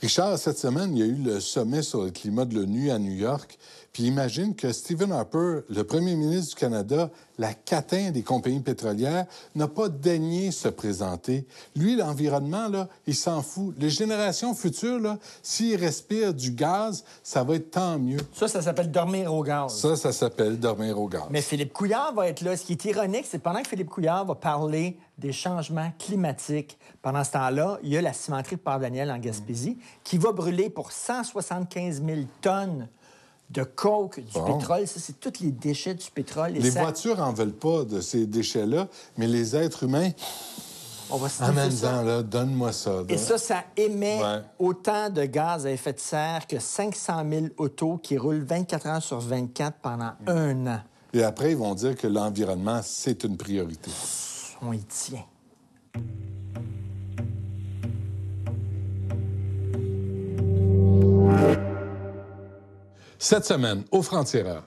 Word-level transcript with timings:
Richard, 0.00 0.38
cette 0.38 0.58
semaine, 0.58 0.96
il 0.96 1.00
y 1.00 1.02
a 1.02 1.06
eu 1.06 1.16
le 1.16 1.40
sommet 1.40 1.82
sur 1.82 2.04
le 2.04 2.10
climat 2.10 2.44
de 2.44 2.54
l'ONU 2.54 2.92
à 2.92 3.00
New 3.00 3.14
York. 3.14 3.58
Puis 3.92 4.04
imagine 4.04 4.54
que 4.54 4.70
Stephen 4.70 5.10
Harper, 5.10 5.62
le 5.68 5.82
premier 5.82 6.14
ministre 6.14 6.54
du 6.54 6.60
Canada, 6.60 7.10
la 7.36 7.52
catin 7.52 8.12
des 8.12 8.22
compagnies 8.22 8.60
pétrolières, 8.60 9.26
n'a 9.56 9.66
pas 9.66 9.88
daigné 9.88 10.52
se 10.52 10.68
présenter. 10.68 11.48
Lui, 11.74 11.96
l'environnement, 11.96 12.68
là, 12.68 12.88
il 13.08 13.16
s'en 13.16 13.42
fout. 13.42 13.74
Les 13.76 13.90
générations 13.90 14.54
futures, 14.54 15.00
là, 15.00 15.18
s'ils 15.42 15.74
respirent 15.74 16.32
du 16.32 16.52
gaz, 16.52 17.02
ça 17.24 17.42
va 17.42 17.56
être 17.56 17.72
tant 17.72 17.98
mieux. 17.98 18.20
Ça, 18.34 18.46
ça 18.46 18.62
s'appelle 18.62 18.92
dormir 18.92 19.34
au 19.34 19.42
gaz. 19.42 19.80
Ça, 19.80 19.96
ça 19.96 20.12
s'appelle 20.12 20.60
dormir 20.60 21.00
au 21.00 21.08
gaz. 21.08 21.24
Mais 21.30 21.42
Philippe 21.42 21.72
Couillard 21.72 22.14
va 22.14 22.28
être 22.28 22.42
là. 22.42 22.56
Ce 22.56 22.62
qui 22.62 22.74
est 22.74 22.84
ironique, 22.84 23.26
c'est 23.28 23.40
pendant 23.40 23.62
que 23.62 23.68
Philippe 23.68 23.90
Couillard 23.90 24.24
va 24.24 24.36
parler 24.36 24.96
des 25.18 25.32
changements 25.32 25.90
climatiques, 25.98 26.78
pendant 27.02 27.24
ce 27.24 27.32
temps-là, 27.32 27.78
il 27.82 27.90
y 27.90 27.96
a 27.96 28.02
la 28.02 28.12
cimenterie 28.12 28.56
de 28.56 28.60
Port-Daniel 28.60 29.10
en 29.10 29.18
Gaspésie 29.18 29.76
qui 30.04 30.16
va 30.16 30.32
brûler 30.32 30.70
pour 30.70 30.92
175 30.92 32.02
000 32.04 32.20
tonnes 32.40 32.88
de 33.50 33.62
coke, 33.64 34.20
du 34.20 34.32
Bon. 34.32 34.58
pétrole. 34.58 34.86
Ça, 34.86 35.00
c'est 35.00 35.18
tous 35.18 35.40
les 35.42 35.50
déchets 35.50 35.94
du 35.94 36.10
pétrole. 36.10 36.52
Les 36.52 36.70
ça- 36.70 36.80
voitures 36.82 37.20
en 37.20 37.32
veulent 37.32 37.52
pas 37.54 37.84
de 37.84 38.00
ces 38.00 38.26
déchets-là, 38.26 38.88
mais 39.16 39.26
les 39.26 39.56
êtres 39.56 39.84
humains, 39.84 40.10
on 41.10 41.16
va 41.16 41.28
se 41.30 41.38
ça. 41.38 41.46
amène-en, 41.46 42.02
là, 42.02 42.22
donne-moi 42.22 42.72
ça. 42.72 43.02
Et 43.08 43.16
ça, 43.16 43.38
ça 43.38 43.64
émet 43.76 44.22
Ouais. 44.22 44.42
autant 44.58 45.08
de 45.08 45.24
gaz 45.24 45.64
à 45.66 45.70
effet 45.72 45.94
de 45.94 45.98
serre 45.98 46.46
que 46.46 46.58
500 46.58 47.24
000 47.28 47.46
autos 47.56 47.96
qui 48.02 48.18
roulent 48.18 48.44
24 48.44 48.86
heures 48.86 49.02
sur 49.02 49.18
24 49.18 49.78
pendant 49.80 50.12
un 50.26 50.66
an. 50.66 50.80
Et 51.14 51.22
après, 51.22 51.52
ils 51.52 51.56
vont 51.56 51.74
dire 51.74 51.96
que 51.96 52.06
l'environnement, 52.06 52.80
c'est 52.84 53.24
une 53.24 53.38
priorité. 53.38 53.90
On 54.62 54.72
y 54.72 54.82
tient. 54.84 55.24
Cette 63.18 63.44
semaine, 63.44 63.84
aux 63.90 64.02
frontières. 64.02 64.62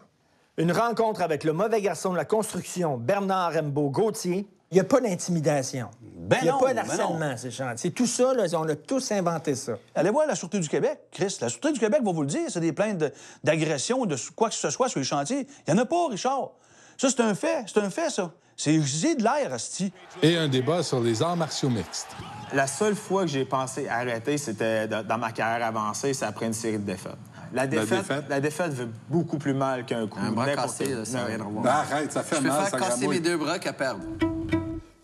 Une 0.58 0.72
rencontre 0.72 1.22
avec 1.22 1.44
le 1.44 1.54
mauvais 1.54 1.82
garçon 1.82 2.12
de 2.12 2.18
la 2.18 2.26
construction, 2.26 2.98
Bernard 2.98 3.54
Rimbaud 3.54 3.90
Gauthier. 3.90 4.46
Il 4.70 4.76
n'y 4.76 4.80
a 4.80 4.84
pas 4.84 5.02
d'intimidation. 5.02 5.90
Ben 6.02 6.38
Il 6.42 6.44
n'y 6.44 6.50
a 6.50 6.54
non, 6.54 6.60
pas 6.60 6.74
ben 6.74 6.76
d'harcèlement, 6.86 7.36
ces 7.38 7.52
chantiers. 7.52 7.92
Tout 7.92 8.06
ça, 8.06 8.34
là, 8.34 8.46
on 8.54 8.68
a 8.68 8.76
tous 8.76 9.12
inventé 9.12 9.56
ça. 9.56 9.74
Allez 9.96 10.10
voir 10.12 10.28
la 10.28 10.36
Sûreté 10.36 10.60
du 10.60 10.70
Québec, 10.70 11.00
Chris. 11.12 11.38
La 11.42 11.50
Sûreté 11.50 11.72
du 11.74 11.80
Québec 11.80 12.02
va 12.04 12.12
vous 12.12 12.22
le 12.22 12.28
dire, 12.28 12.50
c'est 12.50 12.60
des 12.60 12.72
plaintes 12.72 12.98
de- 12.98 13.12
d'agression, 13.44 14.06
de, 14.06 14.16
quoi 14.36 14.50
que 14.50 14.56
ce 14.56 14.70
soit 14.70 14.88
sur 14.88 15.00
les 15.00 15.06
chantiers. 15.06 15.48
Il 15.68 15.74
n'y 15.74 15.80
en 15.80 15.84
a 15.84 15.86
pas, 15.86 16.08
Richard. 16.10 16.52
Ça, 16.98 17.10
c'est 17.10 17.20
un 17.22 17.34
fait. 17.36 17.66
C'est 17.68 17.80
un 17.80 17.90
fait, 17.90 18.10
ça. 18.10 18.32
C'est 18.64 18.80
c'est 18.86 19.16
de 19.16 19.24
l'air, 19.24 19.52
Asti. 19.54 19.92
Et 20.22 20.38
un 20.38 20.48
débat 20.48 20.84
sur 20.84 21.00
les 21.00 21.24
arts 21.24 21.36
martiaux 21.36 21.70
mixtes. 21.70 22.10
La 22.54 22.68
seule 22.68 22.96
fois 22.96 23.24
que 23.24 23.28
j'ai 23.30 23.44
pensé 23.44 23.88
arrêter, 23.90 24.38
c'était 24.38 24.88
dans 24.88 25.18
ma 25.18 25.32
carrière 25.32 25.66
avancée, 25.66 26.14
c'est 26.14 26.26
après 26.26 26.46
une 26.46 26.54
série 26.54 26.78
de 26.78 26.86
défaites. 26.86 27.18
La 27.54 27.66
défaite, 27.66 27.90
défaite? 27.90 28.26
la 28.30 28.40
défaite 28.40 28.74
fait 28.74 28.88
beaucoup 29.10 29.40
plus 29.40 29.56
mal 29.56 29.84
qu'un 29.84 30.06
coup. 30.06 30.20
Un 30.22 30.32
bras 30.32 30.54
cassé, 30.54 30.94
ça 31.06 31.18
n'a 31.18 31.26
rien 31.26 31.42
à 31.42 31.44
voir. 31.44 31.64
Ben, 31.64 31.72
arrête, 31.72 32.12
ça 32.12 32.22
fait 32.22 32.36
Je 32.36 32.42
mal, 32.42 32.52
préfère 32.52 32.80
ça 32.80 32.86
casser 32.86 33.08
mes 33.08 33.20
deux 33.20 33.38
bras 33.38 33.58
qu'à 33.58 33.74
perdre. 33.74 34.04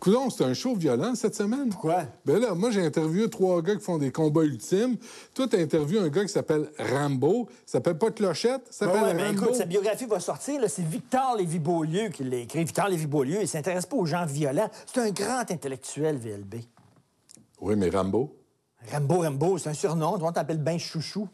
Coudon, 0.07 0.29
c'est 0.29 0.45
un 0.45 0.53
show 0.53 0.73
violent 0.73 1.15
cette 1.15 1.35
semaine. 1.35 1.67
Pourquoi? 1.67 2.03
Ben 2.25 2.39
là, 2.39 2.53
moi, 2.55 2.71
j'ai 2.71 2.81
interviewé 2.85 3.29
trois 3.29 3.61
gars 3.61 3.75
qui 3.75 3.81
font 3.83 3.97
des 3.97 4.09
combats 4.09 4.43
ultimes. 4.45 4.95
Toi, 5.33 5.47
t'as 5.49 5.59
interviewé 5.61 5.99
un 5.99 6.07
gars 6.07 6.21
qui 6.23 6.31
s'appelle 6.31 6.71
Rambo. 6.79 7.49
Il 7.49 7.69
s'appelle 7.69 7.97
pas 7.97 8.09
Clochette, 8.11 8.61
il 8.69 8.73
s'appelle 8.73 9.01
Ouais, 9.01 9.07
ouais, 9.09 9.13
mais 9.13 9.27
Rambo. 9.27 9.41
écoute, 9.43 9.55
sa 9.55 9.65
biographie 9.65 10.05
va 10.05 10.21
sortir. 10.21 10.61
là, 10.61 10.69
C'est 10.69 10.81
Victor 10.85 11.35
Lévy-Beaulieu 11.35 12.07
qui 12.07 12.23
l'a 12.23 12.37
écrit. 12.37 12.59
Victor 12.59 12.87
Lévy-Beaulieu, 12.87 13.41
il 13.41 13.49
s'intéresse 13.49 13.85
pas 13.85 13.97
aux 13.97 14.05
gens 14.05 14.25
violents. 14.25 14.69
C'est 14.85 15.01
un 15.01 15.09
grand 15.11 15.51
intellectuel, 15.51 16.15
VLB. 16.15 16.55
Oui, 17.59 17.75
mais 17.75 17.89
Rambo? 17.89 18.33
Rambo, 18.89 19.23
Rambo, 19.23 19.57
c'est 19.57 19.71
un 19.71 19.73
surnom. 19.73 20.17
On 20.21 20.31
t'appelle 20.31 20.63
ben 20.63 20.79
chouchou. 20.79 21.27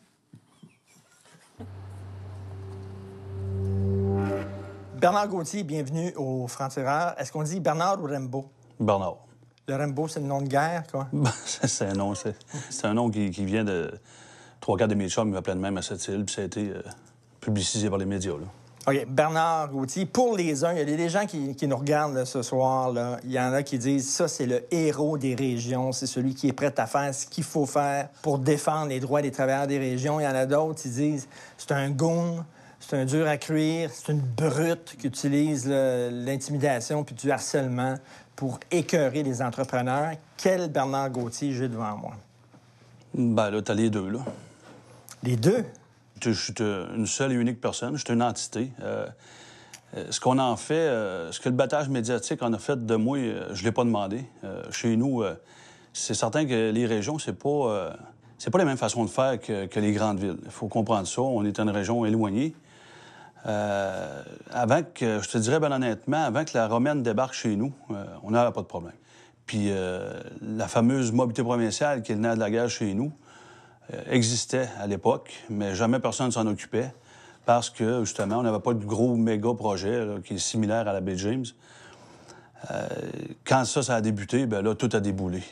Bernard 4.95 5.27
Gauthier, 5.27 5.63
bienvenue 5.63 6.11
au 6.15 6.47
Franc-Tireur. 6.47 7.13
Est-ce 7.19 7.31
qu'on 7.31 7.43
dit 7.43 7.59
Bernard 7.59 8.01
ou 8.01 8.07
Rambo? 8.07 8.49
Bernard. 8.79 9.17
Le 9.67 9.75
Rambo, 9.75 10.07
c'est 10.07 10.19
le 10.19 10.25
nom 10.25 10.41
de 10.41 10.47
guerre, 10.47 10.83
quoi. 10.91 11.07
C'est 11.45 11.85
un 11.85 11.93
nom, 11.93 12.13
c'est 12.15 12.85
un 12.85 12.93
nom 12.93 13.09
qui, 13.09 13.31
qui 13.31 13.45
vient 13.45 13.63
de 13.63 13.91
trois 14.59 14.77
quarts 14.77 14.89
de 14.89 14.95
mes 14.95 15.07
chums 15.07 15.29
m'appelaient 15.29 15.55
de 15.55 15.59
même 15.59 15.77
à 15.77 15.81
cette 15.81 16.05
île, 16.07 16.25
puis 16.25 16.35
ça 16.35 16.41
a 16.41 16.45
été 16.45 16.69
euh, 16.69 16.81
publicisé 17.39 17.89
par 17.89 17.97
les 17.97 18.05
médias. 18.05 18.33
Là. 18.33 18.47
OK, 18.85 19.05
Bernard 19.07 19.69
Gauthier, 19.69 20.05
pour 20.05 20.35
les 20.35 20.65
uns, 20.65 20.73
il 20.73 20.79
y 20.79 20.81
a 20.81 20.85
des 20.97 21.07
gens 21.07 21.25
qui, 21.25 21.55
qui 21.55 21.67
nous 21.67 21.77
regardent 21.77 22.15
là, 22.15 22.25
ce 22.25 22.41
soir. 22.41 22.91
Là. 22.91 23.17
Il 23.23 23.31
y 23.31 23.39
en 23.39 23.53
a 23.53 23.63
qui 23.63 23.77
disent 23.77 24.09
ça, 24.09 24.27
c'est 24.27 24.45
le 24.45 24.65
héros 24.71 25.17
des 25.17 25.35
régions, 25.35 25.93
c'est 25.93 26.07
celui 26.07 26.35
qui 26.35 26.49
est 26.49 26.53
prêt 26.53 26.77
à 26.77 26.85
faire 26.85 27.15
ce 27.15 27.25
qu'il 27.25 27.45
faut 27.45 27.65
faire 27.65 28.09
pour 28.21 28.39
défendre 28.39 28.87
les 28.87 28.99
droits 28.99 29.21
des 29.21 29.31
travailleurs 29.31 29.67
des 29.67 29.79
régions. 29.79 30.19
Il 30.19 30.23
y 30.23 30.27
en 30.27 30.35
a 30.35 30.45
d'autres 30.45 30.81
qui 30.81 30.89
disent 30.89 31.29
c'est 31.57 31.71
un 31.71 31.91
goon, 31.91 32.43
c'est 32.81 32.97
un 32.97 33.05
dur 33.05 33.25
à 33.25 33.37
cuire, 33.37 33.89
c'est 33.93 34.11
une 34.11 34.19
brute 34.19 34.97
qui 34.99 35.07
utilise 35.07 35.65
l'intimidation 35.65 37.05
puis 37.05 37.15
du 37.15 37.31
harcèlement 37.31 37.95
pour 38.35 38.59
écœurer 38.71 39.23
les 39.23 39.41
entrepreneurs. 39.41 40.13
Quel 40.37 40.69
Bernard 40.69 41.09
Gauthier 41.11 41.51
j'ai 41.51 41.67
devant 41.67 41.97
moi? 41.97 42.13
Ben 43.13 43.49
là, 43.51 43.61
t'as 43.61 43.73
les 43.73 43.89
deux, 43.89 44.09
là. 44.09 44.19
Les 45.21 45.35
deux? 45.35 45.63
Je 46.21 46.31
suis 46.31 46.53
euh, 46.61 46.95
une 46.95 47.05
seule 47.05 47.33
et 47.33 47.35
unique 47.35 47.59
personne, 47.59 47.95
je 47.97 48.03
suis 48.03 48.13
une 48.13 48.23
entité. 48.23 48.71
Euh, 48.81 49.05
euh, 49.95 50.05
ce 50.09 50.19
qu'on 50.19 50.39
en 50.39 50.55
fait, 50.55 50.73
euh, 50.73 51.31
ce 51.31 51.39
que 51.39 51.49
le 51.49 51.55
battage 51.55 51.89
médiatique 51.89 52.41
en 52.41 52.53
a 52.53 52.57
fait 52.57 52.85
de 52.85 52.95
moi, 52.95 53.19
je 53.19 53.59
ne 53.59 53.65
l'ai 53.65 53.71
pas 53.71 53.83
demandé. 53.83 54.25
Euh, 54.43 54.63
chez 54.71 54.95
nous, 54.95 55.23
c'est 55.91 56.13
certain 56.13 56.45
que 56.45 56.71
les 56.71 56.85
régions, 56.85 57.19
c'est 57.19 57.37
pas, 57.37 57.93
c'est 58.37 58.49
pas 58.49 58.57
les 58.57 58.65
mêmes 58.65 58.77
façons 58.77 59.03
de 59.05 59.09
faire 59.09 59.39
que, 59.39 59.65
que 59.67 59.79
les 59.79 59.91
grandes 59.91 60.19
villes. 60.19 60.37
Il 60.45 60.51
faut 60.51 60.67
comprendre 60.67 61.07
ça. 61.07 61.21
On 61.21 61.45
est 61.45 61.59
une 61.59 61.69
région 61.69 62.05
éloignée. 62.05 62.55
Euh, 63.45 64.23
avant 64.51 64.81
que, 64.83 65.21
je 65.21 65.29
te 65.29 65.37
dirais 65.37 65.59
bien 65.59 65.71
honnêtement, 65.71 66.23
avant 66.23 66.45
que 66.45 66.51
la 66.53 66.67
Romaine 66.67 67.03
débarque 67.03 67.33
chez 67.33 67.55
nous, 67.55 67.73
euh, 67.91 68.05
on 68.23 68.31
n'avait 68.31 68.51
pas 68.51 68.61
de 68.61 68.67
problème. 68.67 68.93
Puis 69.45 69.67
euh, 69.69 70.13
la 70.41 70.67
fameuse 70.67 71.11
mobilité 71.11 71.43
provinciale 71.43 72.01
qui 72.01 72.13
est 72.13 72.15
le 72.15 72.21
nerf 72.21 72.35
de 72.35 72.39
la 72.39 72.49
guerre 72.49 72.69
chez 72.69 72.93
nous 72.93 73.11
existait 74.09 74.69
à 74.79 74.87
l'époque, 74.87 75.43
mais 75.49 75.75
jamais 75.75 75.99
personne 75.99 76.27
ne 76.27 76.31
s'en 76.31 76.47
occupait 76.47 76.93
parce 77.45 77.69
que, 77.69 78.05
justement, 78.05 78.37
on 78.37 78.43
n'avait 78.43 78.61
pas 78.61 78.73
de 78.73 78.83
gros 78.85 79.17
méga 79.17 79.53
projet 79.53 80.07
qui 80.23 80.35
est 80.35 80.37
similaire 80.37 80.87
à 80.87 80.93
la 80.93 81.01
baie 81.01 81.17
James. 81.17 81.43
Quand 83.45 83.65
ça, 83.65 83.83
ça 83.83 83.95
a 83.95 84.01
débuté, 84.01 84.45
ben 84.45 84.61
là, 84.61 84.73
tout 84.73 84.89
a 84.93 85.01
déboulé. 85.01 85.43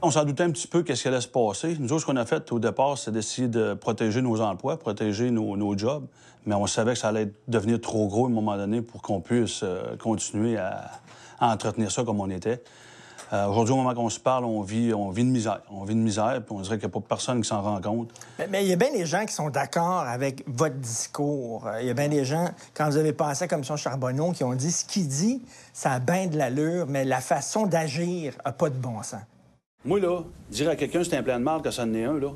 On 0.00 0.12
s'en 0.12 0.24
doutait 0.24 0.44
un 0.44 0.52
petit 0.52 0.68
peu 0.68 0.84
qu'est-ce 0.84 1.02
qui 1.02 1.08
allait 1.08 1.20
se 1.20 1.26
passer. 1.26 1.76
Nous 1.80 1.92
autres, 1.92 2.02
ce 2.02 2.06
qu'on 2.06 2.16
a 2.16 2.24
fait 2.24 2.52
au 2.52 2.60
départ, 2.60 2.96
c'est 2.96 3.10
d'essayer 3.10 3.48
de 3.48 3.74
protéger 3.74 4.22
nos 4.22 4.40
emplois, 4.40 4.78
protéger 4.78 5.32
nos, 5.32 5.76
jobs. 5.76 6.06
Mais 6.46 6.54
on 6.54 6.68
savait 6.68 6.92
que 6.92 6.98
ça 7.00 7.08
allait 7.08 7.32
devenir 7.48 7.80
trop 7.80 8.06
gros 8.06 8.26
à 8.26 8.28
un 8.28 8.32
moment 8.32 8.56
donné 8.56 8.80
pour 8.80 9.02
qu'on 9.02 9.20
puisse 9.20 9.62
euh, 9.64 9.96
continuer 9.96 10.56
à, 10.56 10.92
entretenir 11.40 11.90
ça 11.90 12.04
comme 12.04 12.20
on 12.20 12.30
était. 12.30 12.62
Euh, 13.32 13.48
Aujourd'hui, 13.48 13.74
au 13.74 13.76
moment 13.76 13.92
qu'on 13.92 14.08
se 14.08 14.20
parle, 14.20 14.44
on 14.44 14.62
vit, 14.62 14.90
une 14.90 15.30
misère. 15.32 15.62
On 15.68 15.82
vit 15.82 15.94
une 15.94 16.02
misère, 16.04 16.42
puis 16.46 16.54
on 16.56 16.60
dirait 16.60 16.78
qu'il 16.78 16.88
n'y 16.88 16.92
a 16.92 17.00
pas 17.00 17.06
personne 17.06 17.42
qui 17.42 17.48
s'en 17.48 17.60
rend 17.60 17.80
compte. 17.80 18.10
Mais- 18.50 18.62
il 18.62 18.68
y 18.68 18.72
a 18.72 18.76
bien 18.76 18.92
des 18.92 19.04
gens 19.04 19.26
qui 19.26 19.34
sont 19.34 19.50
d'accord 19.50 20.02
avec 20.02 20.44
votre 20.46 20.76
discours. 20.76 21.66
Euh, 21.66 21.82
Il 21.82 21.88
y 21.88 21.90
a 21.90 21.94
bien 21.94 22.08
des 22.08 22.24
gens, 22.24 22.48
quand 22.72 22.88
vous 22.88 22.98
avez 22.98 23.12
passé 23.12 23.42
à 23.42 23.46
la 23.46 23.48
commission 23.48 23.76
Charbonneau, 23.76 24.30
qui 24.30 24.44
ont 24.44 24.54
dit 24.54 24.70
ce 24.70 24.84
qu'il 24.84 25.08
dit, 25.08 25.42
ça 25.72 25.90
a 25.90 25.98
bien 25.98 26.28
de 26.28 26.38
l'allure, 26.38 26.86
mais 26.88 27.04
la 27.04 27.20
façon 27.20 27.66
d'agir 27.66 28.34
n'a 28.46 28.52
pas 28.52 28.70
de 28.70 28.76
bon 28.76 29.02
sens. 29.02 29.22
Moi, 29.84 30.00
là, 30.00 30.24
dire 30.50 30.68
à 30.68 30.74
quelqu'un 30.74 31.04
c'est 31.04 31.16
un 31.16 31.22
plein 31.22 31.38
de 31.38 31.44
mal 31.44 31.62
que 31.62 31.70
ça 31.70 31.84
en 31.84 31.94
est 31.94 32.04
un, 32.04 32.18
là, 32.18 32.32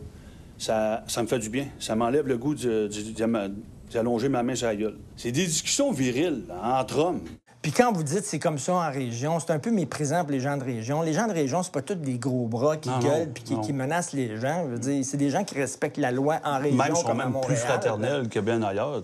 ça, 0.58 1.02
ça 1.08 1.22
me 1.22 1.26
fait 1.26 1.40
du 1.40 1.50
bien. 1.50 1.66
Ça 1.80 1.96
m'enlève 1.96 2.28
le 2.28 2.38
goût 2.38 2.54
d'allonger 2.54 4.28
ma 4.28 4.44
main 4.44 4.54
sur 4.54 4.68
la 4.68 4.76
gueule. 4.76 4.98
C'est 5.16 5.32
des 5.32 5.46
discussions 5.46 5.90
viriles, 5.90 6.44
entre 6.62 6.98
hommes. 6.98 7.20
Puis 7.62 7.70
quand 7.70 7.92
vous 7.92 8.02
dites 8.02 8.24
c'est 8.24 8.40
comme 8.40 8.58
ça 8.58 8.74
en 8.74 8.90
région, 8.90 9.38
c'est 9.38 9.52
un 9.52 9.60
peu 9.60 9.70
méprisant 9.70 10.22
pour 10.22 10.32
les 10.32 10.40
gens 10.40 10.56
de 10.56 10.64
région. 10.64 11.00
Les 11.02 11.12
gens 11.12 11.28
de 11.28 11.32
région, 11.32 11.62
c'est 11.62 11.70
pas 11.72 11.80
tous 11.80 11.94
des 11.94 12.18
gros 12.18 12.48
bras 12.48 12.76
qui 12.76 12.88
Non, 12.88 12.98
gueulent 12.98 13.30
puis 13.32 13.44
qui, 13.44 13.72
menacent 13.72 14.12
les 14.12 14.36
gens. 14.36 14.66
C'est 15.04 15.16
des 15.16 15.30
gens 15.30 15.44
qui 15.44 15.54
respectent 15.54 15.96
la 15.98 16.10
loi 16.10 16.40
en 16.44 16.58
région 16.58 16.76
Même 16.76 16.96
sont 16.96 17.02
comme 17.04 17.20
à 17.20 17.24
même 17.24 17.32
Montréal. 17.34 17.46
plus 17.54 17.56
fraternels 17.64 18.28
que 18.28 18.40
bien 18.40 18.60
ailleurs. 18.64 19.00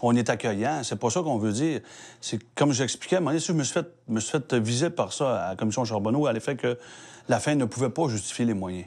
On 0.00 0.16
est 0.16 0.28
accueillant, 0.30 0.80
c'est 0.82 0.98
pas 0.98 1.10
ça 1.10 1.20
qu'on 1.22 1.38
veut 1.38 1.52
dire. 1.52 1.80
C'est 2.20 2.40
comme 2.56 2.72
j'expliquais, 2.72 3.16
à 3.16 3.18
un 3.18 3.20
moment 3.20 3.30
donné, 3.30 3.40
si 3.40 3.46
je 3.48 3.52
me 3.52 3.62
suis 3.62 3.74
fait, 3.74 3.86
me 4.08 4.18
suis 4.18 4.32
fait 4.32 4.54
viser 4.54 4.90
par 4.90 5.12
ça 5.12 5.44
à 5.44 5.48
la 5.50 5.56
commission 5.56 5.84
Charbonneau 5.84 6.26
à 6.26 6.32
l'effet 6.32 6.56
que 6.56 6.76
la 7.28 7.38
fin 7.38 7.54
ne 7.54 7.66
pouvait 7.66 7.90
pas 7.90 8.08
justifier 8.08 8.44
les 8.44 8.54
moyens. 8.54 8.86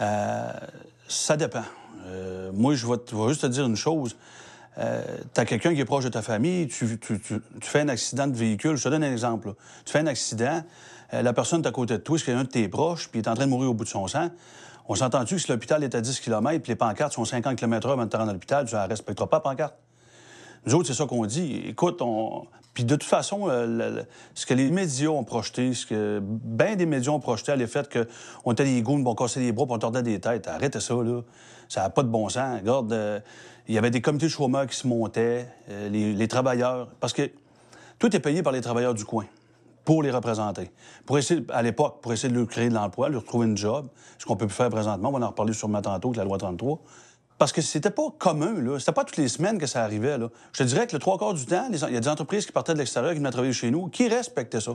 Euh, 0.00 0.50
ça 1.06 1.36
dépend. 1.36 1.62
Euh, 2.06 2.50
moi, 2.52 2.74
je 2.74 2.84
vais, 2.84 2.96
te- 2.96 3.12
je 3.12 3.16
vais 3.16 3.28
juste 3.28 3.42
te 3.42 3.46
dire 3.46 3.64
une 3.66 3.76
chose. 3.76 4.16
Euh, 4.78 5.02
tu 5.34 5.40
as 5.40 5.44
quelqu'un 5.44 5.74
qui 5.74 5.80
est 5.80 5.84
proche 5.84 6.04
de 6.04 6.08
ta 6.08 6.22
famille, 6.22 6.68
tu, 6.68 6.98
fais 7.60 7.80
un 7.80 7.88
accident 7.88 8.26
de 8.26 8.36
véhicule. 8.36 8.76
Je 8.76 8.84
te 8.84 8.88
donne 8.88 9.02
un 9.02 9.10
exemple. 9.10 9.54
Tu 9.84 9.92
fais 9.92 9.98
un 10.00 10.06
accident, 10.06 10.62
euh, 11.14 11.22
la 11.22 11.32
personne 11.32 11.62
est 11.62 11.68
à 11.68 11.72
côté 11.72 11.94
de 11.94 11.98
toi, 11.98 12.18
c'est 12.18 12.26
quelqu'un 12.26 12.44
de 12.44 12.48
tes 12.48 12.68
proches, 12.68 13.08
puis 13.08 13.20
il 13.20 13.24
est 13.24 13.28
en 13.28 13.34
train 13.34 13.46
de 13.46 13.50
mourir 13.50 13.70
au 13.70 13.74
bout 13.74 13.84
de 13.84 13.88
son 13.88 14.06
sang? 14.06 14.28
On 14.88 14.94
s'entend-tu 14.94 15.34
que 15.34 15.40
si 15.40 15.50
l'hôpital 15.50 15.82
est 15.84 15.94
à 15.94 16.00
10 16.00 16.20
km, 16.20 16.62
puis 16.62 16.72
les 16.72 16.76
pancartes 16.76 17.12
sont 17.12 17.24
50 17.24 17.56
km/h 17.56 17.92
avant 17.92 18.04
de 18.04 18.10
te 18.10 18.16
rendre 18.16 18.30
à 18.30 18.32
l'hôpital, 18.32 18.66
tu 18.66 18.74
ne 18.74 18.88
respecteras 18.88 19.26
pas 19.26 19.38
la 19.38 19.40
pancarte? 19.40 19.74
Nous 20.64 20.74
autres, 20.74 20.88
c'est 20.88 20.94
ça 20.94 21.06
qu'on 21.06 21.26
dit. 21.26 21.62
Écoute, 21.66 22.00
on... 22.00 22.46
Puis 22.74 22.84
de 22.84 22.94
toute 22.94 23.08
façon, 23.08 23.48
euh, 23.48 24.02
ce 24.34 24.46
que 24.46 24.54
les 24.54 24.70
médias 24.70 25.08
ont 25.08 25.24
projeté, 25.24 25.74
ce 25.74 25.84
que 25.84 26.20
bien 26.22 26.76
des 26.76 26.86
médias 26.86 27.10
ont 27.10 27.20
projeté 27.20 27.52
à 27.52 27.56
l'effet 27.56 27.82
qu'on 28.44 28.52
était 28.52 28.64
des 28.64 28.82
goons, 28.82 29.04
on 29.04 29.14
cassait 29.14 29.40
les 29.40 29.50
bras, 29.50 29.66
puis 29.66 29.74
on 29.74 29.78
tordait 29.78 30.02
des 30.02 30.20
têtes. 30.20 30.46
Arrêtez 30.46 30.80
ça, 30.80 30.94
là. 30.94 31.22
Ça 31.68 31.82
n'a 31.82 31.90
pas 31.90 32.02
de 32.02 32.08
bon 32.08 32.28
sens. 32.28 32.60
Regarde, 32.60 33.22
il 33.68 33.74
y 33.74 33.78
avait 33.78 33.90
des 33.90 34.00
comités 34.00 34.26
de 34.26 34.30
chômeurs 34.30 34.66
qui 34.66 34.76
se 34.76 34.86
montaient, 34.86 35.46
euh, 35.70 35.88
les, 35.88 36.28
travailleurs. 36.28 36.88
Parce 37.00 37.12
que 37.12 37.30
tout 37.98 38.14
est 38.16 38.20
payé 38.20 38.42
par 38.42 38.52
les 38.52 38.60
travailleurs 38.60 38.94
du 38.94 39.04
coin 39.04 39.26
pour 39.84 40.02
les 40.02 40.10
représenter. 40.10 40.70
Pour 41.06 41.18
essayer, 41.18 41.42
à 41.50 41.62
l'époque, 41.62 42.00
pour 42.02 42.12
essayer 42.12 42.32
de 42.32 42.38
leur 42.38 42.46
créer 42.46 42.68
de 42.68 42.74
l'emploi, 42.74 43.08
leur 43.08 43.24
trouver 43.24 43.46
une 43.46 43.56
job, 43.56 43.88
ce 44.18 44.26
qu'on 44.26 44.36
peut 44.36 44.46
plus 44.46 44.54
faire 44.54 44.68
présentement, 44.68 45.08
on 45.08 45.18
va 45.18 45.24
en 45.24 45.30
reparler 45.30 45.54
sûrement 45.54 45.80
tantôt 45.80 46.08
avec 46.08 46.18
la 46.18 46.24
loi 46.24 46.36
33. 46.36 46.80
Parce 47.38 47.52
que 47.52 47.62
c'était 47.62 47.90
pas 47.90 48.10
commun, 48.18 48.60
là. 48.60 48.78
C'était 48.78 48.92
pas 48.92 49.04
toutes 49.04 49.16
les 49.16 49.28
semaines 49.28 49.58
que 49.58 49.66
ça 49.66 49.84
arrivait, 49.84 50.18
là. 50.18 50.28
Je 50.52 50.62
te 50.62 50.68
dirais 50.68 50.86
que 50.86 50.94
le 50.94 50.98
trois 50.98 51.16
quarts 51.16 51.34
du 51.34 51.46
temps, 51.46 51.68
il 51.70 51.78
y 51.78 51.96
a 51.96 52.00
des 52.00 52.08
entreprises 52.08 52.44
qui 52.44 52.52
partaient 52.52 52.74
de 52.74 52.78
l'extérieur, 52.78 53.12
qui 53.12 53.18
venaient 53.18 53.30
travailler 53.30 53.52
chez 53.52 53.70
nous, 53.70 53.86
qui 53.86 54.08
respectaient 54.08 54.60
ça. 54.60 54.72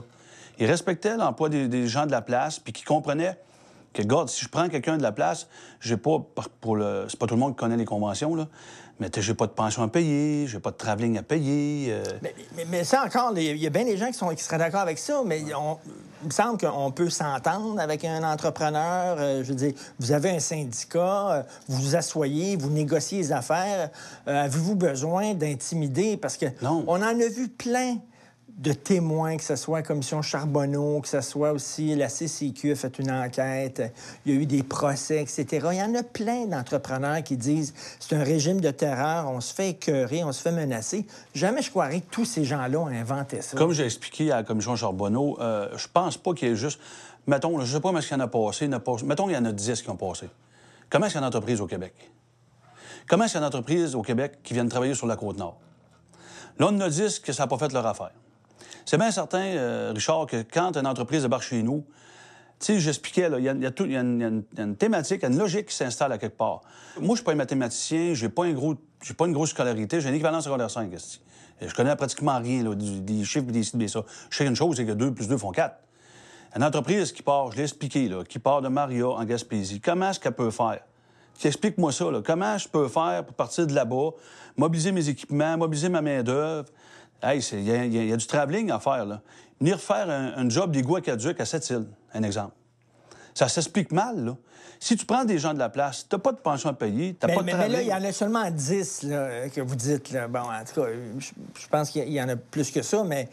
Ils 0.58 0.66
respectaient 0.66 1.16
l'emploi 1.16 1.48
des, 1.48 1.86
gens 1.86 2.06
de 2.06 2.10
la 2.10 2.22
place, 2.22 2.58
puis 2.58 2.72
qui 2.72 2.84
comprenaient 2.84 3.38
que, 3.92 4.02
regarde, 4.02 4.28
si 4.28 4.44
je 4.44 4.48
prends 4.48 4.68
quelqu'un 4.68 4.96
de 4.96 5.02
la 5.02 5.12
place, 5.12 5.46
j'ai 5.80 5.96
pas, 5.96 6.18
pour 6.60 6.76
le... 6.76 7.06
C'est 7.08 7.18
pas 7.18 7.26
tout 7.26 7.34
le 7.34 7.40
monde 7.40 7.52
qui 7.52 7.58
connaît 7.58 7.76
les 7.76 7.84
conventions, 7.84 8.34
là, 8.34 8.48
mais 9.00 9.08
j'ai 9.16 9.34
pas 9.34 9.46
de 9.46 9.52
pension 9.52 9.82
à 9.82 9.88
payer, 9.88 10.46
j'ai 10.46 10.60
pas 10.60 10.70
de 10.70 10.76
travelling 10.76 11.18
à 11.18 11.22
payer. 11.22 11.88
euh, 11.90 12.04
Mais, 12.22 12.34
mais- 12.56 12.64
mais 12.70 12.84
ça 12.84 13.04
encore, 13.04 13.32
il 13.36 13.56
y 13.56 13.66
a 13.66 13.70
bien 13.70 13.84
des 13.84 13.96
gens 13.96 14.06
qui, 14.06 14.14
sont, 14.14 14.28
qui 14.28 14.42
seraient 14.42 14.58
d'accord 14.58 14.80
avec 14.80 14.98
ça, 14.98 15.22
mais 15.26 15.42
on- 15.54 15.78
il 16.22 16.28
me 16.28 16.32
semble 16.32 16.58
qu'on 16.58 16.90
peut 16.90 17.10
s'entendre 17.10 17.78
avec 17.80 18.04
un 18.04 18.22
entrepreneur. 18.22 19.16
euh, 19.18 19.42
je 19.44 19.48
veux 19.50 19.54
dire, 19.56 19.72
vous 19.98 20.12
avez 20.12 20.30
un 20.30 20.38
syndicat, 20.40 21.30
euh, 21.32 21.42
vous 21.68 21.82
vous 21.82 21.96
asseyez, 21.96 22.56
vous 22.56 22.70
négociez 22.70 23.18
les 23.18 23.32
affaires. 23.32 23.90
Avez-vous 24.26 24.74
besoin 24.76 25.34
d'intimider? 25.34 26.16
Parce 26.16 26.36
que 26.36 26.46
Non. 26.62 26.84
on 26.86 26.96
en 26.96 27.20
a 27.20 27.28
vu 27.28 27.48
plein 27.48 27.98
de 28.58 28.72
témoins, 28.72 29.36
que 29.36 29.42
ce 29.42 29.56
soit 29.56 29.78
la 29.78 29.82
Commission 29.82 30.22
Charbonneau, 30.22 31.00
que 31.00 31.08
ce 31.08 31.20
soit 31.20 31.52
aussi 31.52 31.94
la 31.96 32.08
CCQ 32.08 32.72
a 32.72 32.74
fait 32.76 32.98
une 33.00 33.10
enquête, 33.10 33.92
il 34.24 34.32
y 34.32 34.36
a 34.36 34.40
eu 34.40 34.46
des 34.46 34.62
procès, 34.62 35.20
etc. 35.20 35.46
Il 35.72 35.78
y 35.78 35.82
en 35.82 35.94
a 35.94 36.04
plein 36.04 36.46
d'entrepreneurs 36.46 37.22
qui 37.24 37.36
disent 37.36 37.74
c'est 37.98 38.14
un 38.14 38.22
régime 38.22 38.60
de 38.60 38.70
terreur, 38.70 39.28
on 39.28 39.40
se 39.40 39.52
fait 39.52 39.70
écœurer, 39.70 40.22
on 40.22 40.30
se 40.30 40.40
fait 40.40 40.52
menacer. 40.52 41.04
Jamais 41.34 41.62
je 41.62 41.70
croirais 41.70 42.00
que 42.00 42.10
tous 42.10 42.24
ces 42.24 42.44
gens-là 42.44 42.78
ont 42.78 42.86
inventé 42.86 43.42
ça. 43.42 43.56
Comme 43.56 43.72
j'ai 43.72 43.86
expliqué 43.86 44.30
à 44.30 44.36
la 44.36 44.42
commission 44.44 44.76
Charbonneau, 44.76 45.36
euh, 45.40 45.68
je 45.76 45.88
pense 45.92 46.16
pas 46.16 46.32
qu'il 46.32 46.48
y 46.48 46.50
ait 46.52 46.56
juste. 46.56 46.78
Mettons, 47.26 47.58
je 47.60 47.66
sais 47.66 47.80
pas 47.80 47.88
comment 47.88 47.98
est-ce 47.98 48.08
qu'il 48.08 48.18
y 48.18 48.20
en 48.20 48.24
a 48.24 48.28
passé. 48.28 48.68
Mettons, 48.68 49.28
il 49.28 49.34
y 49.34 49.36
en 49.36 49.44
a 49.46 49.52
10 49.52 49.82
qui 49.82 49.90
ont 49.90 49.96
passé. 49.96 50.28
Comment 50.90 51.06
est-ce 51.06 51.14
qu'il 51.14 51.20
y 51.20 51.24
a 51.24 51.26
une 51.26 51.28
entreprise 51.28 51.60
au 51.60 51.66
Québec? 51.66 51.94
Comment 53.08 53.24
est-ce 53.24 53.32
qu'il 53.32 53.40
y 53.40 53.44
a 53.44 53.46
une 53.46 53.48
entreprise 53.48 53.94
au 53.94 54.02
Québec 54.02 54.38
qui 54.44 54.54
viennent 54.54 54.68
travailler 54.68 54.94
sur 54.94 55.06
la 55.06 55.16
Côte-Nord? 55.16 55.58
Là, 56.58 56.68
on 56.70 56.80
a 56.80 56.88
10 56.88 57.18
que 57.18 57.32
ça 57.32 57.44
n'a 57.44 57.46
pas 57.48 57.58
fait 57.58 57.72
leur 57.72 57.86
affaire. 57.86 58.12
C'est 58.84 58.98
bien 58.98 59.10
certain, 59.10 59.38
euh, 59.44 59.92
Richard, 59.94 60.26
que 60.26 60.42
quand 60.42 60.76
une 60.76 60.86
entreprise 60.86 61.22
débarque 61.22 61.42
chez 61.44 61.62
nous, 61.62 61.84
tu 62.60 62.66
sais, 62.66 62.78
j'expliquais, 62.80 63.28
il 63.38 63.40
y, 63.40 63.44
y 63.44 63.48
a 63.48 64.00
une- 64.00 64.22
une- 64.22 64.44
une 64.58 64.76
thématique, 64.76 65.24
une 65.24 65.36
logique 65.38 65.66
qui 65.66 65.74
s'installe 65.74 66.12
à 66.12 66.18
quelque 66.18 66.36
part. 66.36 66.60
Moi, 67.00 67.10
je 67.10 67.16
suis 67.16 67.24
pas 67.24 67.32
un 67.32 67.36
mathématicien, 67.36 68.14
j'ai 68.14 68.28
pas 68.28 68.44
pas 69.18 69.26
une 69.26 69.32
grosse 69.32 69.50
scolarité, 69.50 70.00
j'ai 70.00 70.08
un 70.08 70.12
équivalent 70.14 70.40
secondaire 70.40 70.70
5, 70.70 70.92
esti. 70.92 71.20
Et 71.60 71.68
Je 71.68 71.74
connais 71.74 71.94
pratiquement 71.96 72.38
rien, 72.38 72.62
là, 72.64 72.74
des 72.74 73.24
chiffres, 73.24 73.46
des 73.46 73.62
ci, 73.62 73.76
des 73.76 73.88
ça. 73.88 74.02
Je 74.30 74.36
sais 74.36 74.46
une 74.46 74.56
chose, 74.56 74.76
c'est 74.76 74.86
que 74.86 74.92
2 74.92 75.12
plus 75.12 75.28
2 75.28 75.36
font 75.36 75.50
4. 75.50 75.76
Une 76.56 76.62
entreprise 76.62 77.12
qui 77.12 77.22
part, 77.22 77.50
je 77.52 77.56
l'ai 77.56 77.62
expliqué, 77.64 78.08
là, 78.08 78.22
qui 78.24 78.38
part 78.38 78.62
de 78.62 78.68
Maria 78.68 79.08
en 79.08 79.24
Gaspésie, 79.24 79.80
comment 79.80 80.10
est-ce 80.10 80.20
qu'elle 80.20 80.32
peut 80.32 80.50
faire? 80.50 80.80
Explique-moi 81.42 81.90
ça, 81.92 82.10
là. 82.10 82.22
comment 82.24 82.56
je 82.58 82.68
peux 82.68 82.86
faire 82.88 83.24
pour 83.26 83.34
partir 83.34 83.66
de 83.66 83.74
là-bas, 83.74 84.10
mobiliser 84.56 84.92
mes 84.92 85.08
équipements, 85.08 85.56
mobiliser 85.58 85.88
ma 85.88 86.00
main-d'œuvre. 86.00 86.68
Hey, 87.24 87.40
il 87.52 87.62
y, 87.64 87.70
a- 87.72 87.84
y 87.86 88.08
y 88.12 88.16
du 88.16 88.26
travelling 88.26 88.70
à 88.70 88.78
faire, 88.78 89.04
là. 89.06 89.20
Venir 89.60 89.80
faire 89.80 90.10
un, 90.10 90.34
un 90.36 90.48
job 90.48 90.70
d'égout 90.72 90.96
aquaduc 90.96 91.40
à 91.40 91.44
Sept-Îles, 91.46 91.86
un 92.12 92.22
exemple. 92.22 92.52
Ça 93.34 93.48
s'explique 93.48 93.92
mal, 93.92 94.24
là. 94.24 94.36
Si 94.80 94.96
tu 94.96 95.06
prends 95.06 95.24
des 95.24 95.38
gens 95.38 95.54
de 95.54 95.58
la 95.58 95.68
place, 95.70 96.06
t'as 96.08 96.18
pas 96.18 96.32
de 96.32 96.36
pension 96.38 96.68
à 96.68 96.74
payer, 96.74 97.14
t'as 97.18 97.28
pas 97.28 97.36
de 97.36 97.42
mais- 97.42 97.54
mais 97.54 97.68
là, 97.68 97.80
il 97.80 97.88
y 97.88 97.94
en 97.94 98.04
a 98.04 98.12
seulement 98.12 98.50
10 98.50 99.04
là, 99.04 99.48
que 99.48 99.60
vous 99.60 99.76
dites. 99.76 100.10
Là. 100.10 100.28
Bon, 100.28 100.40
en 100.40 100.64
tout 100.64 100.80
cas, 100.82 100.88
je, 101.18 101.30
je 101.60 101.68
pense 101.68 101.90
qu'il 101.90 102.08
y- 102.12 102.20
en 102.22 102.28
a 102.28 102.36
plus 102.36 102.70
que 102.70 102.82
ça, 102.82 103.02
mais 103.04 103.28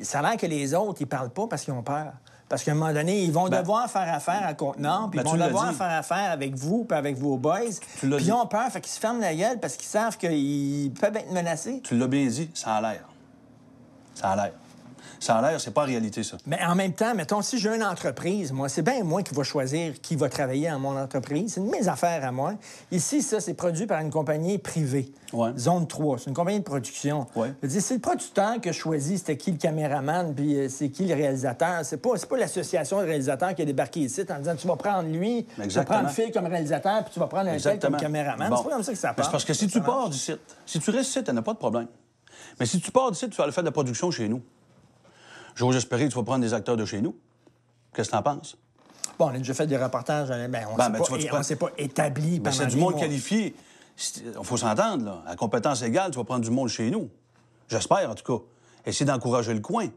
ça 0.00 0.20
a 0.20 0.22
l'air 0.22 0.36
que 0.36 0.46
les 0.46 0.74
autres, 0.74 1.00
ils 1.00 1.06
parlent 1.06 1.30
pas 1.30 1.46
parce 1.48 1.62
qu'ils 1.64 1.72
ont 1.74 1.82
peur. 1.82 2.12
Parce 2.48 2.62
qu'à 2.62 2.72
un 2.72 2.74
moment 2.74 2.92
donné, 2.92 3.22
ils 3.24 3.32
vont 3.32 3.48
Ben- 3.48 3.60
devoir 3.60 3.90
faire 3.90 4.12
affaire 4.14 4.46
à 4.46 4.52
Contenant, 4.54 5.08
puis 5.08 5.18
Ben, 5.18 5.24
ils 5.24 5.28
vont 5.28 5.32
tu 5.32 5.38
l'as 5.38 5.46
devoir 5.48 5.70
dit. 5.70 5.74
faire 5.76 5.90
affaire 5.90 6.30
avec 6.30 6.54
vous, 6.54 6.84
puis 6.84 6.96
avec 6.98 7.16
vos 7.16 7.36
boys. 7.38 7.60
Puis 8.00 8.08
ils 8.20 8.32
ont 8.32 8.46
peur, 8.46 8.70
fait 8.70 8.80
qu'ils 8.82 8.92
se 8.92 9.00
ferment 9.00 9.20
la 9.20 9.34
gueule 9.34 9.58
parce 9.58 9.76
qu'ils 9.76 9.88
savent 9.88 10.18
qu'ils 10.18 10.92
peuvent 11.00 11.16
être 11.16 11.32
menacés. 11.32 11.80
Tu 11.82 11.96
l'as 11.96 12.06
bien 12.08 12.26
dit, 12.26 12.50
ça 12.54 12.74
a 12.76 12.80
l'air. 12.82 13.04
Ça 14.14 14.30
a 14.30 14.36
l'air. 14.36 14.52
Ça 15.22 15.36
a 15.36 15.50
l'air, 15.50 15.60
c'est 15.60 15.70
pas 15.70 15.82
en 15.82 15.86
réalité, 15.86 16.24
ça. 16.24 16.36
Mais 16.46 16.58
en 16.64 16.74
même 16.74 16.94
temps, 16.94 17.14
mettons, 17.14 17.42
si 17.42 17.56
j'ai 17.56 17.72
une 17.72 17.84
entreprise, 17.84 18.50
moi, 18.50 18.68
c'est 18.68 18.82
bien 18.82 19.04
moi 19.04 19.22
qui 19.22 19.32
va 19.32 19.44
choisir 19.44 20.00
qui 20.00 20.16
va 20.16 20.28
travailler 20.28 20.68
dans 20.68 20.80
mon 20.80 20.98
entreprise. 21.00 21.52
C'est 21.54 21.60
une 21.60 21.66
de 21.66 21.70
mes 21.70 21.86
affaires 21.86 22.24
à 22.24 22.32
moi. 22.32 22.54
Ici, 22.90 23.22
ça, 23.22 23.38
c'est 23.38 23.54
produit 23.54 23.86
par 23.86 24.00
une 24.00 24.10
compagnie 24.10 24.58
privée. 24.58 25.12
Ouais. 25.32 25.50
Zone 25.56 25.86
3. 25.86 26.18
C'est 26.18 26.26
une 26.26 26.34
compagnie 26.34 26.58
de 26.58 26.64
production. 26.64 27.28
Ouais. 27.36 27.54
C'est 27.68 27.94
le 27.94 28.00
producteur 28.00 28.60
qui 28.60 28.68
a 28.68 28.72
choisi 28.72 29.16
c'était 29.16 29.36
qui 29.36 29.52
le 29.52 29.58
caméraman, 29.58 30.34
puis 30.34 30.56
euh, 30.56 30.68
c'est 30.68 30.88
qui 30.88 31.06
le 31.06 31.14
réalisateur. 31.14 31.84
C'est 31.84 31.98
pas, 31.98 32.14
pas 32.28 32.36
l'association 32.36 32.98
de 32.98 33.04
réalisateurs 33.04 33.54
qui 33.54 33.62
a 33.62 33.64
débarqué 33.64 34.00
ici 34.00 34.24
en 34.28 34.38
disant 34.40 34.56
tu 34.56 34.66
vas 34.66 34.76
prendre 34.76 35.08
lui, 35.08 35.46
tu 35.56 35.68
vas 35.68 35.84
prendre 35.84 36.10
Phil 36.10 36.32
comme 36.32 36.46
réalisateur, 36.46 37.04
puis 37.04 37.14
tu 37.14 37.20
vas 37.20 37.28
prendre 37.28 37.48
un 37.48 37.58
tel 37.58 37.78
comme 37.78 37.96
caméraman. 37.96 38.50
Bon. 38.50 38.56
C'est 38.56 38.64
pas 38.64 38.70
comme 38.70 38.82
ça 38.82 38.92
que 38.92 38.98
ça 38.98 39.14
passe. 39.14 39.26
C'est 39.26 39.32
parce 39.32 39.44
que 39.44 39.54
si 39.54 39.68
tu 39.68 39.80
pars 39.80 40.10
du 40.10 40.18
site, 40.18 40.40
si 40.66 40.80
tu 40.80 40.90
restes 40.90 41.10
ici, 41.10 41.22
tu 41.22 41.32
n'as 41.32 41.42
pas 41.42 41.52
de 41.52 41.58
problème. 41.58 41.86
Mais 42.60 42.66
si 42.66 42.80
tu 42.80 42.90
pars 42.90 43.14
site, 43.14 43.30
tu 43.30 43.36
vas 43.36 43.44
aller 43.44 43.52
faire 43.52 43.62
de 43.64 43.68
la 43.68 43.72
production 43.72 44.10
chez 44.10 44.28
nous. 44.28 44.42
J'ose 45.54 45.76
espérer 45.76 46.04
que 46.06 46.10
tu 46.12 46.16
vas 46.18 46.22
prendre 46.24 46.40
des 46.40 46.54
acteurs 46.54 46.76
de 46.76 46.84
chez 46.84 47.00
nous. 47.00 47.16
Qu'est-ce 47.94 48.08
que 48.08 48.12
tu 48.14 48.18
en 48.18 48.22
penses? 48.22 48.56
Bon, 49.18 49.26
on 49.26 49.34
a 49.34 49.38
déjà 49.38 49.52
fait 49.54 49.66
des 49.66 49.76
reportages, 49.76 50.28
euh, 50.30 50.48
ben, 50.48 50.66
on 50.72 50.76
Ben, 50.76 50.84
s'est 51.04 51.28
ben, 51.30 51.42
s'est 51.42 51.56
pas 51.56 51.70
établi 51.76 52.40
Mais 52.40 52.50
pendant 52.50 52.52
c'est 52.56 52.66
du 52.66 52.76
monde 52.76 52.92
mois. 52.92 53.00
qualifié. 53.00 53.54
Il 54.16 54.32
faut 54.44 54.56
s'entendre, 54.56 55.04
là. 55.04 55.22
À 55.26 55.36
compétence 55.36 55.82
égale, 55.82 56.10
tu 56.10 56.16
vas 56.16 56.24
prendre 56.24 56.42
du 56.44 56.50
monde 56.50 56.68
chez 56.68 56.90
nous. 56.90 57.10
J'espère, 57.68 58.10
en 58.10 58.14
tout 58.14 58.38
cas. 58.38 58.42
Essayer 58.86 59.04
d'encourager 59.04 59.52
le 59.52 59.60
coin. 59.60 59.88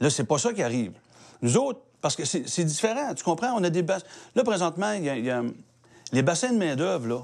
Là, 0.00 0.10
c'est 0.10 0.24
pas 0.24 0.38
ça 0.38 0.52
qui 0.52 0.62
arrive. 0.62 0.92
Nous 1.40 1.56
autres, 1.56 1.80
parce 2.02 2.14
que 2.14 2.24
c'est 2.24 2.64
différent, 2.64 3.14
tu 3.14 3.24
comprends? 3.24 3.52
On 3.56 3.64
a 3.64 3.70
des 3.70 3.82
bassins. 3.82 4.04
Là, 4.34 4.44
présentement, 4.44 4.92
il 4.92 5.04
y 5.04 5.08
a, 5.10 5.16
il 5.16 5.24
y 5.24 5.30
a- 5.30 5.42
les 6.12 6.22
bassins 6.22 6.52
de 6.52 6.58
main-d'œuvre, 6.58 7.08
là, 7.08 7.20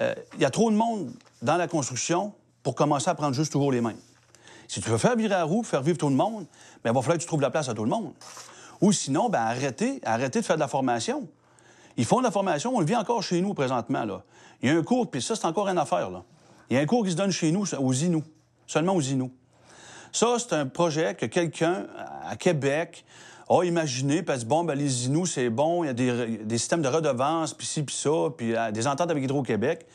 euh, 0.00 0.14
il 0.34 0.42
y 0.42 0.44
a 0.44 0.50
trop 0.50 0.70
de 0.70 0.76
monde 0.76 1.10
dans 1.42 1.56
la 1.56 1.66
construction 1.68 2.32
pour 2.64 2.74
commencer 2.74 3.08
à 3.08 3.14
prendre 3.14 3.34
juste 3.34 3.52
toujours 3.52 3.70
les 3.70 3.80
mêmes. 3.80 3.98
Si 4.66 4.80
tu 4.80 4.90
veux 4.90 4.98
faire 4.98 5.14
virer 5.14 5.28
la 5.28 5.44
roue, 5.44 5.62
faire 5.62 5.82
vivre 5.82 5.98
tout 5.98 6.08
le 6.08 6.16
monde, 6.16 6.46
bien, 6.82 6.90
il 6.90 6.94
va 6.94 7.02
falloir 7.02 7.18
que 7.18 7.22
tu 7.22 7.28
trouves 7.28 7.42
la 7.42 7.50
place 7.50 7.68
à 7.68 7.74
tout 7.74 7.84
le 7.84 7.90
monde. 7.90 8.12
Ou 8.80 8.90
sinon, 8.90 9.28
ben, 9.28 9.40
arrêtez, 9.40 10.00
arrêtez 10.04 10.40
de 10.40 10.44
faire 10.44 10.56
de 10.56 10.60
la 10.60 10.68
formation. 10.68 11.28
Ils 11.96 12.06
font 12.06 12.18
de 12.18 12.24
la 12.24 12.30
formation, 12.30 12.74
on 12.74 12.80
le 12.80 12.86
vit 12.86 12.96
encore 12.96 13.22
chez 13.22 13.40
nous 13.40 13.54
présentement. 13.54 14.04
Là. 14.04 14.22
Il 14.62 14.70
y 14.70 14.72
a 14.72 14.76
un 14.76 14.82
cours, 14.82 15.08
puis 15.10 15.22
ça, 15.22 15.36
c'est 15.36 15.46
encore 15.46 15.68
une 15.68 15.78
affaire. 15.78 16.10
Là. 16.10 16.24
Il 16.70 16.76
y 16.76 16.78
a 16.78 16.82
un 16.82 16.86
cours 16.86 17.04
qui 17.04 17.12
se 17.12 17.16
donne 17.16 17.30
chez 17.30 17.52
nous, 17.52 17.66
aux 17.74 17.92
Inuits, 17.92 18.24
seulement 18.66 18.94
aux 18.94 19.00
Inuits. 19.00 19.32
Ça, 20.10 20.36
c'est 20.38 20.54
un 20.54 20.66
projet 20.66 21.14
que 21.14 21.26
quelqu'un 21.26 21.86
à 22.26 22.36
Québec 22.36 23.04
a 23.48 23.62
imaginé, 23.62 24.22
parce 24.22 24.44
que 24.44 24.48
bon, 24.48 24.64
ben, 24.64 24.74
les 24.74 25.06
Inuits, 25.06 25.26
c'est 25.26 25.50
bon, 25.50 25.84
il 25.84 25.88
y 25.88 25.90
a 25.90 25.92
des, 25.92 26.38
des 26.38 26.58
systèmes 26.58 26.82
de 26.82 26.88
redevance, 26.88 27.52
puis 27.52 27.66
ci, 27.66 27.82
puis 27.82 27.94
ça, 27.94 28.30
puis 28.36 28.56
euh, 28.56 28.70
des 28.70 28.86
ententes 28.86 29.10
avec 29.10 29.22
Hydro-Québec. 29.22 29.86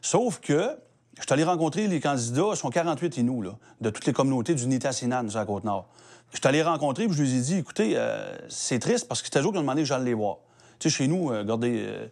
Sauf 0.00 0.38
que, 0.38 0.76
je 1.16 1.22
suis 1.22 1.32
allé 1.32 1.44
rencontrer 1.44 1.86
les 1.86 2.00
candidats, 2.00 2.48
ils 2.50 2.56
sont 2.56 2.70
48 2.70 3.16
Inuits, 3.18 3.42
là, 3.46 3.52
de 3.80 3.90
toutes 3.90 4.06
les 4.06 4.12
communautés 4.12 4.54
du 4.54 4.66
Nitassinan, 4.66 5.28
sur 5.28 5.38
la 5.38 5.46
Côte-Nord. 5.46 5.86
Je 6.32 6.38
suis 6.38 6.48
allé 6.48 6.62
rencontrer, 6.62 7.06
puis 7.06 7.16
je 7.16 7.22
lui 7.22 7.36
ai 7.36 7.40
dit, 7.40 7.56
écoutez, 7.58 7.92
euh, 7.96 8.36
c'est 8.48 8.78
triste 8.80 9.06
parce 9.06 9.20
que 9.22 9.26
c'était 9.28 9.40
eux 9.40 9.42
qui 9.52 9.58
ont 9.58 9.60
demandé 9.60 9.82
que 9.82 9.88
j'aille 9.88 10.04
les 10.04 10.14
voir. 10.14 10.38
Tu 10.80 10.90
sais, 10.90 10.96
chez 10.96 11.06
nous, 11.06 11.30
euh, 11.30 11.40
regardez, 11.40 11.84
euh, 11.86 12.06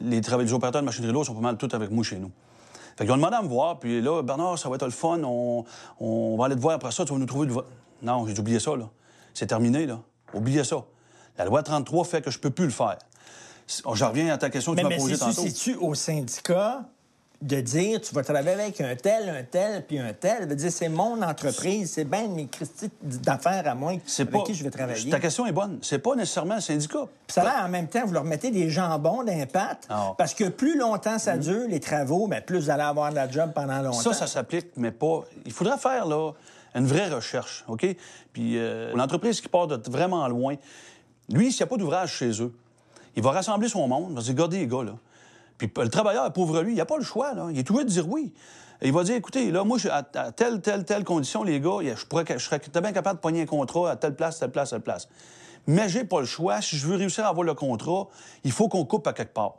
les, 0.00 0.20
travailleurs, 0.20 0.48
les 0.48 0.52
opérateurs 0.52 0.82
de 0.82 0.86
machinerie 0.86 1.12
lourde 1.12 1.26
sont 1.26 1.34
pas 1.34 1.40
mal 1.40 1.56
tous 1.56 1.74
avec 1.74 1.90
moi 1.90 2.04
chez 2.04 2.18
nous. 2.18 2.30
Fait 2.98 3.04
qu'ils 3.04 3.12
ont 3.12 3.16
demandé 3.16 3.36
à 3.36 3.42
me 3.42 3.48
voir, 3.48 3.78
puis 3.78 4.02
là, 4.02 4.22
Bernard, 4.22 4.58
ça 4.58 4.68
va 4.68 4.74
être 4.76 4.84
le 4.84 4.90
fun, 4.90 5.20
on, 5.24 5.64
on 5.98 6.36
va 6.36 6.44
aller 6.46 6.54
te 6.56 6.60
voir 6.60 6.74
après 6.74 6.90
ça, 6.92 7.06
tu 7.06 7.12
vas 7.14 7.18
nous 7.18 7.24
trouver 7.26 7.46
du 7.46 7.54
vote. 7.54 7.66
Non, 8.02 8.26
j'ai 8.26 8.38
oublié 8.38 8.60
ça, 8.60 8.76
là. 8.76 8.90
C'est 9.32 9.46
terminé, 9.46 9.86
là. 9.86 9.98
Oubliez 10.34 10.64
ça. 10.64 10.84
La 11.38 11.46
loi 11.46 11.62
33 11.62 12.04
fait 12.04 12.20
que 12.20 12.30
je 12.30 12.38
peux 12.38 12.50
plus 12.50 12.66
le 12.66 12.70
faire. 12.70 12.98
C- 13.66 13.82
Je 13.94 14.04
reviens 14.04 14.30
à 14.34 14.36
ta 14.36 14.50
question 14.50 14.72
que 14.72 14.76
Mais, 14.76 14.82
tu 14.82 14.88
m'as 14.88 14.94
mais 14.96 15.00
posée 15.02 15.16
tantôt. 15.18 15.32
c'est-tu 15.42 15.76
au 15.76 15.94
syndicat 15.94 16.82
de 17.42 17.60
dire 17.60 18.00
tu 18.00 18.14
vas 18.14 18.22
travailler 18.22 18.50
avec 18.50 18.80
un 18.80 18.94
tel, 18.94 19.28
un 19.28 19.42
tel, 19.42 19.84
puis 19.84 19.98
un 19.98 20.12
tel? 20.12 20.48
veut 20.48 20.54
dire 20.54 20.70
c'est 20.70 20.88
mon 20.88 21.20
entreprise, 21.20 21.92
c'est 21.92 22.04
bien 22.04 22.28
mes 22.28 22.46
Christy 22.46 22.90
d'affaires 23.02 23.66
à 23.66 23.74
moi 23.74 23.92
avec 23.92 24.30
pas... 24.30 24.42
qui 24.42 24.54
je 24.54 24.64
vais 24.64 24.70
travailler. 24.70 25.10
Ta 25.10 25.20
question 25.20 25.44
est 25.46 25.52
bonne. 25.52 25.78
C'est 25.82 25.98
pas 25.98 26.14
nécessairement 26.14 26.54
un 26.54 26.60
syndicat. 26.60 27.06
Puis 27.26 27.34
ça 27.34 27.42
l'air 27.42 27.64
en 27.64 27.68
même 27.68 27.88
temps, 27.88 28.06
vous 28.06 28.12
leur 28.12 28.24
mettez 28.24 28.50
des 28.50 28.70
jambons 28.70 29.24
d'impact, 29.24 29.88
Non. 29.90 30.14
parce 30.16 30.34
que 30.34 30.48
plus 30.48 30.78
longtemps 30.78 31.18
ça 31.18 31.36
dure, 31.36 31.66
les 31.68 31.80
travaux, 31.80 32.28
ben, 32.28 32.40
plus 32.40 32.58
vous 32.58 32.70
allez 32.70 32.82
avoir 32.82 33.10
de 33.10 33.16
la 33.16 33.28
job 33.28 33.50
pendant 33.54 33.80
longtemps. 33.82 33.98
Ça, 33.98 34.12
ça 34.12 34.26
s'applique, 34.26 34.68
mais 34.76 34.92
pas. 34.92 35.24
Il 35.44 35.52
faudrait 35.52 35.78
faire 35.78 36.06
là 36.06 36.32
une 36.74 36.86
vraie 36.86 37.08
recherche, 37.08 37.64
OK? 37.68 37.86
Puis 38.32 38.56
euh, 38.56 38.92
l'entreprise 38.94 39.40
qui 39.40 39.48
part 39.48 39.66
de 39.66 39.90
vraiment 39.90 40.26
loin, 40.28 40.54
lui, 41.28 41.52
s'il 41.52 41.64
n'y 41.64 41.68
a 41.68 41.70
pas 41.70 41.76
d'ouvrage 41.76 42.12
chez 42.14 42.42
eux, 42.42 42.52
il 43.16 43.22
va 43.22 43.32
rassembler 43.32 43.68
son 43.68 43.86
monde, 43.88 44.06
il 44.10 44.14
va 44.14 44.20
se 44.20 44.26
dire, 44.26 44.34
regardez 44.34 44.58
les 44.60 44.66
gars, 44.66 44.82
là, 44.82 44.92
Puis 45.58 45.70
le 45.76 45.88
travailleur, 45.88 46.32
pauvre 46.32 46.62
lui, 46.62 46.72
il 46.72 46.76
n'a 46.76 46.84
pas 46.84 46.96
le 46.98 47.04
choix. 47.04 47.34
Là. 47.34 47.46
Il 47.50 47.58
est 47.58 47.70
obligé 47.70 47.84
de 47.84 47.90
dire 47.90 48.08
oui. 48.08 48.32
Il 48.84 48.92
va 48.92 49.04
dire, 49.04 49.14
écoutez, 49.14 49.52
là, 49.52 49.62
moi, 49.62 49.78
je- 49.78 49.88
à, 49.88 50.02
à 50.14 50.32
telle, 50.32 50.60
telle, 50.60 50.84
telle 50.84 51.04
condition, 51.04 51.44
les 51.44 51.60
gars, 51.60 51.78
je, 51.82 52.04
pourrais, 52.04 52.24
je 52.28 52.38
serais 52.38 52.60
bien 52.80 52.92
capable 52.92 53.16
de 53.18 53.20
pogner 53.20 53.42
un 53.42 53.46
contrat 53.46 53.92
à 53.92 53.96
telle 53.96 54.16
place, 54.16 54.40
telle 54.40 54.50
place, 54.50 54.70
telle 54.70 54.80
place. 54.80 55.08
Mais 55.68 55.88
j'ai 55.88 56.02
pas 56.02 56.18
le 56.18 56.26
choix. 56.26 56.60
Si 56.60 56.76
je 56.76 56.86
veux 56.88 56.96
réussir 56.96 57.24
à 57.24 57.28
avoir 57.28 57.44
le 57.44 57.54
contrat, 57.54 58.08
il 58.42 58.50
faut 58.50 58.68
qu'on 58.68 58.84
coupe 58.84 59.06
à 59.06 59.12
quelque 59.12 59.32
part. 59.34 59.54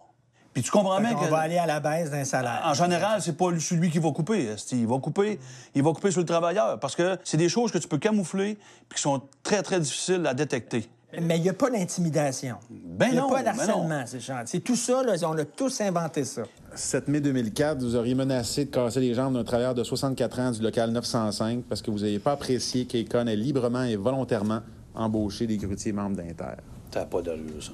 Puis 0.54 0.62
tu 0.62 0.70
comprends 0.70 1.00
bien 1.00 1.16
On 1.18 1.20
que... 1.24 1.30
va 1.30 1.38
aller 1.40 1.58
à 1.58 1.66
la 1.66 1.80
baisse 1.80 2.12
d'un 2.12 2.26
salaire. 2.26 2.62
En 2.66 2.74
général, 2.74 3.22
c'est 3.22 3.38
pas 3.38 3.46
celui 3.60 3.90
qui 3.90 3.98
va 4.00 4.12
couper. 4.12 4.54
Il 4.74 4.86
va 4.88 5.00
couper, 5.00 5.40
il 5.74 5.82
va 5.82 5.94
couper 5.94 6.12
sur 6.12 6.20
le 6.20 6.26
travailleur 6.28 6.80
parce 6.80 6.96
que 6.96 7.18
c'est 7.24 7.38
des 7.38 7.50
choses 7.50 7.72
que 7.72 7.78
tu 7.78 7.88
peux 7.88 7.98
camoufler 7.98 8.60
puis 8.90 8.98
qui 8.98 9.02
sont 9.02 9.22
très 9.42 9.64
très 9.64 9.80
difficiles 9.80 10.28
à 10.28 10.34
détecter. 10.34 10.88
Mais 11.22 11.38
il 11.38 11.44
n'y 11.44 11.50
a 11.50 11.54
pas 11.54 11.70
d'intimidation. 11.70 12.56
Ben 12.70 13.08
il 13.08 13.12
n'y 13.14 13.18
a 13.18 13.22
non, 13.22 13.30
pas 13.30 13.44
ben 13.44 13.56
d'harcèlement, 13.56 14.06
ces 14.06 14.20
gens. 14.20 14.42
C'est 14.46 14.60
tout 14.60 14.76
ça, 14.76 15.04
là, 15.04 15.14
on 15.28 15.38
a 15.38 15.46
tous 15.46 15.82
inventé 15.82 16.24
ça. 16.24 16.44
7 16.74 17.08
mai 17.08 17.22
2004, 17.22 17.82
vous 17.82 17.96
auriez 17.96 18.16
menacé 18.16 18.66
de 18.66 18.72
casser 18.72 19.00
les 19.00 19.14
jambes 19.14 19.36
d'un 19.36 19.44
travailleur 19.44 19.76
de 19.76 19.84
64 19.84 20.40
ans 20.40 20.52
du 20.52 20.62
local 20.62 20.92
905 20.92 21.64
parce 21.66 21.82
que 21.82 21.92
vous 21.92 22.00
n'avez 22.00 22.20
pas 22.20 22.32
apprécié 22.32 22.86
qu'Econ 22.86 23.28
ait 23.28 23.36
librement 23.36 23.84
et 23.84 23.96
volontairement 23.96 24.62
embauché 24.96 25.48
des 25.48 25.58
grutiers 25.58 25.94
membres 25.94 26.16
d'Inter. 26.16 26.56
T'as 26.92 27.06
pas 27.06 27.22
d'allure, 27.22 27.62
ça. 27.62 27.72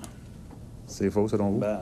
C'est 0.88 1.10
faux, 1.10 1.27
selon 1.27 1.51
vous? 1.51 1.60
Ben. 1.60 1.79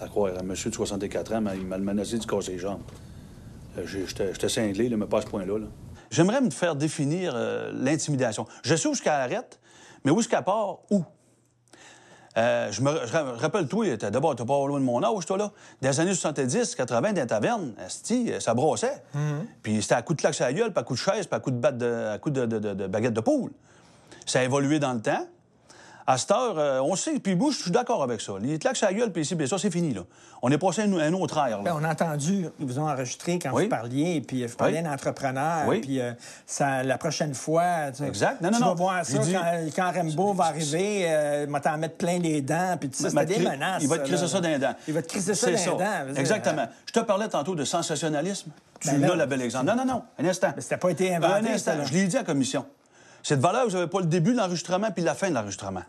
À 0.00 0.08
croire, 0.08 0.32
un 0.38 0.42
monsieur 0.42 0.70
de 0.70 0.74
64 0.74 1.34
ans, 1.34 1.42
il 1.54 1.66
m'a 1.66 1.78
menacé 1.78 2.18
de 2.18 2.24
casser 2.26 2.52
les 2.52 2.58
jambes. 2.58 2.80
Euh, 3.78 3.86
j'étais 3.86 4.48
cinglé, 4.48 4.88
là, 4.88 4.96
mais 4.96 5.06
pas 5.06 5.18
à 5.18 5.22
ce 5.22 5.26
point-là. 5.26 5.58
là. 5.58 5.66
J'aimerais 6.14 6.40
me 6.40 6.50
faire 6.50 6.76
définir 6.76 7.32
euh, 7.34 7.72
l'intimidation. 7.74 8.46
Je 8.62 8.76
sais 8.76 8.88
où 8.88 8.92
est-ce 8.92 9.02
qu'elle 9.02 9.12
arrête, 9.12 9.58
mais 10.04 10.12
où 10.12 10.20
est-ce 10.20 10.28
qu'elle 10.28 10.44
part, 10.44 10.78
où? 10.90 11.02
Euh, 12.36 12.70
je 12.72 12.80
me 12.82 12.90
je 13.06 13.12
rappelle 13.40 13.68
tout, 13.68 13.84
d'abord, 13.96 14.34
t'es 14.34 14.44
pas 14.44 14.66
loin 14.66 14.80
de 14.80 14.84
mon 14.84 15.02
âge, 15.04 15.24
toi, 15.26 15.36
là. 15.36 15.50
Des 15.82 16.00
années 16.00 16.14
70, 16.14 16.74
80, 16.74 17.12
dans 17.12 17.20
les 17.20 17.26
tavernes, 17.26 17.74
esti, 17.84 18.32
ça 18.40 18.54
brossait. 18.54 19.02
Puis 19.62 19.82
c'était 19.82 19.94
à 19.94 20.02
coup 20.02 20.14
de 20.14 20.20
claque 20.20 20.34
sur 20.34 20.44
la 20.44 20.52
gueule, 20.52 20.72
puis 20.72 20.80
à 20.80 20.82
coup 20.84 20.94
de 20.94 20.98
chaise, 20.98 21.26
puis 21.26 21.36
à 21.36 21.40
coup 21.40 21.50
de, 21.52 21.58
batte 21.58 21.78
de, 21.78 22.08
à 22.12 22.18
coup 22.18 22.30
de, 22.30 22.44
de- 22.46 22.58
de- 22.58 22.74
de 22.74 22.86
baguette 22.88 23.12
de 23.14 23.20
poule. 23.20 23.52
Ça 24.26 24.40
a 24.40 24.42
évolué 24.44 24.78
dans 24.80 24.92
le 24.94 25.00
temps. 25.02 25.26
À 26.06 26.18
cette 26.18 26.30
heure, 26.32 26.58
euh, 26.58 26.80
on 26.80 26.96
sait, 26.96 27.18
puis 27.18 27.34
moi, 27.34 27.50
je 27.50 27.62
suis 27.62 27.70
d'accord 27.70 28.02
avec 28.02 28.20
ça. 28.20 28.32
Les 28.38 28.58
claques 28.58 28.76
sur 28.76 28.86
la 28.86 28.92
gueule, 28.92 29.10
puis 29.10 29.22
ici, 29.22 29.34
puis 29.36 29.48
ça, 29.48 29.56
c'est 29.56 29.70
fini, 29.70 29.94
là. 29.94 30.02
On 30.42 30.50
est 30.50 30.58
passé 30.58 30.82
à 30.82 30.84
un, 30.84 30.92
un 30.98 31.12
autre 31.14 31.38
ère, 31.38 31.56
là. 31.56 31.62
Ben, 31.62 31.74
on 31.74 31.82
a 31.82 31.90
entendu, 31.90 32.44
ils 32.60 32.66
vous 32.66 32.78
ont 32.78 32.86
enregistré 32.90 33.38
quand 33.38 33.52
Oui. 33.54 33.62
vous 33.64 33.68
parliez, 33.70 34.20
puis 34.20 34.44
vous 34.44 34.54
parliez 34.54 34.76
Oui. 34.78 34.82
d'un 34.82 34.92
entrepreneur, 34.92 35.66
Oui. 35.66 35.80
puis 35.80 36.00
euh, 36.02 36.12
ça, 36.46 36.82
la 36.82 36.98
prochaine 36.98 37.32
fois, 37.34 37.90
tu, 37.96 38.02
Exact. 38.04 38.42
Non, 38.42 38.50
non, 38.50 38.58
tu 38.58 38.64
vas 38.64 38.74
voir 38.74 39.06
ça 39.06 39.16
dit- 39.18 39.32
quand, 39.32 39.44
quand 39.74 39.92
Rambo 39.98 40.34
va 40.34 40.44
arriver, 40.44 41.04
euh, 41.08 41.44
il 41.46 41.50
va 41.52 41.60
t'en 41.60 41.78
mettre 41.78 41.96
plein 41.96 42.18
les 42.18 42.42
dents, 42.42 42.76
puis 42.78 42.90
ça, 42.92 43.08
Il 43.08 43.14
va 43.14 43.20
c'était 43.22 43.38
des 43.38 43.44
cri- 43.44 43.50
menaces. 43.52 43.82
Il 43.82 43.88
va 43.88 43.98
te 43.98 44.06
crisser 44.06 44.28
ça 44.28 44.40
dans 44.40 44.48
les 44.50 44.58
dents. 44.58 44.74
Il 44.86 44.92
va 44.94 45.02
te 45.02 45.08
crisser 45.08 45.34
ça 45.34 45.46
dans 45.46 45.56
les 45.56 45.64
dents. 45.64 45.76
dire. 46.12 46.18
Exactement. 46.20 46.66
Je 46.84 46.92
te 46.92 47.00
parlais 47.00 47.28
tantôt 47.28 47.54
de 47.54 47.64
sensationnalisme. 47.64 48.50
Tu 48.80 48.90
Ben 48.90 49.00
l'as, 49.00 49.08
là, 49.08 49.16
le 49.16 49.26
bel 49.26 49.40
exemple. 49.40 49.64
Non, 49.66 49.76
non, 49.76 49.86
non. 49.86 50.02
Un 50.18 50.26
instant. 50.26 50.52
Mais 50.54 50.60
ça 50.60 50.74
n'a 50.74 50.78
pas 50.78 50.90
été 50.90 51.14
inventé, 51.14 51.48
Un 51.48 51.54
instant. 51.54 51.72
Je 51.82 51.92
l'ai 51.94 52.06
dit 52.06 52.16
à 52.16 52.20
la 52.20 52.24
commission. 52.26 52.66
Cette 53.22 53.40
valeur, 53.40 53.64
vous 53.66 53.72
n'avez 53.72 53.86
pas 53.86 54.00
le 54.00 54.06
début 54.06 54.32
de 54.32 54.36
l'enregistrement 54.36 54.90
puis 54.90 55.02
la 55.02 55.14
fin 55.14 55.30
de 55.30 55.34
l'enregistrement. 55.34 55.80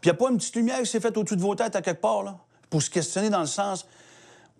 Puis 0.00 0.08
il 0.08 0.12
n'y 0.12 0.16
a 0.16 0.18
pas 0.18 0.30
une 0.30 0.38
petite 0.38 0.56
lumière 0.56 0.78
qui 0.80 0.86
s'est 0.86 1.00
faite 1.00 1.16
au-dessus 1.16 1.36
de 1.36 1.42
vos 1.42 1.54
têtes 1.54 1.76
à 1.76 1.82
quelque 1.82 2.00
part, 2.00 2.22
là, 2.22 2.36
pour 2.68 2.82
se 2.82 2.90
questionner 2.90 3.30
dans 3.30 3.40
le 3.40 3.46
sens 3.46 3.86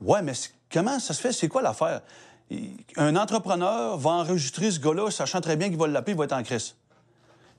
Ouais, 0.01 0.23
mais 0.23 0.33
comment 0.73 0.99
ça 0.99 1.13
se 1.13 1.21
fait? 1.21 1.33
C'est 1.33 1.49
quoi 1.49 1.63
l'affaire? 1.63 2.01
Un 2.97 3.17
entrepreneur 3.17 3.97
va 3.99 4.11
enregistrer 4.11 4.71
ce 4.71 4.81
gars-là, 4.81 5.11
sachant 5.11 5.41
très 5.41 5.57
bien 5.57 5.69
qu'il 5.69 5.79
va 5.79 5.87
l'appeler, 5.87 6.15
il 6.15 6.19
va 6.19 6.25
être 6.25 6.33
en 6.33 6.43
crise. 6.43 6.75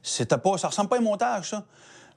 C'était 0.02 0.38
pas, 0.38 0.58
ça 0.58 0.68
ressemble 0.68 0.90
pas 0.90 0.96
à 0.98 1.00
un 1.00 1.04
montage, 1.04 1.52
ça. 1.52 1.64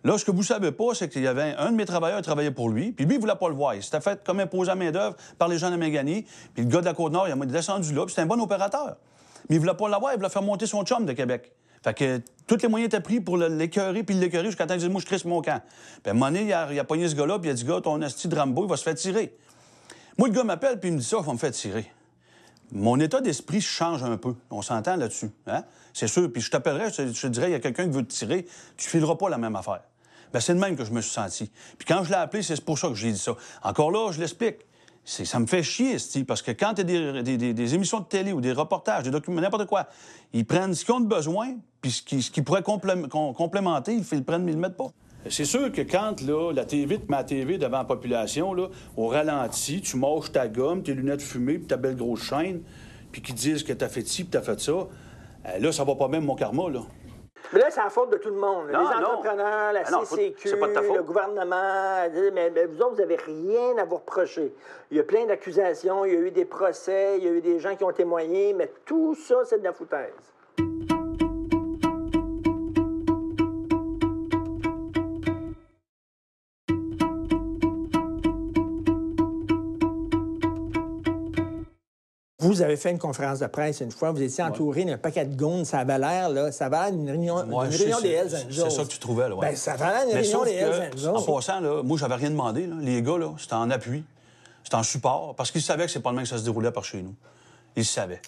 Là, 0.02 0.18
ce 0.18 0.24
que 0.24 0.30
vous 0.30 0.42
savez 0.42 0.72
pas, 0.72 0.94
c'est 0.94 1.08
qu'il 1.08 1.22
y 1.22 1.26
avait 1.26 1.54
un 1.56 1.70
de 1.70 1.76
mes 1.76 1.86
travailleurs 1.86 2.18
qui 2.18 2.24
travaillait 2.24 2.50
pour 2.50 2.68
lui, 2.68 2.92
puis 2.92 3.06
lui, 3.06 3.14
il 3.14 3.20
voulait 3.20 3.36
pas 3.36 3.48
le 3.48 3.54
voir. 3.54 3.74
Il 3.74 3.82
s'était 3.82 4.00
fait 4.00 4.22
comme 4.24 4.40
imposé 4.40 4.70
à 4.70 4.74
main-d'œuvre 4.74 5.16
par 5.38 5.48
les 5.48 5.56
gens 5.56 5.70
de 5.70 5.76
Méganie, 5.76 6.26
puis 6.54 6.64
le 6.64 6.68
gars 6.70 6.80
de 6.80 6.86
la 6.86 6.94
Côte-Nord, 6.94 7.28
il 7.28 7.32
a 7.32 7.46
descendu 7.46 7.94
là, 7.94 8.02
puis 8.04 8.10
c'était 8.10 8.22
un 8.22 8.26
bon 8.26 8.40
opérateur. 8.40 8.96
Mais 9.48 9.56
il 9.56 9.60
voulait 9.60 9.74
pas 9.74 9.88
l'avoir, 9.88 10.12
il 10.12 10.16
voulait 10.16 10.28
faire 10.28 10.42
monter 10.42 10.66
son 10.66 10.84
chum 10.84 11.06
de 11.06 11.12
Québec. 11.12 11.52
Fait 11.84 11.92
que 11.92 12.22
tous 12.46 12.56
les 12.62 12.68
moyens 12.68 12.86
étaient 12.86 13.02
pris 13.02 13.20
pour 13.20 13.36
l'écœurer, 13.36 14.02
puis 14.04 14.14
l'écœurer 14.14 14.46
jusqu'à 14.46 14.64
temps 14.66 14.72
qu'il 14.72 14.84
dise, 14.84 14.88
moi, 14.88 15.02
je 15.02 15.06
crisse 15.06 15.26
mon 15.26 15.42
camp. 15.42 15.60
Puis 16.02 16.10
à 16.10 16.24
un 16.24 16.34
il 16.34 16.50
a, 16.50 16.72
il 16.72 16.78
a 16.78 16.84
pogné 16.84 17.06
ce 17.06 17.14
gars-là, 17.14 17.38
puis 17.38 17.50
il 17.50 17.52
a 17.52 17.54
dit, 17.54 17.64
gars, 17.64 17.82
ton 17.82 18.00
asti 18.00 18.26
de 18.26 18.34
Rambo, 18.34 18.64
il 18.64 18.70
va 18.70 18.78
se 18.78 18.82
faire 18.82 18.94
tirer. 18.94 19.36
Moi, 20.16 20.28
le 20.28 20.34
gars 20.34 20.44
m'appelle, 20.44 20.80
puis 20.80 20.88
il 20.88 20.94
me 20.94 20.98
dit 20.98 21.04
ça, 21.04 21.18
il 21.20 21.26
va 21.26 21.32
me 21.34 21.38
faire 21.38 21.50
tirer. 21.50 21.84
Mon 22.72 22.98
état 23.00 23.20
d'esprit 23.20 23.60
change 23.60 24.02
un 24.02 24.16
peu. 24.16 24.34
On 24.50 24.62
s'entend 24.62 24.96
là-dessus. 24.96 25.30
Hein? 25.46 25.64
C'est 25.92 26.08
sûr. 26.08 26.32
Puis 26.32 26.40
je 26.40 26.50
t'appellerais, 26.50 26.90
je, 26.90 27.02
te- 27.02 27.26
dirais, 27.26 27.50
il 27.50 27.52
y 27.52 27.54
a 27.54 27.60
quelqu'un 27.60 27.84
qui 27.84 27.90
veut 27.90 28.02
te 28.02 28.12
tirer, 28.12 28.46
tu 28.78 28.88
fileras 28.88 29.16
pas 29.16 29.28
la 29.28 29.36
même 29.36 29.54
affaire. 29.54 29.82
Ben, 30.32 30.40
c'est 30.40 30.54
le 30.54 30.58
même 30.58 30.76
que 30.76 30.84
je 30.84 30.90
me 30.90 31.02
suis 31.02 31.12
senti. 31.12 31.50
Puis 31.76 31.86
quand 31.86 32.02
je 32.02 32.08
l'ai 32.08 32.16
appelé, 32.16 32.42
c'est 32.42 32.64
pour 32.64 32.78
ça 32.78 32.88
que 32.88 32.94
j'ai 32.94 33.12
dit 33.12 33.18
ça. 33.18 33.36
Encore 33.62 33.90
là, 33.90 34.10
je 34.10 34.20
l'explique. 34.20 34.56
Ça 35.04 35.38
me 35.38 35.46
fait 35.46 35.62
chier, 35.62 35.96
parce 36.26 36.40
que 36.40 36.50
quand 36.52 36.74
tu 36.74 36.80
as 36.80 36.84
des, 36.84 37.22
des- 37.22 37.74
émissions 37.74 38.00
de 38.00 38.06
télé 38.06 38.32
ou 38.32 38.40
des 38.40 38.52
reportages, 38.52 39.02
des 39.04 39.10
documents, 39.10 39.40
n'importe 39.42 39.66
quoi, 39.66 39.86
ils 40.32 40.46
prennent 40.46 40.72
ce 40.74 40.84
qu'ils 40.84 40.94
ont 40.94 41.00
de 41.00 41.06
besoin, 41.06 41.56
puis 41.82 41.90
ce 41.90 42.02
qui, 42.02 42.22
ce 42.22 42.30
qui 42.30 42.40
pourrait 42.40 42.62
complé- 42.62 43.06
com- 43.08 43.34
complémenter, 43.34 43.94
ils 43.94 44.04
le 44.16 44.22
prennent, 44.24 44.44
mais 44.44 44.52
ils 44.52 44.58
le. 44.58 44.92
C'est 45.28 45.44
sûr 45.44 45.70
que 45.72 45.82
quand 45.82 46.20
là, 46.22 46.52
la 46.52 46.64
TV 46.64 46.98
te 46.98 47.10
met 47.10 47.18
TV 47.24 47.58
devant 47.58 47.78
la 47.78 47.84
population, 47.84 48.54
au 48.96 49.08
ralenti, 49.08 49.80
tu 49.82 49.96
manges 49.98 50.32
ta 50.32 50.48
gomme, 50.48 50.82
tes 50.82 50.94
lunettes 50.94 51.22
fumées, 51.22 51.58
puis 51.58 51.66
ta 51.66 51.76
belle 51.76 51.96
grosse 51.96 52.22
chaîne, 52.22 52.60
puis 53.12 53.20
qu'ils 53.22 53.34
disent 53.34 53.62
que 53.62 53.72
t'as 53.74 53.88
fait 53.88 54.06
ci, 54.06 54.24
puis 54.24 54.30
t'as 54.32 54.42
fait 54.42 54.60
ça, 54.60 54.72
euh, 54.72 54.86
là, 55.60 55.70
ça 55.72 55.84
va 55.84 55.94
pas 55.96 56.08
même 56.08 56.24
mon 56.24 56.34
karma, 56.34 56.68
là. 56.70 56.80
Mais 57.54 57.60
là, 57.60 57.70
c'est 57.70 57.80
la 57.82 57.88
faute 57.88 58.10
de 58.10 58.16
tout 58.16 58.30
le 58.30 58.36
monde. 58.36 58.66
Non, 58.72 58.80
les 58.80 59.00
non. 59.00 59.06
entrepreneurs, 59.12 59.72
la 59.72 59.82
Ah 59.86 59.90
non, 59.92 60.00
faut- 60.00 60.16
CCQ, 60.16 60.56
le 60.56 61.02
gouvernement. 61.02 62.08
Mais, 62.32 62.50
mais 62.50 62.66
vous 62.66 62.80
autres, 62.82 62.90
vous 62.94 62.96
n'avez 63.00 63.14
rien 63.16 63.78
à 63.78 63.84
vous 63.84 63.96
reprocher. 63.96 64.52
Il 64.90 64.96
y 64.96 65.00
a 65.00 65.04
plein 65.04 65.24
d'accusations, 65.24 66.04
il 66.04 66.12
y 66.12 66.16
a 66.16 66.20
eu 66.20 66.30
des 66.32 66.44
procès, 66.44 67.14
il 67.18 67.24
y 67.24 67.28
a 67.28 67.30
eu 67.30 67.40
des 67.40 67.60
gens 67.60 67.76
qui 67.76 67.84
ont 67.84 67.92
témoigné, 67.92 68.52
mais 68.54 68.72
tout 68.84 69.14
ça, 69.14 69.44
c'est 69.44 69.58
de 69.60 69.64
la 69.64 69.72
foutaise. 69.72 70.33
Vous 82.46 82.60
avez 82.62 82.76
fait 82.76 82.90
une 82.90 82.98
conférence 82.98 83.38
de 83.38 83.46
presse 83.46 83.80
une 83.80 83.90
fois, 83.90 84.10
vous 84.10 84.20
étiez 84.22 84.44
entouré 84.44 84.84
d'un 84.84 84.98
paquet 84.98 85.24
de 85.24 85.34
gonds, 85.36 85.64
ça 85.64 85.78
avait 85.78 85.98
l'air, 85.98 86.28
là, 86.28 86.52
ça 86.52 86.66
avait 86.66 86.76
l'air 86.76 86.92
d'une 86.92 87.08
réunion, 87.10 87.36
Ouais, 87.36 87.70
sais, 87.70 87.84
réunion 87.84 88.00
des 88.00 88.10
Hells 88.10 88.30
c'est- 88.30 88.44
Angels. 88.44 88.64
C'est 88.64 88.76
ça 88.76 88.82
que 88.84 88.88
tu 88.88 88.98
trouvais, 88.98 89.28
là, 89.28 89.34
ouais. 89.34 89.46
Ben, 89.48 89.56
ça 89.56 89.72
avait 89.72 89.84
l'air 89.86 90.06
d'une 90.06 90.16
réunion 90.16 90.44
des 90.44 90.52
Hells 90.52 90.90
Angels. 90.94 91.08
En 91.08 91.22
passant, 91.22 91.60
là, 91.60 91.82
moi, 91.82 91.96
j'avais 91.98 92.14
rien 92.16 92.30
demandé. 92.30 92.66
là. 92.66 92.76
Les 92.80 93.00
gars, 93.02 93.16
là, 93.18 93.30
c'était 93.38 93.54
en 93.54 93.70
appui. 93.70 94.04
C'était 94.62 94.76
en 94.76 94.82
support, 94.82 95.34
parce 95.36 95.50
qu'ils 95.50 95.62
savaient 95.62 95.86
que 95.86 95.90
c'est 95.90 96.00
pas 96.00 96.10
le 96.10 96.16
même 96.16 96.24
que 96.24 96.30
ça 96.30 96.38
se 96.38 96.44
déroulait 96.44 96.70
par 96.72 96.84
chez 96.84 97.02
nous. 97.02 97.14
Ils 97.76 97.84
savaient. 97.84 98.20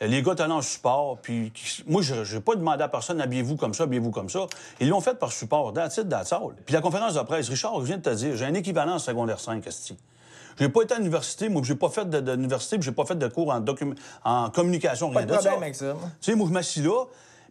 Les 0.00 0.22
gars 0.22 0.32
allés 0.38 0.52
en 0.52 0.62
support, 0.62 1.18
puis 1.20 1.52
moi, 1.86 2.00
je 2.00 2.34
n'ai 2.34 2.40
pas 2.40 2.54
demandé 2.54 2.82
à 2.82 2.88
personne, 2.88 3.20
habillez-vous 3.20 3.56
comme 3.56 3.74
ça, 3.74 3.82
habillez-vous 3.84 4.10
comme 4.10 4.30
ça. 4.30 4.46
Ils 4.80 4.88
l'ont 4.88 5.00
fait 5.02 5.18
par 5.18 5.30
support, 5.30 5.74
that's 5.74 5.98
all. 6.32 6.54
Puis 6.64 6.72
la 6.74 6.80
conférence 6.80 7.14
de 7.14 7.20
presse, 7.20 7.48
Richard, 7.50 7.78
je 7.80 7.84
viens 7.84 7.98
de 7.98 8.02
te 8.02 8.10
dire, 8.14 8.34
j'ai 8.34 8.46
un 8.46 8.54
équivalent 8.54 8.94
en 8.94 8.98
secondaire 8.98 9.38
5, 9.40 9.66
Esti. 9.66 9.96
J'ai 10.58 10.68
pas 10.68 10.82
été 10.82 10.94
à 10.94 10.98
l'université, 10.98 11.48
moi, 11.48 11.62
j'ai 11.64 11.74
pas 11.74 11.88
fait 11.88 12.08
de- 12.08 12.20
de- 12.20 12.34
d'université, 12.36 12.76
puis 12.78 12.84
j'ai 12.84 12.92
pas 12.92 13.04
fait 13.04 13.14
de 13.16 13.26
cours 13.28 13.52
en, 14.24 14.50
communication, 14.50 15.10
Pas 15.10 15.20
rien 15.20 15.26
de 15.26 15.32
de 15.32 15.36
problème 15.36 15.54
ça. 15.54 15.60
avec 15.62 15.74
ça, 15.74 15.94
moi. 15.94 16.10
Tu 16.20 16.30
sais, 16.30 16.36
moi, 16.36 16.46
je 16.48 16.52
m'assis 16.52 16.82
là, 16.82 17.04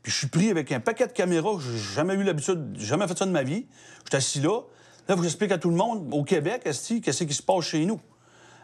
puis 0.04 0.12
je 0.12 0.18
suis 0.18 0.28
pris 0.28 0.50
avec 0.50 0.72
un 0.72 0.80
paquet 0.80 1.08
de 1.08 1.12
caméras. 1.14 1.54
J'ai 1.60 1.96
jamais 1.96 2.14
eu 2.14 2.24
l'habitude, 2.24 2.76
jamais 2.80 3.08
fait 3.08 3.18
ça 3.18 3.26
de 3.26 3.32
ma 3.32 3.44
vie. 3.44 3.66
Je 4.06 4.10
suis 4.10 4.18
assis 4.18 4.40
là. 4.42 4.62
Là, 5.08 5.16
faut 5.16 5.22
que 5.22 5.24
j'explique 5.24 5.52
à 5.52 5.58
tout 5.58 5.70
le 5.70 5.76
monde, 5.76 6.08
au 6.14 6.24
Québec, 6.24 6.62
qu'est-ce 6.64 7.24
qui 7.24 7.34
se 7.34 7.42
passe 7.44 7.66
chez 7.66 7.86
nous. 7.86 8.00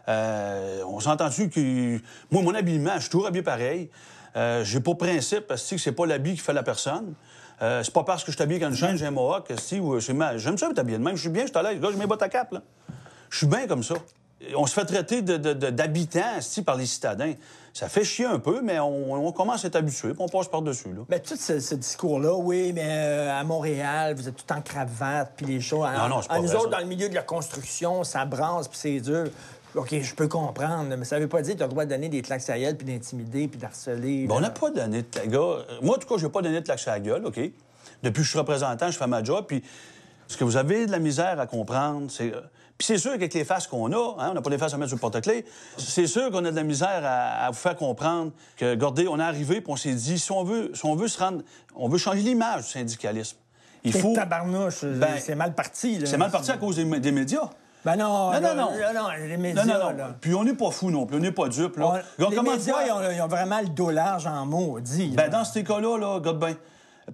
Euh, 0.08 0.82
on 0.86 1.00
s'est 1.00 1.08
entendu 1.08 1.50
que. 1.50 1.98
Moi, 2.30 2.42
mon 2.42 2.54
habillement, 2.54 2.94
je 2.96 3.00
suis 3.00 3.10
toujours 3.10 3.26
habillé 3.26 3.42
pareil. 3.42 3.90
Euh, 4.36 4.62
j'ai 4.64 4.80
pour 4.80 4.96
principe, 4.98 5.50
esti, 5.50 5.76
que 5.76 5.80
c'est 5.80 5.92
pas 5.92 6.06
l'habit 6.06 6.34
qui 6.34 6.40
fait 6.40 6.52
la 6.52 6.62
personne. 6.62 7.14
Euh, 7.62 7.82
c'est 7.82 7.92
pas 7.92 8.04
parce 8.04 8.22
que 8.22 8.30
je 8.30 8.36
suis 8.36 8.42
habillé 8.42 8.62
avec 8.62 8.70
une 8.72 8.78
chaîne, 8.78 8.96
j'ai 8.96 9.06
un 9.06 9.10
mohawk, 9.10 9.50
ou 9.80 9.98
J'aime 9.98 10.58
ça 10.58 10.68
être 10.70 10.78
habillé 10.78 10.98
de 10.98 11.02
même. 11.02 11.16
Je 11.16 11.22
suis 11.22 11.30
bien, 11.30 11.42
je 11.42 11.48
suis 11.48 11.56
à 11.58 11.62
l'aise. 11.62 11.80
Là, 11.80 11.88
j'ai 11.90 11.96
mes 11.98 12.06
bottes 12.06 12.22
à 12.22 12.28
cap, 12.28 12.52
là. 12.52 12.62
Je 13.30 13.38
suis 13.38 13.46
bien 13.46 13.66
comme 13.66 13.82
ça. 13.82 13.94
On 14.56 14.66
se 14.66 14.74
fait 14.74 14.84
traiter 14.84 15.22
de- 15.22 15.38
de- 15.38 15.54
de- 15.54 15.70
d'habitants 15.70 16.36
esti, 16.38 16.60
par 16.62 16.76
les 16.76 16.84
citadins. 16.86 17.32
Ça 17.72 17.88
fait 17.88 18.04
chier 18.04 18.26
un 18.26 18.38
peu, 18.38 18.60
mais 18.62 18.78
on, 18.80 19.12
on 19.26 19.32
commence 19.32 19.64
à 19.64 19.68
être 19.68 19.76
habitué, 19.76 20.08
puis 20.14 20.18
on 20.22 20.28
passe 20.28 20.48
par-dessus. 20.48 20.88
Mais 21.08 21.20
tout 21.20 21.36
ce, 21.36 21.58
ce 21.60 21.74
discours-là, 21.74 22.34
oui, 22.34 22.72
mais 22.74 22.84
euh, 22.86 23.38
à 23.38 23.44
Montréal, 23.44 24.14
vous 24.14 24.28
êtes 24.28 24.36
tout 24.36 24.52
en 24.52 24.60
cravate, 24.60 25.32
puis 25.36 25.46
les 25.46 25.60
choses. 25.60 25.86
Non, 25.98 26.08
non, 26.08 26.22
c'est 26.22 26.28
pas 26.28 26.38
Nous 26.40 26.54
autres, 26.54 26.70
dans 26.70 26.78
le 26.78 26.84
milieu 26.86 27.08
de 27.08 27.14
la 27.14 27.22
construction, 27.22 28.04
ça 28.04 28.24
brasse, 28.24 28.68
puis 28.68 28.78
c'est 28.78 29.00
dur. 29.00 29.24
OK, 29.74 29.94
je 30.00 30.14
peux 30.14 30.28
comprendre, 30.28 30.94
mais 30.96 31.04
ça 31.04 31.18
veut 31.18 31.28
pas 31.28 31.42
dire 31.42 31.52
que 31.54 31.58
tu 31.58 31.62
as 31.64 31.66
le 31.66 31.70
droit 31.72 31.84
de 31.84 31.90
donner 31.90 32.08
des 32.08 32.22
claques 32.22 32.48
à 32.48 32.52
la 32.52 32.60
gueule, 32.60 32.76
puis 32.76 32.86
d'intimider, 32.86 33.48
puis 33.48 33.58
d'harceler. 33.58 34.26
Ben, 34.26 34.34
on 34.36 34.40
n'a 34.40 34.50
pas 34.50 34.70
donné 34.70 35.02
de 35.02 35.08
euh, 35.34 35.62
Moi, 35.82 35.96
en 35.96 35.98
tout 35.98 36.08
cas, 36.08 36.14
je 36.18 36.26
n'ai 36.26 36.32
pas 36.32 36.40
donné 36.40 36.60
de 36.60 36.64
claque 36.64 36.78
sur 36.78 36.90
la 36.92 37.00
gueule, 37.00 37.26
OK? 37.26 37.38
Depuis 38.02 38.20
que 38.20 38.22
je 38.24 38.30
suis 38.30 38.38
représentant, 38.38 38.90
je 38.90 38.96
fais 38.96 39.06
ma 39.06 39.22
job. 39.22 39.44
Puis 39.48 39.62
ce 40.28 40.36
que 40.38 40.44
vous 40.44 40.56
avez 40.56 40.86
de 40.86 40.92
la 40.92 40.98
misère 40.98 41.38
à 41.40 41.46
comprendre, 41.46 42.10
c'est. 42.10 42.32
Puis 42.78 42.86
c'est 42.86 42.98
sûr 42.98 43.12
qu'avec 43.12 43.32
les 43.32 43.44
faces 43.44 43.66
qu'on 43.66 43.90
a, 43.92 44.16
hein, 44.18 44.28
on 44.30 44.34
n'a 44.34 44.42
pas 44.42 44.50
des 44.50 44.58
faces 44.58 44.74
à 44.74 44.76
mettre 44.76 44.88
sur 44.90 44.96
le 44.96 45.00
porte-clés, 45.00 45.44
c'est 45.78 46.06
sûr 46.06 46.30
qu'on 46.30 46.44
a 46.44 46.50
de 46.50 46.56
la 46.56 46.62
misère 46.62 47.00
à, 47.04 47.46
à 47.46 47.50
vous 47.50 47.56
faire 47.56 47.74
comprendre 47.76 48.32
que, 48.56 48.70
regardez, 48.72 49.08
on 49.08 49.18
est 49.18 49.22
arrivé, 49.22 49.62
puis 49.62 49.72
on 49.72 49.76
s'est 49.76 49.94
dit, 49.94 50.18
si 50.18 50.30
on 50.30 50.44
veut, 50.44 50.70
si 50.74 50.84
on 50.84 50.94
veut 50.94 51.08
se 51.08 51.18
rendre. 51.18 51.42
On 51.74 51.88
veut 51.88 51.96
changer 51.98 52.20
l'image 52.20 52.64
du 52.64 52.70
syndicalisme. 52.70 53.38
Il 53.84 53.92
faut. 53.92 54.14
tabarnouche, 54.14 54.84
Ben, 54.84 55.18
c'est 55.18 55.34
mal 55.34 55.54
parti. 55.54 56.00
C'est 56.04 56.16
mal 56.18 56.30
parti 56.30 56.50
à 56.50 56.56
cause 56.58 56.76
des, 56.76 56.84
des 56.84 57.12
médias. 57.12 57.48
Ben 57.84 57.94
non, 57.96 58.32
Non, 58.32 58.40
non, 58.40 58.54
non. 58.54 58.70
non, 58.94 59.08
les 59.26 59.36
médias, 59.36 59.64
Non, 59.64 59.74
non, 59.74 59.90
non. 59.92 59.96
là. 59.96 60.16
Puis 60.20 60.34
on 60.34 60.42
n'est 60.44 60.54
pas 60.54 60.70
fous 60.72 60.90
non 60.90 61.06
plus, 61.06 61.16
on 61.18 61.20
n'est 61.20 61.30
pas 61.30 61.48
dupes. 61.48 61.76
Là. 61.76 62.02
On- 62.18 62.28
les 62.28 62.40
médias, 62.42 62.84
ils 62.84 62.90
ont, 62.92 63.10
ils 63.12 63.22
ont 63.22 63.28
vraiment 63.28 63.60
le 63.60 63.68
dos 63.68 63.90
large 63.90 64.26
en 64.26 64.44
maudit. 64.44 65.10
Ben, 65.16 65.30
dans 65.30 65.44
ces 65.44 65.62
cas-là, 65.62 65.96
là, 65.96 66.08
regarde 66.14 66.38
bien. 66.40 66.56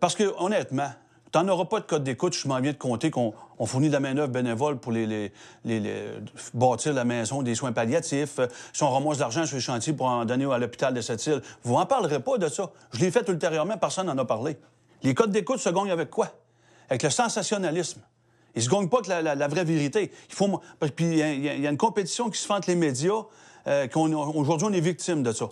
Parce 0.00 0.14
que, 0.14 0.32
honnêtement, 0.38 0.90
t'en 1.32 1.48
auras 1.48 1.64
pas 1.64 1.80
de 1.80 1.86
code 1.86 2.04
d'écoute, 2.04 2.34
je 2.34 2.46
m'en 2.46 2.60
viens 2.60 2.72
de 2.72 2.76
compter 2.78 3.10
qu'on 3.10 3.32
on 3.58 3.66
fournit 3.66 3.88
de 3.88 3.92
la 3.94 4.00
main-d'œuvre 4.00 4.28
bénévole 4.30 4.78
pour 4.78 4.92
les, 4.92 5.32
bâtir 6.54 6.92
la 6.92 7.04
maison, 7.04 7.42
des 7.42 7.54
soins 7.54 7.72
palliatifs. 7.72 8.38
Euh, 8.38 8.46
Si 8.72 8.82
on 8.82 8.90
ramasse 8.90 9.16
de 9.16 9.22
l'argent 9.22 9.46
sur 9.46 9.56
les 9.56 9.62
chantiers 9.62 9.92
pour 9.94 10.06
en 10.06 10.24
donner 10.24 10.44
à 10.52 10.58
l'hôpital 10.58 10.92
de 10.94 11.00
cette 11.00 11.26
île, 11.26 11.42
vous 11.64 11.74
en 11.74 11.86
parlerez 11.86 12.20
pas 12.20 12.38
de 12.38 12.48
ça. 12.48 12.70
Je 12.92 13.00
l'ai 13.00 13.10
fait 13.10 13.26
ultérieurement, 13.28 13.76
personne 13.78 14.06
n'en 14.06 14.18
a 14.18 14.24
parlé. 14.24 14.58
Les 15.02 15.14
codes 15.14 15.32
d'écoute 15.32 15.58
se 15.58 15.70
gagnent 15.70 15.90
avec 15.90 16.10
quoi? 16.10 16.28
Avec 16.88 17.02
le 17.02 17.10
sensationnalisme. 17.10 18.00
Ils 18.54 18.62
se 18.62 18.68
gagnent 18.68 18.88
pas 18.88 18.98
avec 18.98 19.24
la, 19.24 19.48
vraie 19.48 19.64
vérité. 19.64 20.12
Il 20.28 20.34
faut... 20.34 20.60
Puis 20.94 21.06
il 21.06 21.44
y, 21.44 21.66
a- 21.66 21.70
une 21.70 21.78
compétition 21.78 22.28
qui 22.28 22.38
se 22.38 22.46
fait 22.46 22.52
entre 22.52 22.68
les 22.68 22.76
médias. 22.76 23.22
euh, 23.66 23.88
Aujourd'hui, 23.94 24.66
on 24.70 24.72
est 24.72 24.80
victime 24.80 25.22
de 25.22 25.32
ça. 25.32 25.48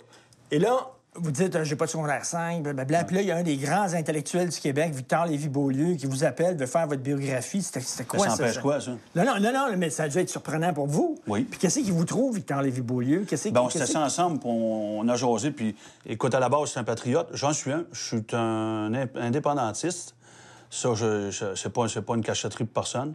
Et 0.51 0.59
là, 0.59 0.91
vous 1.15 1.31
dites, 1.31 1.55
euh, 1.57 1.63
j'ai 1.65 1.75
pas 1.75 1.85
de 1.85 1.89
secondaire 1.91 2.23
5, 2.23 2.63
blablabla. 2.63 3.03
Puis 3.03 3.15
là, 3.17 3.21
il 3.21 3.27
y 3.27 3.31
a 3.31 3.35
un 3.35 3.43
des 3.43 3.57
grands 3.57 3.93
intellectuels 3.93 4.47
du 4.49 4.57
Québec, 4.59 4.93
Victor 4.93 5.25
Lévy-Beaulieu, 5.25 5.95
qui 5.95 6.05
vous 6.05 6.23
appelle, 6.23 6.55
veut 6.55 6.65
faire 6.65 6.87
votre 6.87 7.01
biographie. 7.01 7.61
C'était 7.61 8.05
quoi 8.05 8.19
ça 8.29 8.35
ça? 8.37 8.43
empêche 8.43 8.59
quoi, 8.59 8.79
ça? 8.79 8.91
Non, 9.15 9.25
non, 9.25 9.39
non, 9.41 9.51
non, 9.51 9.77
mais 9.77 9.89
ça 9.89 10.03
a 10.03 10.07
dû 10.07 10.17
être 10.19 10.29
surprenant 10.29 10.73
pour 10.73 10.87
vous. 10.87 11.19
Oui. 11.27 11.43
Puis 11.43 11.59
qu'est-ce 11.59 11.79
qui 11.81 11.91
vous 11.91 12.05
trouve, 12.05 12.35
Victor 12.35 12.61
Lévy-Beaulieu? 12.61 13.25
Qu'est-ce 13.27 13.43
qui- 13.43 13.51
Ben, 13.51 13.61
on 13.61 13.69
s'est 13.69 13.81
assis 13.81 13.97
ensemble, 13.97 14.39
puis 14.39 14.49
on, 14.49 15.07
a 15.09 15.15
jasé, 15.17 15.51
puis 15.51 15.75
écoute, 16.05 16.33
à 16.33 16.39
la 16.39 16.47
base, 16.47 16.71
c'est 16.71 16.79
un 16.79 16.85
patriote. 16.85 17.27
J'en 17.33 17.51
suis 17.51 17.71
un. 17.71 17.83
Je 17.91 18.01
suis 18.01 18.23
un 18.33 18.93
in- 18.93 19.07
indépendantiste. 19.21 20.15
Ça, 20.69 20.93
je, 20.95 21.29
je- 21.29 21.55
c'est 21.55 21.69
pas, 21.73 21.87
pas 22.05 22.15
une 22.15 22.23
cachotterie 22.23 22.63
pour 22.63 22.83
personne. 22.83 23.13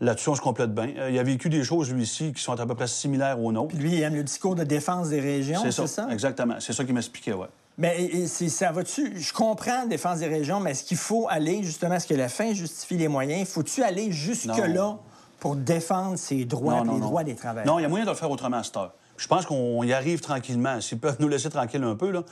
Là-dessus, 0.00 0.28
on 0.28 0.34
se 0.34 0.40
complète 0.42 0.74
bien. 0.74 0.90
Euh, 0.98 1.10
il 1.10 1.18
a 1.18 1.22
vécu 1.22 1.48
des 1.48 1.64
choses, 1.64 1.90
lui, 1.90 2.02
ici, 2.02 2.32
qui 2.34 2.42
sont 2.42 2.58
à 2.60 2.66
peu 2.66 2.74
près 2.74 2.86
similaires 2.86 3.40
aux 3.42 3.50
nôtres. 3.50 3.68
Puis 3.68 3.78
lui, 3.78 3.94
il 3.94 4.02
aime 4.02 4.14
le 4.14 4.22
discours 4.24 4.54
de 4.54 4.62
défense 4.64 5.08
des 5.08 5.20
régions, 5.20 5.60
C'est 5.62 5.72
ça, 5.72 5.86
ça? 5.86 6.08
exactement. 6.10 6.56
C'est 6.60 6.72
ça 6.74 6.84
qu'il 6.84 6.94
m'expliquait, 6.94 7.32
ouais. 7.32 7.46
Mais 7.78 8.02
et- 8.02 8.16
et 8.22 8.26
c'est- 8.26 8.48
ça 8.50 8.72
va-tu? 8.72 9.18
Je 9.18 9.32
comprends 9.32 9.80
la 9.82 9.86
défense 9.86 10.18
des 10.18 10.26
régions, 10.28 10.60
mais 10.60 10.72
est-ce 10.72 10.84
qu'il 10.84 10.96
faut 10.98 11.28
aller, 11.30 11.62
justement, 11.62 11.94
est-ce 11.94 12.06
que 12.06 12.14
la 12.14 12.28
fin 12.28 12.52
justifie 12.52 12.96
les 12.98 13.08
moyens? 13.08 13.48
Faut-tu 13.48 13.82
aller 13.82 14.12
jusque-là 14.12 14.98
pour 15.40 15.56
défendre 15.56 16.16
ses 16.16 16.44
droits, 16.44 16.82
les 16.84 17.00
droits 17.00 17.24
des 17.24 17.34
travailleurs? 17.34 17.66
Non, 17.72 17.78
il 17.78 17.82
y 17.82 17.84
a 17.84 17.88
moyen 17.88 18.04
de 18.04 18.10
le 18.10 18.16
faire 18.16 18.30
autrement 18.30 18.58
à 18.58 18.62
cette 18.62 18.76
heure. 18.76 18.94
Je 19.16 19.26
pense 19.28 19.46
qu'on 19.46 19.82
y 19.82 19.92
arrive 19.94 20.20
tranquillement, 20.20 20.78
s'ils 20.82 20.98
peuvent 20.98 21.16
nous 21.20 21.28
laisser 21.28 21.48
tranquilles 21.48 21.84
un 21.84 21.96
peu. 21.96 22.10
Là. 22.10 22.22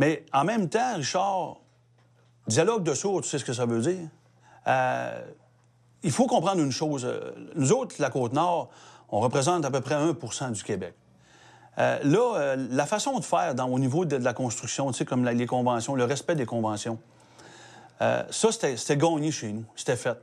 Mais 0.00 0.24
en 0.32 0.42
même 0.44 0.68
temps, 0.68 0.96
Richard, 0.96 1.58
dialogue 2.48 2.82
de 2.82 2.94
sourds, 2.94 3.22
tu 3.22 3.28
sais 3.28 3.38
ce 3.38 3.44
que 3.44 3.52
ça 3.52 3.64
veut 3.66 3.80
dire? 3.80 4.08
Euh, 4.66 5.20
il 6.02 6.10
faut 6.10 6.26
comprendre 6.26 6.62
une 6.62 6.72
chose. 6.72 7.04
euh, 7.04 7.32
Nous 7.54 7.72
autres, 7.72 7.96
la 7.98 8.10
Côte-Nord, 8.10 8.70
on 9.08 9.20
représente 9.20 9.64
à 9.64 9.70
peu 9.70 9.80
près 9.80 9.94
1% 9.94 10.52
du 10.52 10.62
Québec. 10.62 10.94
Euh, 11.78 11.98
là, 12.02 12.38
euh, 12.38 12.66
la 12.70 12.86
façon 12.86 13.18
de 13.18 13.24
faire 13.24 13.54
au 13.68 13.78
niveau 13.78 14.04
de, 14.04 14.16
la 14.16 14.32
construction, 14.32 14.90
tu 14.90 14.98
sais, 14.98 15.04
comme 15.04 15.24
les 15.24 15.46
conventions, 15.46 15.94
le 15.94 16.04
respect 16.04 16.34
des 16.34 16.46
conventions, 16.46 16.98
ça, 17.98 18.52
c'était 18.52 18.96
gagné 18.96 19.30
chez 19.30 19.52
nous. 19.52 19.64
C'était 19.74 19.96
fait. 19.96 20.18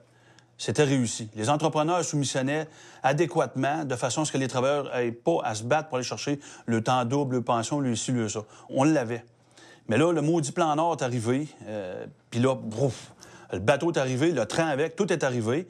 C'était 0.59 0.83
réussi. 0.83 1.29
Les 1.35 1.49
entrepreneurs 1.49 2.05
soumissionnaient 2.05 2.67
adéquatement 3.01 3.83
de 3.83 3.95
façon 3.95 4.21
à 4.21 4.25
ce 4.25 4.31
que 4.31 4.37
les 4.37 4.47
travailleurs 4.47 4.95
n'aient 4.95 5.11
pas 5.11 5.39
à 5.43 5.55
se 5.55 5.63
battre 5.63 5.89
pour 5.89 5.97
aller 5.97 6.05
chercher 6.05 6.39
le 6.67 6.83
temps 6.83 7.03
double, 7.03 7.37
le 7.37 7.41
pension, 7.41 7.79
le 7.79 7.95
ci, 7.95 8.11
le 8.11 8.29
ça. 8.29 8.41
On 8.69 8.83
l'avait. 8.83 9.25
Mais 9.87 9.97
là, 9.97 10.11
le 10.11 10.21
maudit 10.21 10.51
plan 10.51 10.75
Nord 10.75 10.97
est 10.99 11.03
arrivé. 11.03 11.47
Puis 12.29 12.39
là, 12.39 12.53
brouf, 12.53 13.11
le 13.53 13.59
bateau 13.59 13.91
est 13.91 13.97
arrivé, 13.97 14.31
le 14.31 14.45
train 14.45 14.67
avec, 14.67 14.95
tout 14.95 15.11
est 15.13 15.23
arrivé. 15.23 15.67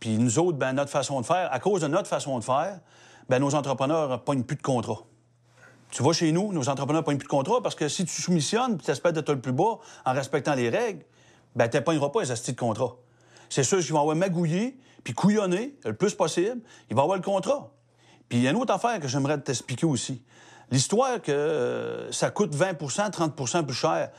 Puis 0.00 0.18
nous 0.18 0.38
autres, 0.38 0.56
ben, 0.56 0.72
notre 0.72 0.90
façon 0.90 1.20
de 1.20 1.26
faire, 1.26 1.52
à 1.52 1.58
cause 1.58 1.82
de 1.82 1.88
notre 1.88 2.08
façon 2.08 2.38
de 2.38 2.44
faire, 2.44 2.80
ben, 3.28 3.38
nos 3.38 3.54
entrepreneurs 3.54 4.08
ne 4.08 4.16
pognent 4.16 4.44
plus 4.44 4.56
de 4.56 4.62
contrat. 4.62 5.02
Tu 5.90 6.02
vas 6.02 6.12
chez 6.12 6.32
nous, 6.32 6.52
nos 6.52 6.68
entrepreneurs 6.68 7.02
ne 7.02 7.04
pognent 7.04 7.18
plus 7.18 7.26
de 7.26 7.30
contrat 7.30 7.62
parce 7.62 7.74
que 7.74 7.88
si 7.88 8.04
tu 8.04 8.22
soumissionnes 8.22 8.76
puis 8.76 8.84
tu 8.84 8.90
espères 8.90 9.12
d'être 9.12 9.32
le 9.32 9.40
plus 9.40 9.52
bas 9.52 9.78
en 10.04 10.12
respectant 10.12 10.54
les 10.54 10.68
règles, 10.68 11.04
ben 11.54 11.68
tu 11.68 11.80
pogneras 11.80 12.08
pas 12.08 12.22
les 12.22 12.30
astis 12.30 12.52
de 12.52 12.58
contrat. 12.58 12.96
C'est 13.48 13.62
sûr 13.62 13.78
qu'ils 13.78 13.92
vont 13.92 14.00
avoir 14.00 14.16
magouillé 14.16 14.76
puis 15.04 15.12
couillonné 15.12 15.76
le 15.84 15.94
plus 15.94 16.14
possible. 16.14 16.60
Il 16.90 16.96
va 16.96 17.02
avoir 17.02 17.16
le 17.16 17.22
contrat. 17.22 17.70
Puis 18.28 18.38
il 18.38 18.44
y 18.44 18.48
a 18.48 18.50
une 18.50 18.56
autre 18.56 18.74
affaire 18.74 18.98
que 18.98 19.06
j'aimerais 19.06 19.38
t'expliquer 19.38 19.86
aussi. 19.86 20.22
L'histoire 20.70 21.20
que 21.20 21.30
euh, 21.30 22.10
ça 22.10 22.30
coûte 22.30 22.54
20% 22.54 23.10
30% 23.10 23.64
plus 23.64 23.74
cher. 23.74 24.10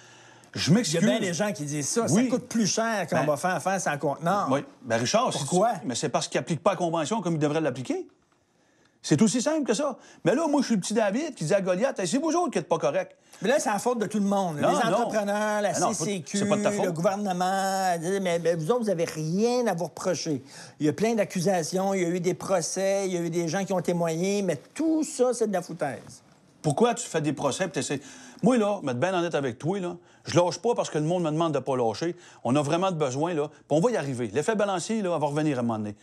Je 0.56 0.70
Il 0.70 0.74
y 0.74 0.76
m'excuse. 0.78 0.98
a 0.98 1.00
bien 1.02 1.20
des 1.20 1.34
gens 1.34 1.52
qui 1.52 1.64
disent 1.66 1.88
ça. 1.90 2.06
Oui. 2.10 2.24
Ça 2.26 2.30
coûte 2.32 2.48
plus 2.48 2.66
cher 2.66 3.06
quand 3.10 3.18
Ben- 3.18 3.24
on 3.24 3.32
va 3.32 3.38
faire 3.38 3.56
affaire 3.56 3.80
sans 3.80 3.98
contenant. 3.98 4.48
Oui. 4.50 4.62
Ben 4.84 4.98
Richard, 4.98 5.30
Pourquoi? 5.32 5.74
Mais 5.84 5.96
c'est 5.96 6.10
parce 6.10 6.28
qu'il 6.30 6.40
n'applique 6.40 6.64
pas 6.64 6.72
la 6.72 6.78
convention 6.78 7.22
comme 7.22 7.34
il 7.36 7.40
devrait 7.40 7.60
l'appliquer. 7.62 8.08
C'est 9.02 9.22
aussi 9.22 9.40
simple 9.42 9.66
que 9.68 9.74
ça. 9.76 9.98
Mais 10.24 10.34
là, 10.34 10.48
moi, 10.48 10.62
je 10.62 10.66
suis 10.68 10.76
le 10.76 10.82
petit 10.82 10.94
David 10.96 11.36
qui 11.36 11.44
dit 11.46 11.54
à 11.54 11.62
Goliath, 11.62 12.00
Hey, 12.00 12.08
c'est 12.08 12.18
vous 12.18 12.30
autres 12.32 12.50
qui 12.52 12.58
n'êtes 12.58 12.68
pas 12.68 12.80
corrects. 12.80 13.16
Mais 13.42 13.50
là, 13.50 13.60
c'est 13.60 13.70
la 13.70 13.78
faute 13.78 14.00
de 14.00 14.08
tout 14.08 14.18
le 14.18 14.26
monde. 14.26 14.58
Non, 14.60 14.70
les 14.70 14.90
non. 14.90 14.96
entrepreneurs, 14.98 15.62
la 15.62 15.72
Ah 15.76 15.80
non, 15.80 15.94
CCQ, 15.94 16.46
pas 16.48 16.58
de 16.58 16.64
ta 16.64 16.72
faute. 16.72 16.86
le 16.86 16.92
gouvernement. 16.92 17.98
Mais, 18.22 18.40
mais 18.40 18.56
vous 18.56 18.72
autres, 18.72 18.80
vous 18.80 18.86
n'avez 18.88 19.04
rien 19.06 19.68
à 19.68 19.74
vous 19.76 19.84
reprocher. 19.86 20.42
Il 20.80 20.86
y 20.86 20.90
a 20.90 20.94
plein 20.94 21.14
d'accusations, 21.16 21.94
il 21.94 22.02
y 22.02 22.06
a 22.06 22.10
eu 22.10 22.20
des 22.22 22.34
procès, 22.34 23.04
il 23.08 23.14
y 23.14 23.18
a 23.18 23.20
eu 23.22 23.30
des 23.30 23.48
gens 23.48 23.64
qui 23.66 23.74
ont 23.74 23.82
témoigné, 23.82 24.42
mais 24.42 24.56
tout 24.74 25.04
ça, 25.04 25.34
c'est 25.34 25.48
de 25.48 25.54
la 25.54 25.62
foutaise. 25.62 26.24
Pourquoi 26.62 26.94
tu 26.96 27.06
fais 27.06 27.22
des 27.22 27.34
procès 27.34 27.66
et. 27.76 28.02
Moi, 28.42 28.58
là, 28.58 28.80
mettre 28.84 29.00
bien 29.00 29.14
honnête 29.14 29.36
avec 29.36 29.58
toi, 29.60 29.80
là, 29.80 29.96
je 30.26 30.38
lâche 30.38 30.60
pas 30.60 30.74
parce 30.76 30.90
que 30.90 30.98
le 30.98 31.06
monde 31.06 31.24
me 31.24 31.32
demande 31.32 31.54
de 31.54 31.60
pas 31.60 31.76
lâcher. 31.78 32.16
On 32.44 32.56
a 32.56 32.62
vraiment 32.62 32.92
de 32.92 32.98
besoin, 32.98 33.34
là. 33.34 33.48
Puis 33.48 33.78
on 33.78 33.80
va 33.80 33.92
y 33.92 33.98
arriver. 33.98 34.30
L'effet 34.34 34.56
balancier, 34.56 35.02
là, 35.02 35.18
va 35.18 35.28
revenir 35.28 35.58
à 35.58 35.60
un 35.60 35.64
moment 35.64 35.78
donné. 35.78 35.96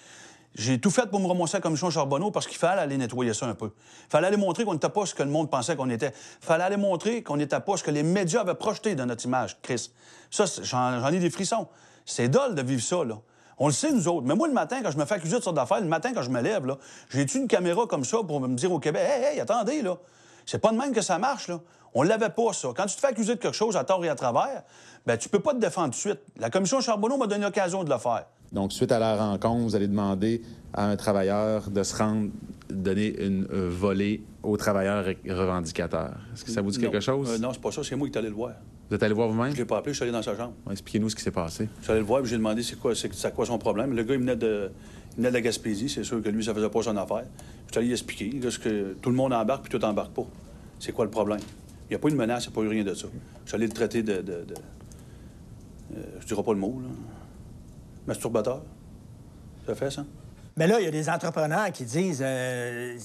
J'ai 0.54 0.78
tout 0.78 0.90
fait 0.90 1.06
pour 1.06 1.18
me 1.18 1.26
remonter 1.26 1.54
à 1.54 1.58
la 1.58 1.62
commission 1.62 1.90
Charbonneau 1.90 2.30
parce 2.30 2.46
qu'il 2.46 2.58
fallait 2.58 2.82
aller 2.82 2.98
nettoyer 2.98 3.32
ça 3.32 3.46
un 3.46 3.54
peu. 3.54 3.70
Il 4.06 4.10
fallait 4.10 4.26
aller 4.26 4.36
montrer 4.36 4.64
qu'on 4.64 4.74
n'était 4.74 4.90
pas 4.90 5.06
ce 5.06 5.14
que 5.14 5.22
le 5.22 5.30
monde 5.30 5.50
pensait 5.50 5.76
qu'on 5.76 5.88
était. 5.88 6.12
Il 6.42 6.46
fallait 6.46 6.64
aller 6.64 6.76
montrer 6.76 7.22
qu'on 7.22 7.38
n'était 7.38 7.60
pas 7.60 7.76
ce 7.76 7.82
que 7.82 7.90
les 7.90 8.02
médias 8.02 8.42
avaient 8.42 8.54
projeté 8.54 8.94
dans 8.94 9.06
notre 9.06 9.24
image, 9.24 9.58
Chris. 9.62 9.90
Ça, 10.30 10.44
j'en 10.62 11.08
ai 11.08 11.18
des 11.18 11.30
frissons. 11.30 11.68
C'est 12.04 12.28
dole 12.28 12.54
de 12.54 12.62
vivre 12.62 12.82
ça, 12.82 13.02
là. 13.02 13.18
On 13.58 13.66
le 13.66 13.72
sait, 13.72 13.92
nous 13.92 14.08
autres. 14.08 14.26
Mais 14.26 14.34
moi, 14.34 14.48
le 14.48 14.54
matin, 14.54 14.80
quand 14.82 14.90
je 14.90 14.98
me 14.98 15.04
fais 15.04 15.14
accuser 15.14 15.38
de 15.38 15.42
sortes 15.42 15.56
d'affaires, 15.56 15.80
le 15.80 15.86
matin, 15.86 16.12
quand 16.14 16.22
je 16.22 16.30
me 16.30 16.40
lève, 16.40 16.66
là, 16.66 16.78
j'ai-tu 17.10 17.38
une 17.38 17.48
caméra 17.48 17.86
comme 17.86 18.04
ça 18.04 18.18
pour 18.26 18.40
me 18.40 18.54
dire 18.54 18.72
au 18.72 18.78
Québec, 18.78 19.02
hey, 19.06 19.34
hey, 19.34 19.40
attendez, 19.40 19.82
là. 19.82 19.96
C'est 20.44 20.58
pas 20.58 20.72
de 20.72 20.76
même 20.76 20.92
que 20.92 21.00
ça 21.00 21.18
marche, 21.18 21.48
là. 21.48 21.60
On 21.94 22.02
l'avait 22.02 22.30
pas, 22.30 22.52
ça. 22.52 22.68
Quand 22.76 22.86
tu 22.86 22.94
te 22.96 23.00
fais 23.00 23.08
accuser 23.08 23.34
de 23.34 23.40
quelque 23.40 23.54
chose 23.56 23.76
à 23.76 23.84
tort 23.84 24.04
et 24.04 24.08
à 24.08 24.14
travers, 24.14 24.62
ben 25.06 25.16
tu 25.18 25.28
peux 25.28 25.40
pas 25.40 25.52
te 25.52 25.58
défendre 25.58 25.88
tout 25.88 25.92
de 25.92 25.96
suite. 25.96 26.20
La 26.38 26.48
commission 26.48 26.80
Charbonneau 26.80 27.16
m'a 27.16 27.26
donné 27.26 27.44
l'occasion 27.44 27.84
de 27.84 27.90
le 27.90 27.98
faire. 27.98 28.24
Donc, 28.52 28.72
suite 28.72 28.92
à 28.92 28.98
la 28.98 29.16
rencontre, 29.16 29.62
vous 29.62 29.76
allez 29.76 29.88
demander 29.88 30.42
à 30.74 30.86
un 30.86 30.96
travailleur 30.96 31.70
de 31.70 31.82
se 31.82 31.96
rendre, 31.96 32.28
donner 32.70 33.18
une 33.24 33.46
euh, 33.52 33.68
volée 33.70 34.22
au 34.42 34.56
travailleur 34.56 35.06
re- 35.06 35.16
revendicateur. 35.32 36.12
Est-ce 36.34 36.44
que 36.44 36.50
ça 36.50 36.60
vous 36.62 36.70
dit 36.70 36.78
quelque 36.78 37.00
chose? 37.00 37.30
Euh, 37.30 37.38
non, 37.38 37.52
c'est 37.52 37.60
pas 37.62 37.72
ça. 37.72 37.82
C'est 37.82 37.96
moi 37.96 38.08
qui 38.08 38.18
allé 38.18 38.28
le 38.28 38.34
voir. 38.34 38.52
Vous 38.88 38.96
êtes 38.96 39.02
allé 39.02 39.14
voir 39.14 39.28
vous-même? 39.28 39.52
Je 39.52 39.56
l'ai 39.56 39.64
pas 39.64 39.78
appelé, 39.78 39.92
je 39.92 39.96
suis 39.96 40.02
allé 40.02 40.12
dans 40.12 40.22
sa 40.22 40.36
chambre. 40.36 40.52
Expliquez-nous 40.70 41.08
ce 41.08 41.16
qui 41.16 41.22
s'est 41.22 41.30
passé. 41.30 41.68
Je 41.78 41.82
suis 41.84 41.90
allé 41.92 42.00
le 42.00 42.06
voir 42.06 42.20
et 42.22 42.26
j'ai 42.26 42.36
demandé 42.36 42.62
c'est 42.62 42.78
quoi, 42.78 42.94
c'est, 42.94 43.12
c'est 43.14 43.34
quoi 43.34 43.46
son 43.46 43.56
problème. 43.58 43.94
Le 43.94 44.02
gars, 44.02 44.14
il 44.14 44.20
venait 44.20 44.36
de, 44.36 44.70
il 45.12 45.16
venait 45.16 45.28
de 45.30 45.34
la 45.34 45.40
Gaspésie. 45.40 45.88
C'est 45.88 46.04
sûr 46.04 46.22
que 46.22 46.28
lui, 46.28 46.44
ça 46.44 46.52
faisait 46.54 46.68
pas 46.68 46.82
son 46.82 46.96
affaire. 46.98 47.24
Je 47.68 47.72
suis 47.72 47.78
allé 47.78 47.86
lui 47.86 47.92
expliquer 47.94 48.30
là, 48.38 48.50
ce 48.50 48.58
que 48.58 48.92
tout 49.00 49.08
le 49.10 49.16
monde 49.16 49.32
embarque 49.32 49.66
puis 49.68 49.78
tout 49.78 49.82
embarque 49.84 50.12
pas. 50.12 50.24
C'est 50.78 50.92
quoi 50.92 51.06
le 51.06 51.10
problème? 51.10 51.40
Il 51.92 51.96
n'y 51.96 51.96
a 51.96 51.98
pas 52.00 52.08
eu 52.08 52.12
de 52.12 52.16
menace, 52.16 52.44
il 52.44 52.48
n'y 52.48 52.54
a 52.54 52.56
pas 52.56 52.62
eu 52.62 52.68
rien 52.68 52.84
de 52.84 52.94
ça. 52.94 53.06
Je 53.44 53.48
suis 53.50 53.54
allé 53.54 53.66
le 53.66 53.72
traiter 53.74 54.02
de. 54.02 54.14
de, 54.22 54.22
de- 54.22 54.54
euh, 55.94 56.00
je 56.20 56.26
dirais 56.26 56.42
pas 56.42 56.54
le 56.54 56.58
mot, 56.58 56.80
là. 56.82 56.88
Masturbateur. 58.06 58.62
Ça 59.66 59.74
fait 59.74 59.90
ça? 59.90 60.02
Mais 60.56 60.66
là, 60.66 60.80
il 60.80 60.84
y 60.86 60.88
a 60.88 60.90
des 60.90 61.10
entrepreneurs 61.10 61.70
qui 61.70 61.84
disent 61.84 62.22
euh, 62.24 62.96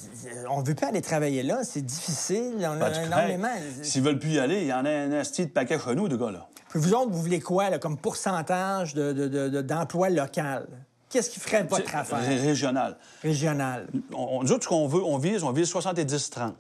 on 0.50 0.62
ne 0.62 0.66
veut 0.66 0.74
pas 0.74 0.88
aller 0.88 1.02
travailler 1.02 1.44
là, 1.44 1.66
c'est 1.66 1.82
difficile, 1.86 2.54
on 2.62 2.80
a 2.82 2.90
Ben, 2.90 2.92
tu 2.94 3.06
énormément. 3.08 3.50
S'ils 3.82 4.04
veulent 4.04 4.20
plus 4.20 4.32
y 4.36 4.40
aller, 4.40 4.62
il 4.62 4.68
y 4.68 4.74
en 4.74 4.86
a 4.86 4.90
un 4.90 5.12
asti 5.12 5.46
de 5.48 5.52
paquet 5.52 5.78
chez 5.84 5.94
nous, 5.94 6.08
de 6.08 6.16
gars, 6.16 6.32
là. 6.32 6.48
Puis 6.70 6.80
vous 6.80 6.94
autres, 6.94 7.12
vous 7.12 7.22
voulez 7.22 7.42
quoi 7.42 7.70
là, 7.70 7.80
comme 7.80 7.98
pourcentage 7.98 8.94
de- 8.94 9.12
de- 9.12 9.28
de- 9.28 9.50
de- 9.50 9.62
d'emploi 9.62 10.10
local? 10.10 10.66
Qu'est-ce 11.10 11.30
qui 11.30 11.42
ferait 11.42 11.64
votre 11.64 11.94
affaire? 11.94 12.20
ré- 12.20 12.40
Régional. 12.40 12.96
régionale? 13.22 13.88
On, 14.14 14.38
on- 14.40 14.44
nous 14.44 14.52
autres, 14.54 14.64
ce 14.64 14.70
qu'on 14.70 14.88
veut, 14.88 15.04
on 15.04 15.18
vise, 15.18 15.44
on 15.44 15.52
vise 15.52 15.68
70-30. 15.70 16.54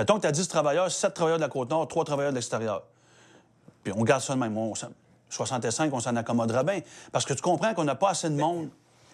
Mettons 0.00 0.14
que 0.16 0.22
tu 0.22 0.26
as 0.28 0.32
10 0.32 0.48
travailleurs, 0.48 0.90
7 0.90 1.12
travailleurs 1.12 1.36
de 1.38 1.42
la 1.42 1.50
Côte-Nord, 1.50 1.86
3 1.86 2.06
travailleurs 2.06 2.32
de 2.32 2.36
l'extérieur. 2.36 2.84
Puis 3.84 3.92
on 3.94 4.02
garde 4.02 4.22
ça 4.22 4.32
de 4.32 4.38
même. 4.38 4.56
On 4.56 4.74
s'en- 4.74 4.88
65, 5.28 5.92
on 5.92 6.00
s'en 6.00 6.16
accommodera 6.16 6.62
bien. 6.64 6.80
Parce 7.12 7.26
que 7.26 7.34
tu 7.34 7.42
comprends 7.42 7.74
qu'on 7.74 7.84
n'a 7.84 7.94
pas 7.96 8.08
assez 8.08 8.30
de 8.30 8.34
monde. 8.34 8.70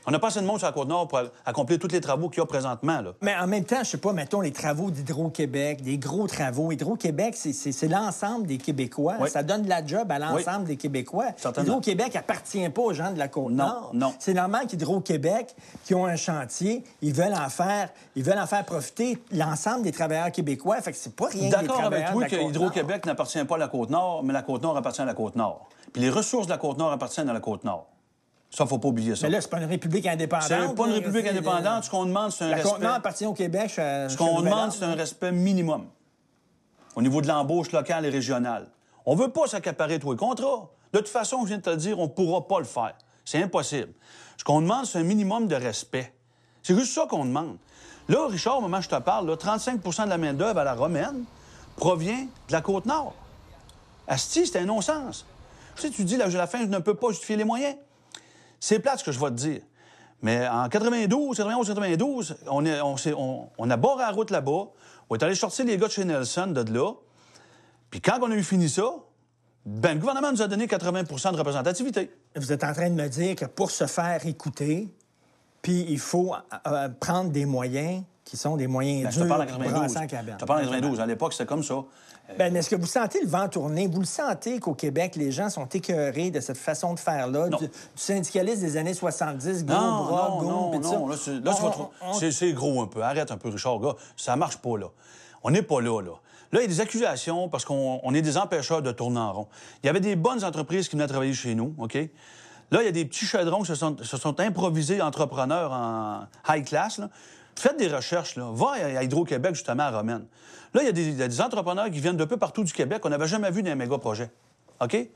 On 0.07 0.13
n'a 0.13 0.19
pas 0.19 0.29
assez 0.29 0.41
de 0.41 0.47
monde 0.47 0.59
sur 0.59 0.67
la 0.69 0.73
Côte-Nord 0.73 1.09
pour 1.09 1.21
accomplir 1.45 1.79
tous 1.81 1.89
les 1.89 2.01
travaux 2.01 2.29
qu'il 2.29 2.39
y 2.39 2.43
a 2.43 2.47
présentement. 2.47 3.01
Là. 3.01 3.13
Mais 3.23 3.35
en 3.37 3.47
même 3.47 3.65
temps, 3.65 3.81
je 3.83 3.91
sais 3.91 3.97
pas, 3.99 4.13
mettons 4.13 4.41
les 4.41 4.53
travaux 4.53 4.91
d'Hydro-Québec, 4.91 5.83
des 5.83 5.99
gros 5.99 6.27
travaux. 6.27 6.71
Hydro-Québec, 6.71 7.35
c'est- 7.37 7.89
l'ensemble 7.89 8.47
des 8.47 8.59
Québécois. 8.59 9.15
Oui. 9.21 9.31
Ça 9.31 9.43
donne 9.43 9.63
de 9.63 9.69
la 9.69 9.85
job 9.85 10.11
à 10.11 10.19
l'ensemble 10.19 10.65
des 10.67 10.77
Québécois. 10.77 11.27
Hydro-Québec 11.63 12.15
appartient 12.17 12.69
pas 12.69 12.83
aux 12.83 12.93
gens 12.93 13.13
de 13.13 13.19
la 13.19 13.29
Côte-Nord. 13.29 13.91
Non, 13.93 14.09
non. 14.09 14.15
C'est 14.19 14.35
normal 14.35 14.67
qu'Hydro-Québec, 14.67 15.55
qui 15.85 15.95
ont 15.95 16.07
un 16.07 16.17
chantier, 16.17 16.85
ils 17.03 17.13
veulent 17.13 17.35
en 17.35 17.49
faire, 17.49 17.91
ils 18.15 18.23
veulent 18.23 18.39
en 18.39 18.47
faire 18.47 18.65
profiter 18.65 19.19
l'ensemble 19.33 19.83
des 19.83 19.93
travailleurs 19.93 20.31
québécois. 20.31 20.81
Fait 20.81 20.93
que 20.93 20.99
c'est 20.99 21.15
pas 21.17 21.27
rien 21.27 21.51
D'accord 21.51 21.81
avec 21.85 22.11
toi 22.13 22.25
que. 22.27 22.37
Hydro-Québec 22.37 23.07
n'appartient 23.07 23.45
pas 23.45 23.57
à 23.57 23.59
la 23.59 23.69
Côte-Nord, 23.69 24.23
mais 24.23 24.33
la 24.33 24.43
Côte-Nord 24.43 24.77
appartient 24.77 25.03
à 25.03 25.05
la 25.05 25.15
Côte-Nord. 25.15 25.69
Puis 25.93 26.03
les 26.03 26.11
ressources 26.11 26.47
de 26.47 26.53
la 26.53 26.59
Côte-Nord 26.59 26.93
appartiennent 26.93 27.29
à 27.29 27.33
la 27.33 27.41
Côte-Nord. 27.41 27.87
Ça, 28.51 28.65
faut 28.65 28.79
pas 28.79 28.89
oublier 28.89 29.15
ça. 29.17 29.27
Mais 29.27 29.33
là, 29.33 29.41
c'est 29.41 29.51
pas 29.51 29.59
une 29.59 29.69
république 29.69 30.07
indépendante. 30.07 30.49
C'est 30.49 30.75
pas 30.75 30.87
une 30.87 30.93
république 30.93 31.27
indépendante. 31.27 31.85
Ce 31.85 31.91
qu'on 31.91 32.07
demande, 32.07 32.31
c'est 32.33 32.45
un 32.45 32.49
La 32.49 32.57
respect. 32.57 32.71
contenant 32.71 32.93
appartient 32.93 33.27
au 33.27 33.35
Québec. 33.35 33.71
je- 33.77 34.07
Ce 34.09 34.17
qu'on 34.17 34.41
demande, 34.41 34.73
c'est 34.73 34.85
un 34.85 34.95
respect 34.95 35.33
minimum 35.33 35.87
au 36.95 37.03
niveau 37.03 37.21
de 37.21 37.27
l'embauche 37.29 37.73
locale 37.73 38.07
et 38.07 38.11
régionale. 38.11 38.69
On 39.05 39.15
veut 39.15 39.29
pas 39.31 39.47
s'accaparer 39.47 39.99
tous 39.99 40.13
les 40.13 40.17
contrats. 40.19 40.71
De 40.93 40.99
toute 40.99 41.09
façon, 41.09 41.41
je 41.43 41.49
viens 41.49 41.59
de 41.59 41.63
te 41.63 41.71
le 41.71 41.77
dire, 41.77 41.99
on 41.99 42.05
ne 42.05 42.09
pourra 42.09 42.47
pas 42.47 42.59
le 42.59 42.65
faire. 42.65 42.95
C'est 43.25 43.43
impossible. 43.43 43.93
Ce 44.39 44.45
qu'on 44.45 44.61
demande, 44.61 44.87
c'est 44.87 44.99
un 44.99 45.03
minimum 45.03 45.49
de 45.49 45.57
respect. 45.57 46.15
C'est 46.63 46.75
juste 46.75 46.95
ça 46.95 47.07
qu'on 47.09 47.25
demande. 47.25 47.57
Là, 48.09 48.27
Richard, 48.29 48.59
au 48.59 48.61
moment 48.63 48.79
où 48.79 48.83
je 48.83 48.89
te 48.89 48.97
parle, 49.01 49.27
là, 49.29 49.37
35% 49.37 50.05
de 50.05 50.09
la 50.11 50.19
main-d'œuvre 50.19 50.61
à 50.61 50.65
la 50.65 50.75
romaine 50.75 51.25
provient 51.77 52.27
de 52.49 52.53
la 52.53 52.61
Côte-Nord. 52.61 53.15
Asti, 54.09 54.47
c'est 54.47 54.61
un 54.61 54.65
non-sens. 54.65 55.27
Tu 55.75 55.83
sais, 55.83 55.91
tu 55.91 56.05
dis, 56.05 56.17
là, 56.17 56.27
à 56.27 56.29
la 56.29 56.47
fin, 56.47 56.61
je 56.61 56.65
ne 56.67 56.79
peux 56.79 56.95
pas 56.95 57.09
justifier 57.09 57.37
les 57.37 57.45
moyens. 57.45 57.77
C'est 58.61 58.79
plate 58.79 58.99
ce 59.01 59.05
que 59.05 59.13
je 59.13 59.21
vais 59.21 59.27
te 59.31 59.35
dire. 59.37 59.61
Mais 60.23 60.47
en 60.49 60.69
92, 60.69 61.37
91, 61.37 61.67
92, 61.69 62.37
on, 62.49 62.65
est, 62.65 62.81
on, 62.81 62.97
s'est- 62.97 63.13
on- 63.13 63.49
on 63.59 63.71
a 63.71 63.77
barré 63.77 64.03
la 64.03 64.11
route 64.11 64.31
là-bas. 64.31 64.69
On 65.11 65.15
est 65.17 65.23
allé 65.23 65.35
sortir 65.35 65.65
les 65.67 65.77
gars 65.77 65.87
de 65.89 65.93
chez 65.93 66.05
Nelson 66.05 66.49
de 66.49 66.73
là. 66.73 66.93
Puis 67.91 68.01
quand 68.01 68.19
on 68.23 68.31
a 68.31 68.35
eu 68.35 68.43
fini 68.43 68.69
ça, 68.69 68.85
ben, 69.65 69.95
le 69.95 70.01
gouvernement 70.01 70.33
nous 70.33 70.43
a 70.43 70.49
donné 70.49 70.67
80% 70.67 71.33
de 71.33 71.37
représentativité. 71.37 72.11
Vous 72.35 72.53
êtes 72.53 72.65
en 72.65 72.73
train 72.73 72.89
de 72.89 72.95
me 72.95 73.09
dire 73.09 73.37
que 73.37 73.45
pour 73.45 73.71
se 73.71 73.87
faire 73.87 74.25
écouter, 74.27 74.89
puis 75.63 75.85
il 75.89 75.99
faut 75.99 76.35
euh, 76.67 76.89
prendre 77.01 77.31
des 77.31 77.45
moyens 77.47 78.03
qui 78.25 78.37
sont 78.37 78.57
des 78.57 78.67
moyens 78.67 79.05
Ben, 79.05 79.11
je 79.11 79.17
te 79.21 79.25
durs 79.25 79.29
parle 79.29 79.43
en 79.43 79.47
pour 79.47 79.59
92. 79.59 79.79
brasser 79.93 79.99
en 79.99 80.07
cabane. 80.09 80.35
Je 80.35 80.39
te 80.39 80.45
parle 80.45 80.61
en 80.61 80.65
92. 80.65 81.01
À 81.01 81.07
l'époque, 81.07 81.33
c'était 81.33 81.47
comme 81.47 81.63
ça. 81.63 81.85
Ben, 82.39 82.53
mais 82.53 82.59
est-ce 82.59 82.71
que 82.71 82.77
vous 82.77 82.87
sentez 82.87 83.21
le 83.23 83.29
vent 83.29 83.49
tourner? 83.49 83.87
Vous 83.87 84.01
le 84.01 84.05
sentez 84.07 84.59
qu'au 84.59 84.75
Québec, 84.75 85.15
les 85.17 85.31
gens 85.31 85.49
sont 85.49 85.67
écœurés 85.67 86.31
de 86.31 86.41
cette 86.41 86.57
façon 86.59 86.93
de 86.95 86.99
faire-là, 86.99 87.49
du, 87.51 87.67
du 87.67 87.71
syndicalisme 87.95 88.61
des 88.63 88.77
années 88.77 88.95
70, 88.95 89.65
gros 89.65 89.75
Non, 89.75 90.05
bras, 90.05 90.29
non, 90.31 90.39
gros, 90.71 90.79
non. 90.81 91.07
Là, 91.09 91.17
c'est, 91.17 91.41
là, 91.41 91.53
On- 91.63 91.91
on- 92.09 92.13
c'est- 92.15 92.33
c'est 92.33 92.53
gros 92.53 92.83
un 92.83 92.87
peu. 92.89 93.03
Arrête 93.03 93.31
un 93.31 93.37
peu, 93.37 93.49
Richard, 93.49 93.79
gars. 93.79 93.95
Ça 94.17 94.35
marche 94.37 94.57
pas, 94.59 94.77
là. 94.77 94.87
On 95.45 95.51
n'est 95.51 95.63
pas 95.63 95.81
là, 95.81 96.01
là. 96.03 96.13
Là, 96.53 96.61
il 96.61 96.63
y 96.63 96.65
a 96.65 96.69
des 96.69 96.81
accusations 96.81 97.49
parce 97.49 97.65
qu'on 97.65 98.01
on 98.03 98.15
est 98.15 98.23
des 98.23 98.37
empêcheurs 98.37 98.83
de 98.83 98.93
tourner 98.93 99.21
en 99.21 99.33
rond. 99.33 99.47
Il 99.83 99.87
y 99.87 99.89
avait 99.91 100.01
des 100.01 100.17
bonnes 100.17 100.45
entreprises 100.45 100.89
qui 100.89 100.97
venaient 100.97 101.07
travailler 101.09 101.33
chez 101.35 101.55
nous, 101.55 101.75
OK? 101.79 101.95
Là, 102.73 102.83
il 102.83 102.87
y 102.87 102.89
a 102.89 102.93
des 102.93 103.05
petits 103.05 103.25
chaudrons 103.25 103.61
qui 103.61 103.69
se 103.69 103.77
sont, 103.77 103.97
se 104.03 104.17
sont 104.17 104.41
improvisés 104.41 105.01
entrepreneurs 105.01 105.71
en 105.73 106.27
high 106.49 106.65
class, 106.65 106.99
là. 106.99 107.09
Faites 107.57 107.79
des 107.79 107.89
recherches, 107.89 108.37
là. 108.37 108.51
Va 108.53 108.73
à 108.73 109.03
Hydro-Québec, 109.03 109.55
justement, 109.55 109.85
à 109.85 109.91
Romaine. 109.91 110.27
Là, 110.75 110.83
il 110.83 110.87
y, 110.87 111.23
a 111.23 111.29
des, 111.29 111.41
entrepreneurs 111.41 111.91
qui 111.91 112.01
viennent 112.01 112.17
de 112.17 112.25
peu 112.25 112.37
partout 112.37 112.65
du 112.65 112.73
Québec 112.73 113.01
qu'on 113.01 113.09
n'avait 113.09 113.27
jamais 113.27 113.51
vu 113.51 113.63
dans 113.63 113.71
un 113.71 113.77
méga 113.77 113.97
projet. 113.99 114.31
OK? 114.81 115.09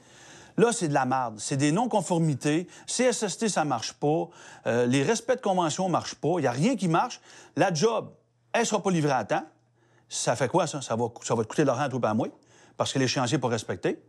Là, 0.57 0.72
c'est 0.72 0.88
de 0.88 0.94
la 0.94 1.05
merde. 1.05 1.35
C'est 1.38 1.57
des 1.57 1.70
non-conformités. 1.70 2.66
CSST, 2.87 3.48
ça 3.48 3.64
marche 3.64 3.92
pas. 3.92 4.29
Euh, 4.66 4.87
les 4.87 5.03
respects 5.03 5.37
de 5.37 5.40
convention 5.42 5.88
marchent 5.88 6.14
pas. 6.14 6.35
Il 6.38 6.42
n'y 6.42 6.46
a 6.46 6.53
rien 6.53 6.76
qui 6.76 6.88
marche. 6.88 7.20
La 7.57 7.72
job, 7.72 8.11
elle 8.53 8.64
sera 8.64 8.83
pas 8.83 8.90
livrée 8.90 9.12
à 9.12 9.24
temps. 9.24 9.44
Ça 10.09 10.35
fait 10.35 10.48
quoi, 10.48 10.66
ça? 10.66 10.81
Ça 10.81 10.96
va, 10.96 11.07
ça 11.22 11.35
va 11.35 11.42
te 11.44 11.48
coûter 11.48 11.62
de 11.62 11.66
l'argent 11.66 11.83
à 11.83 11.88
toi 11.88 12.00
et 12.03 12.07
à 12.07 12.14
moi, 12.14 12.29
parce 12.76 12.92
que 12.92 12.98
l'échéancier 12.98 13.37
n'est 13.37 13.40
pas 13.40 13.48
respecté. 13.48 14.03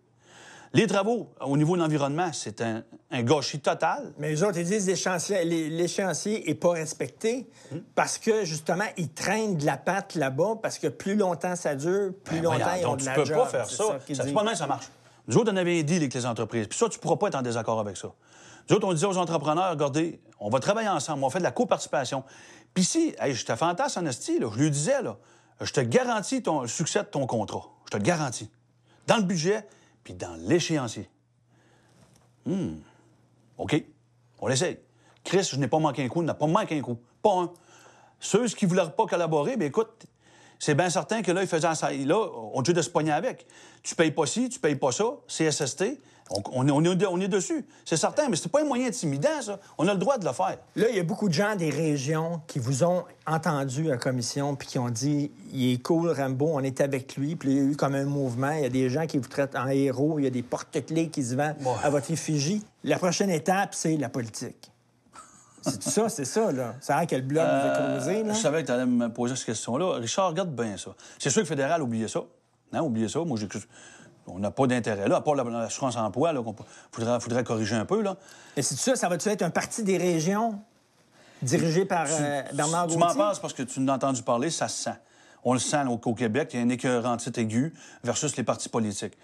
Les 0.74 0.88
travaux, 0.88 1.30
au 1.42 1.58
niveau 1.58 1.76
de 1.76 1.82
l'environnement, 1.82 2.32
c'est 2.32 2.62
un, 2.62 2.84
un 3.12 3.24
gâchis 3.24 3.60
total. 3.60 4.14
Mais 4.18 4.30
les 4.30 4.42
autres, 4.42 4.58
ils 4.58 4.66
disent 4.66 4.88
l'échéancier- 4.88 6.44
n'est 6.48 6.56
pas 6.56 6.72
respecté 6.72 7.50
parce 7.94 8.18
que, 8.18 8.46
justement, 8.46 8.86
ils 8.96 9.10
traînent 9.10 9.58
de 9.58 9.66
la 9.66 9.76
patte 9.76 10.16
là-bas 10.16 10.56
parce 10.62 10.80
que 10.80 10.88
plus 10.88 11.16
longtemps 11.16 11.58
ça 11.58 11.76
dure, 11.76 12.14
plus 12.24 12.38
Ben 12.38 12.44
longtemps 12.44 12.58
voyons, 12.64 12.78
ils 12.82 12.86
ont 12.86 12.90
donc, 12.92 13.00
de 13.00 13.04
tu 13.04 13.10
la 13.10 13.16
peux 13.16 13.26
job. 13.26 13.38
pas 13.38 13.46
faire 13.48 13.70
ça. 13.70 13.84
Ça, 13.84 14.24
disent. 14.24 14.34
pas 14.34 14.56
ça 14.56 14.68
marche. 14.68 14.86
Nous 15.28 15.38
autres, 15.38 15.52
on 15.52 15.58
avait 15.58 15.80
un 15.80 15.84
deal 15.84 15.98
avec 15.98 16.14
les 16.14 16.26
entreprises. 16.26 16.68
Puis 16.68 16.80
ça, 16.80 16.88
tu 16.88 17.00
pourras 17.00 17.18
pas 17.18 17.28
être 17.28 17.36
en 17.36 17.42
désaccord 17.42 17.80
avec 17.80 17.98
ça. 17.98 18.10
Nous 18.70 18.76
autres, 18.78 18.88
on 18.88 18.94
disait 18.94 19.08
aux 19.08 19.18
entrepreneurs, 19.18 19.72
regardez, 19.72 20.22
on 20.40 20.50
va 20.50 20.60
travailler 20.60 20.88
ensemble, 20.90 21.24
on 21.24 21.30
fait 21.30 21.40
de 21.40 21.44
la 21.44 21.52
coparticipation. 21.52 22.24
Puis 22.74 22.86
si, 22.86 23.14
hey, 23.20 23.34
j'étais 23.36 23.58
fantasme 23.58 24.00
en 24.00 24.06
esti, 24.10 24.40
là, 24.40 24.48
je 24.54 24.58
lui 24.60 24.72
disais, 24.72 25.02
là, 25.02 25.18
je 25.60 25.72
te 25.74 25.82
garantis 25.82 26.42
ton, 26.42 26.62
le 26.62 26.68
succès 26.68 27.00
de 27.00 27.08
ton 27.08 27.28
contrat. 27.28 27.66
Je 27.86 27.92
te 27.92 27.98
le 27.98 28.04
garantis. 28.04 28.50
Dans 29.08 29.18
le 29.18 29.24
budget, 29.24 29.66
dans 30.14 30.36
l'échéancier. 30.48 31.10
Hmm. 32.46 32.76
OK. 33.58 33.84
On 34.40 34.48
l'essaye. 34.48 34.80
Chris, 35.24 35.48
je 35.52 35.56
n'ai 35.58 35.68
pas 35.68 35.80
manqué 35.80 36.04
un 36.04 36.08
coup, 36.08 36.24
n'a 36.24 36.34
pas 36.34 36.48
manqué 36.48 36.78
un 36.78 36.82
coup. 36.82 36.98
Pas 37.22 37.42
un. 37.42 37.52
Ceux 38.20 38.48
qui 38.48 38.66
ne 38.66 38.70
voulaient 38.70 38.90
pas 38.90 39.06
collaborer, 39.06 39.58
bien 39.58 39.68
écoute, 39.68 40.06
c'est 40.60 40.76
bien 40.76 40.90
certain 40.90 41.22
que 41.22 41.32
là, 41.32 41.42
ils 41.42 41.48
faisaient 41.48 41.74
ça. 41.76 41.92
Là, 41.92 42.28
on 42.54 42.62
est 42.62 42.74
de 42.74 42.82
se 42.82 42.90
pogner 42.90 43.12
avec. 43.12 43.48
Tu 43.84 43.96
payes 43.96 44.12
pas 44.12 44.26
ci, 44.26 44.50
tu 44.50 44.60
payes 44.60 44.76
pas 44.76 44.92
ça, 44.92 45.06
CSST, 45.28 46.00
on, 46.32 46.42
on, 46.54 46.68
est, 46.68 46.72
on, 46.72 46.84
est, 47.00 47.06
on 47.06 47.20
est 47.20 47.28
dessus. 47.28 47.66
C'est 47.86 47.98
certain, 47.98 48.30
mais 48.30 48.36
c'est 48.36 48.50
pas 48.52 48.62
un 48.62 48.66
moyen 48.66 48.88
intimidant, 48.88 49.42
ça. 49.42 49.60
On 49.78 49.88
a 49.88 49.94
le 49.94 50.00
droit 50.00 50.18
de 50.18 50.26
le 50.26 50.32
faire. 50.34 50.58
Là, 50.76 50.90
il 50.90 50.96
y 50.96 51.00
a 51.00 51.04
beaucoup 51.04 51.28
de 51.28 51.34
gens 51.34 51.56
des 51.56 51.70
régions 51.70 52.42
qui 52.48 52.60
vous 52.60 52.84
ont 52.84 53.04
entendu 53.28 53.92
à 53.92 53.98
commission 53.98 54.56
puis 54.56 54.68
qui 54.68 54.80
ont 54.80 54.90
dit 54.90 55.32
il 55.54 55.74
est 55.74 55.82
cool, 55.82 56.12
Rambo, 56.12 56.50
on 56.54 56.62
est 56.62 56.82
avec 56.82 57.16
lui. 57.16 57.36
Puis 57.36 57.50
il 57.52 57.58
y 57.58 57.60
a 57.60 57.64
eu 57.64 57.76
comme 57.76 57.96
un 57.96 58.06
mouvement. 58.06 58.52
Il 58.52 58.62
y 58.62 58.66
a 58.66 58.70
des 58.70 58.90
gens 58.90 59.06
qui 59.08 59.18
vous 59.18 59.28
traitent 59.28 59.56
en 59.56 59.68
héros. 59.68 60.20
Il 60.20 60.24
y 60.24 60.28
a 60.28 60.32
des 60.32 60.44
porte-clés 60.44 61.10
qui 61.10 61.24
se 61.24 61.36
vendent 61.36 61.56
Ouais. 61.62 61.72
à 61.84 61.90
votre 61.90 62.10
effigie. 62.12 62.64
La 62.84 62.98
prochaine 62.98 63.30
étape, 63.30 63.74
c'est 63.76 63.98
la 63.98 64.10
politique. 64.10 64.72
C'est 65.64 65.84
ça, 65.84 66.10
c'est 66.10 66.26
ça, 66.26 66.52
là. 66.52 66.74
C'est 66.82 66.92
vrai 66.92 67.06
que 67.06 67.16
le 67.16 67.22
blog 67.22 67.46
vous 67.46 67.68
a 67.68 67.70
creusé, 68.00 68.24
là. 68.24 68.34
Je 68.34 68.40
savais 68.40 68.62
que 68.64 68.68
tu 68.68 68.72
allais 68.74 68.88
me 68.88 69.10
poser 69.10 69.36
cette 69.36 69.46
question-là. 69.46 69.98
Richard, 70.00 70.30
regarde 70.30 70.56
bien 70.56 70.76
ça. 70.76 70.90
C'est 71.20 71.30
sûr 71.30 71.42
que 71.42 71.46
le 71.46 71.50
fédéral, 71.50 71.84
oubliez 71.84 72.08
ça. 72.08 72.22
Non, 72.74 72.82
oubliez 72.86 73.08
ça. 73.08 73.20
Moi, 73.20 73.38
j'ai 73.40 73.48
On 74.28 74.40
n'a 74.40 74.52
pas 74.52 74.68
d'intérêt 74.68 75.08
là, 75.08 75.18
à 75.18 75.22
part 75.22 75.36
la- 75.36 75.44
l'assurance 75.44 75.96
emploi, 75.98 76.32
là, 76.34 76.42
qu'on 76.44 76.56
faudrait, 76.92 77.20
faudrait 77.20 77.44
corriger 77.44 77.76
un 77.76 77.86
peu, 77.86 78.02
là. 78.02 78.18
Et 78.56 78.62
c'est 78.62 78.76
ça, 78.78 78.96
ça 78.96 79.10
va-tu 79.10 79.30
être 79.30 79.42
un 79.42 79.50
parti 79.50 79.84
des 79.84 79.98
régions 79.98 80.60
dirigé 81.42 81.86
par 81.86 82.06
euh, 82.10 82.42
Bernard 82.54 82.88
Tu 82.88 82.98
m'en 82.98 83.14
penses 83.14 83.40
parce 83.40 83.54
que 83.54 83.64
tu 83.64 83.80
n'as 83.80 83.94
entendu 83.96 84.22
parler, 84.24 84.50
ça 84.50 84.68
se 84.68 84.84
sent. 84.84 84.96
On 85.44 85.54
le 85.54 85.60
sent 85.60 85.84
au, 85.88 86.00
au 86.06 86.14
Québec, 86.14 86.52
il 86.54 86.60
y 86.60 86.64
a 86.64 86.66
un 86.66 86.70
écœurantite 86.70 87.38
aigu 87.38 87.74
versus 88.04 88.36
les 88.38 88.44
partis 88.44 88.70
politiques. 88.70 89.18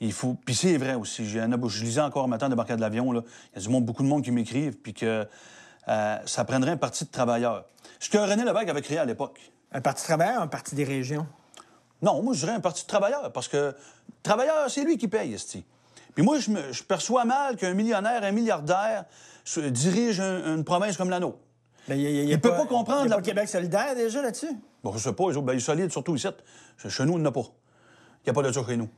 Il 0.00 0.12
faut. 0.12 0.34
Puis 0.44 0.54
c'est 0.54 0.76
vrai 0.76 0.94
aussi. 0.94 1.24
Je 1.26 1.38
lisais 1.84 2.00
encore 2.00 2.24
un 2.24 2.28
matin 2.28 2.48
de 2.48 2.54
de 2.54 2.80
l'avion, 2.80 3.12
là. 3.12 3.22
Il 3.52 3.58
y 3.58 3.62
a 3.62 3.62
du 3.66 3.68
monde, 3.70 3.84
beaucoup 3.86 4.02
de 4.02 4.08
monde 4.08 4.22
qui 4.22 4.32
m'écrivent, 4.32 4.76
puis 4.76 4.92
que 4.92 5.26
euh, 5.88 6.16
ça 6.26 6.44
prendrait 6.44 6.72
un 6.72 6.76
parti 6.76 7.04
de 7.04 7.10
travailleurs. 7.10 7.64
Ce 8.00 8.10
que 8.10 8.18
René 8.18 8.44
Lévesque 8.44 8.68
avait 8.68 8.82
créé 8.82 8.98
à 8.98 9.04
l'époque. 9.04 9.40
Un 9.70 9.80
parti 9.80 10.04
travailleur, 10.04 10.42
un 10.42 10.48
parti 10.48 10.74
des 10.74 10.84
régions? 10.84 11.26
Non, 12.02 12.22
moi, 12.22 12.34
je 12.34 12.40
dirais 12.40 12.52
un 12.52 12.60
parti 12.60 12.82
de 12.82 12.88
travailleurs, 12.88 13.30
parce 13.32 13.48
que 13.48 13.74
travailleur, 14.22 14.68
c'est 14.70 14.84
lui 14.84 14.98
qui 14.98 15.08
paye, 15.08 15.34
esti. 15.34 15.64
Puis 16.14 16.24
moi, 16.24 16.38
je, 16.38 16.50
me- 16.50 16.72
je 16.72 16.82
perçois 16.82 17.24
mal 17.24 17.56
qu'un 17.56 17.74
millionnaire, 17.74 18.22
un 18.24 18.32
milliardaire 18.32 19.04
dirige 19.56 20.20
un- 20.20 20.56
une 20.56 20.64
province 20.64 20.96
comme 20.96 21.10
la 21.10 21.20
nôtre. 21.20 21.38
Ben, 21.88 21.98
il 21.98 22.28
Il 22.30 22.40
peut 22.40 22.50
pas 22.50 22.66
comprendre 22.66 23.04
Il 23.06 23.08
la- 23.10 23.16
pas 23.16 23.22
Québec 23.22 23.48
solidaire 23.48 23.94
déjà 23.94 24.20
là-dessus? 24.22 24.50
Bon, 24.84 24.92
je 24.92 24.98
sais 24.98 25.12
pas, 25.12 25.24
ben, 25.40 25.52
ils 25.54 25.60
sont 25.60 25.66
solides, 25.72 25.90
surtout 25.90 26.14
ici. 26.14 26.28
Chez- 26.76 26.90
Chez 26.90 27.04
nous, 27.04 27.12
il 27.14 27.20
n'y 27.20 27.26
en 27.26 27.30
a 27.30 27.32
pas. 27.32 27.40
Il 27.40 28.26
n'y 28.26 28.30
a 28.30 28.32
pas 28.34 28.42
de 28.42 28.52
ça 28.52 28.60
chez 28.66 28.76
nous. 28.76 28.88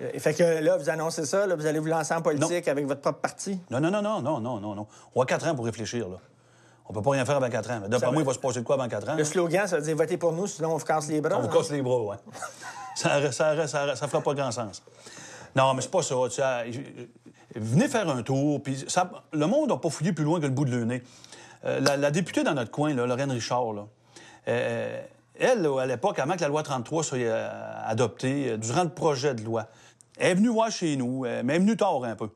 Euh, 0.00 0.10
fait 0.18 0.34
que 0.34 0.42
là, 0.42 0.76
vous 0.76 0.88
annoncez 0.88 1.26
ça, 1.26 1.46
là, 1.46 1.54
vous 1.54 1.66
allez 1.66 1.78
vous 1.78 1.86
lancer 1.86 2.14
en 2.14 2.22
politique 2.22 2.66
avec 2.66 2.86
votre 2.86 3.00
propre 3.00 3.20
parti? 3.20 3.60
Non, 3.70 3.78
non, 3.80 3.90
non, 3.90 4.02
non, 4.02 4.20
non, 4.22 4.40
non, 4.40 4.74
non. 4.74 4.86
On 5.14 5.22
a 5.22 5.26
quatre 5.26 5.46
ans 5.46 5.54
pour 5.54 5.66
réfléchir, 5.66 6.08
là. 6.08 6.16
On 6.92 6.96
peut 6.96 7.02
pas 7.02 7.12
rien 7.12 7.24
faire 7.24 7.36
avant 7.36 7.48
quatre 7.48 7.70
ans. 7.70 7.78
Mais 7.82 7.88
D'après 7.88 8.12
moi, 8.12 8.20
il 8.20 8.26
va- 8.26 8.34
se 8.34 8.38
passer 8.38 8.60
de 8.60 8.66
quoi 8.66 8.74
avant 8.74 8.86
quatre 8.86 9.08
ans? 9.08 9.12
Le 9.14 9.20
là? 9.20 9.24
slogan, 9.24 9.66
ça 9.66 9.76
veut 9.78 9.82
dire 9.82 9.96
votez 9.96 10.18
pour 10.18 10.32
nous, 10.32 10.46
sinon 10.46 10.74
on 10.74 10.76
vous 10.76 10.84
casse 10.84 11.08
les 11.08 11.22
bras. 11.22 11.38
On 11.38 11.40
vous 11.40 11.48
hein? 11.48 11.50
casse 11.50 11.70
les 11.70 11.80
bras, 11.80 12.02
ouais. 12.02 12.16
ça, 12.94 13.32
ça, 13.32 13.66
ça, 13.66 13.96
ça 13.96 14.08
fera 14.08 14.20
pas 14.22 14.34
grand 14.34 14.50
sens. 14.50 14.82
Non, 15.56 15.72
mais 15.72 15.80
c'est 15.80 15.90
pas 15.90 16.02
ça. 16.02 16.14
tu 16.24 16.32
sais, 16.32 16.90
venez 17.56 17.88
faire 17.88 18.06
un 18.10 18.22
tour, 18.22 18.62
puis 18.62 18.84
ça- 18.88 19.10
le 19.32 19.46
monde 19.46 19.70
n'a 19.70 19.78
pas 19.78 19.88
fouillé 19.88 20.12
plus 20.12 20.24
loin 20.24 20.38
que 20.38 20.44
le 20.44 20.52
bout 20.52 20.66
de 20.66 20.70
le 20.70 20.84
nez. 20.84 21.02
Euh, 21.64 21.80
la, 21.80 21.96
la 21.96 22.10
députée 22.10 22.42
dans 22.42 22.52
notre 22.54 22.70
coin, 22.70 22.92
là, 22.92 23.06
Lorraine 23.06 23.30
Richard, 23.30 23.72
là, 23.72 23.86
euh, 24.48 25.02
elle, 25.38 25.66
à 25.80 25.86
l'époque, 25.86 26.18
avant 26.18 26.34
que 26.34 26.42
la 26.42 26.48
loi 26.48 26.62
33 26.62 27.04
soit 27.04 27.16
euh, 27.18 27.48
adoptée, 27.86 28.58
durant 28.58 28.82
le 28.82 28.90
projet 28.90 29.34
de 29.34 29.42
loi, 29.42 29.66
elle 30.18 30.32
est 30.32 30.34
venue 30.34 30.48
voir 30.48 30.70
chez 30.70 30.94
nous, 30.96 31.22
mais 31.22 31.30
elle 31.40 31.50
est 31.50 31.58
venue 31.58 31.76
tard 31.76 32.04
un 32.04 32.16
peu. 32.16 32.28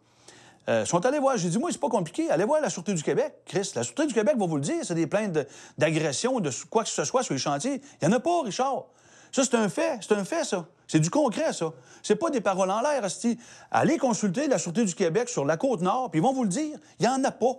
Euh, 0.69 0.85
sont 0.85 1.05
allés 1.07 1.19
voir. 1.19 1.37
J'ai 1.37 1.49
dit, 1.49 1.59
moi, 1.59 1.71
c'est 1.71 1.81
pas 1.81 1.89
compliqué. 1.89 2.31
Allez 2.31 2.45
voir 2.45 2.61
la 2.61 2.71
Sûreté 2.71 2.95
du 2.95 3.03
Québec, 3.03 3.35
Chris. 3.47 3.71
La 3.75 3.85
Sûreté 3.85 4.07
du 4.07 4.15
Québec 4.15 4.37
va 4.37 4.47
vous 4.47 4.57
le 4.57 4.63
dire. 4.63 4.77
C'est 4.83 4.95
des 4.95 5.07
plaintes 5.07 5.39
d'agression, 5.79 6.41
de, 6.41 6.51
quoi 6.69 6.83
que 6.83 6.89
ce 6.89 7.05
soit 7.05 7.23
sur 7.23 7.35
les 7.35 7.41
chantiers. 7.41 7.81
Il 8.01 8.09
n'y 8.09 8.15
en 8.15 8.17
a 8.17 8.21
pas, 8.21 8.43
Richard. 8.43 8.87
Ça, 9.31 9.45
c'est 9.45 9.55
un 9.55 9.69
fait. 9.69 9.99
C'est 10.01 10.15
un 10.15 10.25
fait, 10.25 10.45
ça. 10.45 10.67
C'est 10.89 11.01
du 11.01 11.11
concret, 11.11 11.53
ça. 11.53 11.73
C'est 12.03 12.17
pas 12.17 12.31
des 12.31 12.41
paroles 12.41 12.71
en 12.71 12.81
l'air, 12.81 13.05
Asti. 13.05 13.39
Allez 13.71 13.99
consulter 13.99 14.49
la 14.49 14.59
Sûreté 14.59 14.85
du 14.85 14.95
Québec 14.95 15.29
sur 15.29 15.45
la 15.45 15.57
Côte-Nord, 15.57 16.11
puis 16.11 16.21
ils 16.21 16.23
vont 16.23 16.33
vous 16.33 16.45
le 16.45 16.49
dire. 16.49 16.79
Il 16.99 17.07
n'y 17.07 17.09
en 17.09 17.23
a 17.25 17.31
pas. 17.31 17.55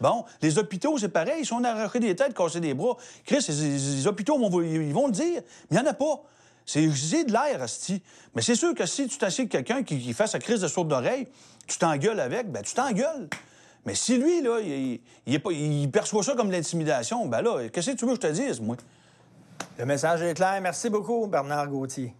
Bon, 0.00 0.24
les 0.42 0.58
hôpitaux, 0.58 0.98
c'est 0.98 1.08
pareil. 1.08 1.40
Ils 1.40 1.46
sont 1.46 1.64
arrachés 1.64 2.00
des 2.00 2.14
têtes, 2.14 2.34
cassés 2.34 2.60
des 2.60 2.74
bras. 2.74 2.96
Chris, 3.24 3.44
les, 3.48 4.06
hôpitaux, 4.06 4.38
vont 4.38 4.62
ils 4.62 4.92
vont 4.92 5.06
le 5.06 5.12
dire. 5.12 5.42
Mais 5.70 5.78
il 5.78 5.82
n'y 5.82 5.88
en 5.88 5.90
a 5.90 5.94
pas. 5.94 6.22
C'est 6.66 6.86
de 6.86 7.32
l'air, 7.32 7.62
Asti. 7.62 8.02
Mais 8.34 8.42
c'est 8.42 8.56
sûr 8.56 8.74
que 8.74 8.84
si 8.86 9.06
tu 9.06 9.18
t'assieds 9.18 9.46
quelqu'un 9.46 9.82
qui, 9.82 9.98
qui 9.98 10.12
fait 10.12 10.26
sa 10.26 10.38
crise 10.38 10.60
de 10.60 10.68
sourde 10.68 10.88
d'oreille, 10.88 11.28
tu 11.66 11.78
t'engueules 11.78 12.20
avec, 12.20 12.50
ben 12.50 12.62
tu 12.62 12.74
t'engueules. 12.74 13.28
Mais 13.84 13.94
si 13.94 14.18
lui, 14.18 14.42
là, 14.42 14.58
il, 14.60 15.00
il 15.26 15.34
est 15.34 15.38
pas- 15.38 15.52
il 15.52 15.88
perçoit 15.90 16.22
ça 16.22 16.34
comme 16.34 16.48
de 16.48 16.52
l'intimidation, 16.52 17.26
ben 17.26 17.40
là, 17.42 17.68
qu'est-ce 17.72 17.92
que 17.92 17.96
tu 17.96 18.04
veux 18.04 18.16
que 18.16 18.22
je 18.22 18.28
te 18.28 18.32
dise, 18.32 18.60
moi? 18.60 18.76
Le 19.78 19.84
message 19.86 20.22
est 20.22 20.34
clair. 20.34 20.58
Merci 20.60 20.90
beaucoup, 20.90 21.26
Bernard 21.26 21.68
Gauthier. 21.68 22.14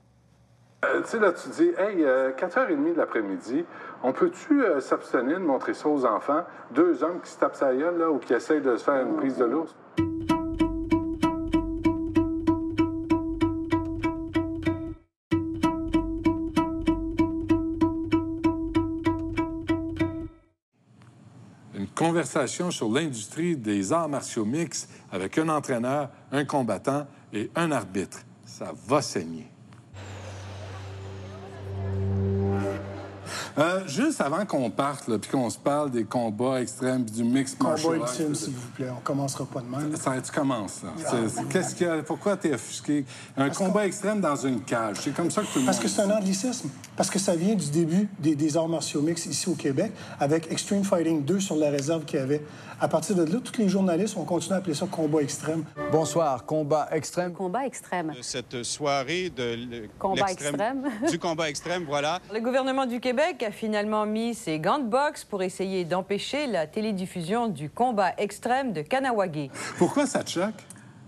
Euh, 0.85 1.00
tu 1.02 1.09
sais, 1.09 1.18
là, 1.18 1.32
tu 1.32 1.48
dis, 1.48 1.70
hey, 1.78 2.04
euh, 2.04 2.32
4h30 2.32 2.92
de 2.92 2.98
l'après-midi, 2.98 3.64
on 4.02 4.12
peut-tu 4.12 4.62
euh, 4.62 4.78
s'abstenir 4.80 5.40
de 5.40 5.44
montrer 5.44 5.74
ça 5.74 5.88
aux 5.88 6.04
enfants? 6.04 6.42
Deux 6.70 7.02
hommes 7.02 7.20
qui 7.20 7.30
se 7.30 7.38
tapent 7.38 7.54
sa 7.56 7.74
gueule, 7.74 7.98
là, 7.98 8.11
ou 8.11 8.18
qui 8.18 8.35
essayent 8.35 8.61
de 8.61 8.76
se 8.76 8.85
faire 8.85 9.00
une 9.00 9.16
prise 9.16 9.37
de 9.38 9.44
l'ours? 9.46 9.74
Conversation 22.16 22.70
sur 22.70 22.90
l'industrie 22.90 23.59
des 23.59 23.92
arts 23.92 24.09
martiaux 24.09 24.46
mixtes 24.46 24.88
avec 25.12 25.37
un 25.37 25.50
entraîneur, 25.50 26.09
un 26.33 26.46
combattant 26.46 27.07
et 27.31 27.50
un 27.55 27.70
arbitre. 27.70 28.20
Ça 28.46 28.72
va 28.87 29.02
saigner. 29.02 29.50
Euh, 33.59 33.87
juste 33.87 34.21
avant 34.21 34.45
qu'on 34.45 34.69
parte, 34.71 35.05
puis 35.16 35.31
qu'on 35.31 35.49
se 35.49 35.57
parle 35.59 35.90
des 35.90 36.05
combats 36.05 36.61
extrêmes, 36.61 37.05
puis 37.07 37.14
du 37.14 37.25
mix 37.25 37.57
martial 37.59 37.95
Combat 38.01 38.11
ultime, 38.11 38.35
s'il 38.35 38.53
vous 38.53 38.69
plaît. 38.75 38.88
On 38.95 39.01
commencera 39.01 39.47
pas 39.47 39.61
de 39.61 39.66
même. 39.66 39.97
ça, 39.97 40.12
tu 40.21 40.31
commences, 40.31 40.83
là. 40.83 40.90
C'est- 40.99 41.49
Qu'est-ce 41.49 41.75
qu'il 41.75 41.87
y 41.87 41.90
a? 41.90 42.03
Pourquoi 42.03 42.37
t'es 42.37 42.53
offusqué? 42.55 43.05
Un 43.37 43.49
combat 43.51 43.87
extrême 43.87 44.21
dans 44.21 44.37
une 44.37 44.61
cage. 44.62 44.99
C'est 45.01 45.14
comme 45.14 45.31
ça 45.31 45.40
que 45.42 45.47
tout 45.47 45.61
le 45.61 45.64
Parce 45.64 45.79
monde 45.79 45.85
que 45.85 45.88
c'est 45.90 46.03
un 46.03 46.11
anglicisme. 46.11 46.69
Parce 46.97 47.09
que 47.11 47.19
ça 47.19 47.35
vient 47.35 47.55
du 47.55 47.71
début 47.71 48.09
des, 48.19 48.35
des 48.35 48.57
arts 48.57 48.69
martiaux 48.69 49.01
mix 49.01 49.25
ici 49.27 49.49
au 49.49 49.55
Québec, 49.55 49.92
avec 50.21 50.51
Extreme 50.53 50.85
Fighting 50.85 51.25
2 51.25 51.40
sur 51.40 51.57
la 51.57 51.71
réserve 51.71 52.05
qu'il 52.05 52.19
y 52.21 52.23
avait. 52.23 52.42
À 52.79 52.88
partir 52.88 53.16
de 53.16 53.23
là, 53.25 53.38
tous 53.42 53.57
les 53.59 53.71
journalistes 53.71 54.19
ont 54.19 54.25
continué 54.25 54.55
à 54.57 54.59
appeler 54.59 54.75
ça 54.75 54.85
combat 54.87 55.23
extrême. 55.23 55.64
Bonsoir, 55.92 56.45
combat 56.45 56.88
extrême. 56.92 57.33
Combat 57.33 57.64
extrême. 57.64 58.12
cette 58.21 58.62
soirée 58.64 59.31
de 59.35 59.88
Combat 59.99 60.31
extrême. 60.31 60.83
du 61.11 61.19
combat 61.19 61.49
extrême, 61.49 61.85
voilà. 61.88 62.21
Le 62.35 62.40
gouvernement 62.40 62.85
du 62.85 63.01
Québec 63.01 63.45
a 63.46 63.50
finalement 63.52 64.06
mis 64.06 64.35
ses 64.35 64.59
gants 64.59 64.80
de 64.80 64.88
boxe 64.88 65.24
pour 65.24 65.42
essayer 65.42 65.85
d'empêcher 65.85 66.46
la 66.48 66.66
télédiffusion 66.66 67.46
du 67.46 67.70
combat 67.70 68.12
extrême 68.18 68.72
de 68.72 68.82
Kanawagé. 68.82 69.50
Pourquoi 69.78 70.06
ça 70.06 70.24
te 70.24 70.30
choque? 70.30 70.54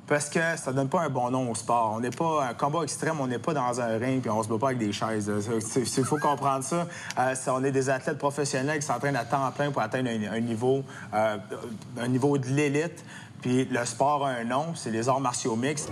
Parce 0.07 0.31
que 0.31 0.40
ça 0.57 0.72
donne 0.72 0.88
pas 0.88 1.03
un 1.03 1.11
bon 1.11 1.31
nom 1.31 1.51
au 1.51 1.55
sport. 1.55 1.92
On 1.96 2.01
n'est 2.01 2.11
pas 2.11 2.44
un 2.44 2.55
combat 2.55 2.83
extrême, 2.83 3.20
on 3.20 3.27
n'est 3.27 3.40
pas 3.40 3.53
dans 3.53 3.81
un 3.81 3.98
ring 3.98 4.22
puis 4.22 4.31
on 4.31 4.42
se 4.42 4.48
bat 4.48 4.57
pas 4.57 4.66
avec 4.68 4.79
des 4.79 4.92
chaises. 4.92 5.31
Il 5.77 6.05
faut 6.05 6.16
comprendre 6.16 6.64
ça. 6.64 6.87
Euh, 7.18 7.35
on 7.48 7.64
est 7.64 7.72
des 7.72 7.90
athlètes 7.90 8.18
professionnels 8.18 8.79
qui 8.79 8.87
s'entraînent 8.87 9.16
à 9.16 9.24
temps 9.24 9.51
plein 9.51 9.70
pour 9.70 9.83
atteindre 9.83 10.09
un, 10.09 10.33
un 10.33 10.40
niveau, 10.40 10.83
euh, 11.12 11.37
un 12.01 12.09
niveau 12.09 12.38
de 12.38 12.46
l'élite. 12.46 13.05
Puis 13.42 13.66
le 13.66 13.85
sport 13.85 14.24
a 14.24 14.31
un 14.31 14.44
nom, 14.44 14.74
c'est 14.74 14.90
les 14.90 15.09
arts 15.09 15.20
martiaux 15.20 15.57
mixtes. 15.57 15.90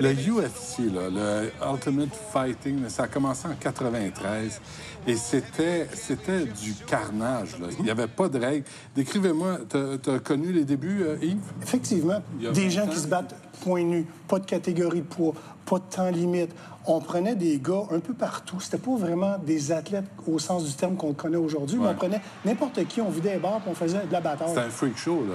Le 0.00 0.12
UFC, 0.12 0.78
là, 0.94 1.10
le 1.10 1.50
Ultimate 1.72 2.14
Fighting, 2.32 2.88
ça 2.88 3.04
a 3.04 3.08
commencé 3.08 3.48
en 3.48 3.54
93 3.58 4.60
et 5.08 5.16
c'était, 5.16 5.88
c'était 5.92 6.44
du 6.44 6.74
carnage. 6.86 7.58
là. 7.58 7.66
Il 7.78 7.84
n'y 7.84 7.90
avait 7.90 8.06
pas 8.06 8.28
de 8.28 8.38
règles. 8.38 8.64
Décrivez-moi, 8.94 9.58
tu 9.68 10.10
as 10.10 10.18
connu 10.20 10.52
les 10.52 10.64
débuts, 10.64 11.02
euh, 11.02 11.16
Yves? 11.20 11.38
Effectivement, 11.62 12.22
des 12.38 12.48
20 12.48 12.68
gens 12.68 12.86
qui 12.86 12.98
se 12.98 13.08
battent 13.08 13.34
point 13.64 13.82
nu, 13.82 14.06
pas 14.28 14.38
de 14.38 14.46
catégorie 14.46 15.00
de 15.00 15.06
poids, 15.06 15.34
pas 15.66 15.78
de 15.78 15.84
temps 15.94 16.08
limite. 16.10 16.50
On 16.86 17.00
prenait 17.00 17.34
des 17.34 17.58
gars 17.58 17.82
un 17.90 17.98
peu 17.98 18.14
partout. 18.14 18.60
C'était 18.60 18.78
pas 18.78 18.94
vraiment 18.96 19.36
des 19.44 19.72
athlètes 19.72 20.06
au 20.28 20.38
sens 20.38 20.64
du 20.64 20.72
terme 20.74 20.94
qu'on 20.96 21.12
connaît 21.12 21.36
aujourd'hui, 21.36 21.78
mais 21.80 21.88
on 21.88 21.94
prenait 21.94 22.20
n'importe 22.44 22.84
qui, 22.86 23.00
on 23.00 23.10
vidait 23.10 23.34
les 23.34 23.40
bars, 23.40 23.60
on 23.66 23.74
faisait 23.74 24.06
de 24.06 24.12
la 24.12 24.20
bataille. 24.20 24.48
C'était 24.48 24.60
un 24.60 24.70
freak 24.70 24.96
show. 24.96 25.24
Là. 25.28 25.34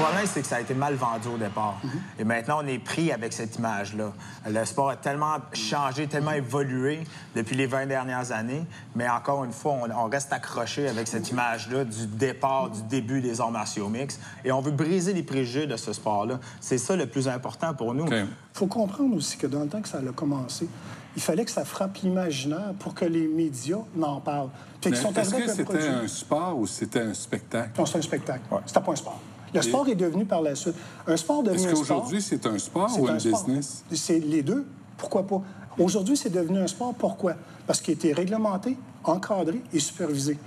Le 0.00 0.06
problème, 0.06 0.26
c'est 0.26 0.40
que 0.40 0.46
ça 0.46 0.56
a 0.56 0.60
été 0.60 0.72
mal 0.72 0.94
vendu 0.94 1.28
au 1.28 1.36
départ. 1.36 1.78
Et 2.18 2.24
maintenant, 2.24 2.60
on 2.62 2.66
est 2.66 2.78
pris 2.78 3.12
avec 3.12 3.34
cette 3.34 3.56
image-là. 3.56 4.14
Le 4.48 4.64
sport 4.64 4.88
a 4.88 4.96
tellement 4.96 5.36
changé, 5.52 6.06
tellement 6.06 6.30
évolué 6.30 7.00
depuis 7.36 7.54
les 7.54 7.66
20 7.66 7.84
dernières 7.84 8.32
années, 8.32 8.64
mais 8.94 9.06
encore 9.10 9.44
une 9.44 9.52
fois, 9.52 9.72
on, 9.72 9.90
on 9.90 10.08
reste 10.08 10.32
accroché 10.32 10.88
avec 10.88 11.06
cette 11.06 11.28
image-là 11.28 11.84
du 11.84 12.06
départ, 12.06 12.70
du 12.70 12.82
début 12.84 13.20
des 13.20 13.42
arts 13.42 13.50
martiaux 13.50 13.90
mixtes. 13.90 14.22
Et 14.42 14.52
on 14.52 14.62
veut 14.62 14.70
briser 14.70 15.12
les 15.12 15.22
préjugés 15.22 15.66
de 15.66 15.76
ce 15.76 15.92
sport-là. 15.92 16.40
C'est 16.62 16.78
ça 16.78 16.96
le 16.96 17.04
plus 17.04 17.28
important 17.28 17.74
pour 17.74 17.92
nous. 17.92 18.06
Il 18.06 18.26
faut 18.54 18.68
comprendre 18.68 19.14
aussi 19.14 19.36
que 19.36 19.46
dans 19.46 19.60
le 19.60 19.68
temps 19.68 19.82
que 19.82 19.88
ça 19.88 19.98
a 19.98 20.12
commencé, 20.12 20.66
il 21.14 21.20
fallait 21.20 21.44
que 21.44 21.50
ça 21.50 21.66
frappe 21.66 21.98
l'imaginaire 21.98 22.72
pour 22.78 22.94
que 22.94 23.04
les 23.04 23.28
médias 23.28 23.80
n'en 23.94 24.20
parlent. 24.20 24.48
Fait 24.80 24.90
qu'ils 24.90 24.92
Mais 24.92 24.96
sont 24.96 25.12
Est-ce 25.12 25.34
que 25.34 25.50
c'était 25.50 25.88
un 25.88 26.08
sport 26.08 26.58
ou 26.58 26.66
c'était 26.66 27.00
un 27.00 27.12
spectacle? 27.12 27.78
Non, 27.78 27.84
c'est 27.84 27.98
un 27.98 28.02
spectacle. 28.02 28.44
C'était 28.64 28.80
pas 28.80 28.92
un 28.92 28.96
sport. 28.96 29.20
Le 29.54 29.62
sport 29.62 29.88
est 29.88 29.94
devenu 29.94 30.24
par 30.24 30.42
la 30.42 30.54
suite. 30.54 30.74
Un 31.06 31.16
sport 31.16 31.42
devenu 31.42 31.58
Est-ce 31.58 31.66
un 31.68 31.70
sport? 31.74 31.80
qu'aujourd'hui, 31.80 32.22
c'est 32.22 32.46
un 32.46 32.58
sport 32.58 32.90
ou 33.00 33.08
un 33.08 33.14
un 33.14 33.18
sport. 33.18 33.44
business? 33.44 33.84
C'est 33.92 34.18
les 34.18 34.42
deux. 34.42 34.66
Pourquoi 34.96 35.26
pas? 35.26 35.40
Aujourd'hui, 35.78 36.16
c'est 36.16 36.30
devenu 36.30 36.58
un 36.60 36.66
sport. 36.66 36.94
Pourquoi? 36.94 37.34
Parce 37.66 37.80
qu'il 37.80 37.92
a 37.92 37.94
été 37.94 38.12
réglementé, 38.12 38.76
encadré 39.04 39.60
et 39.72 39.80
supervisé. 39.80 40.38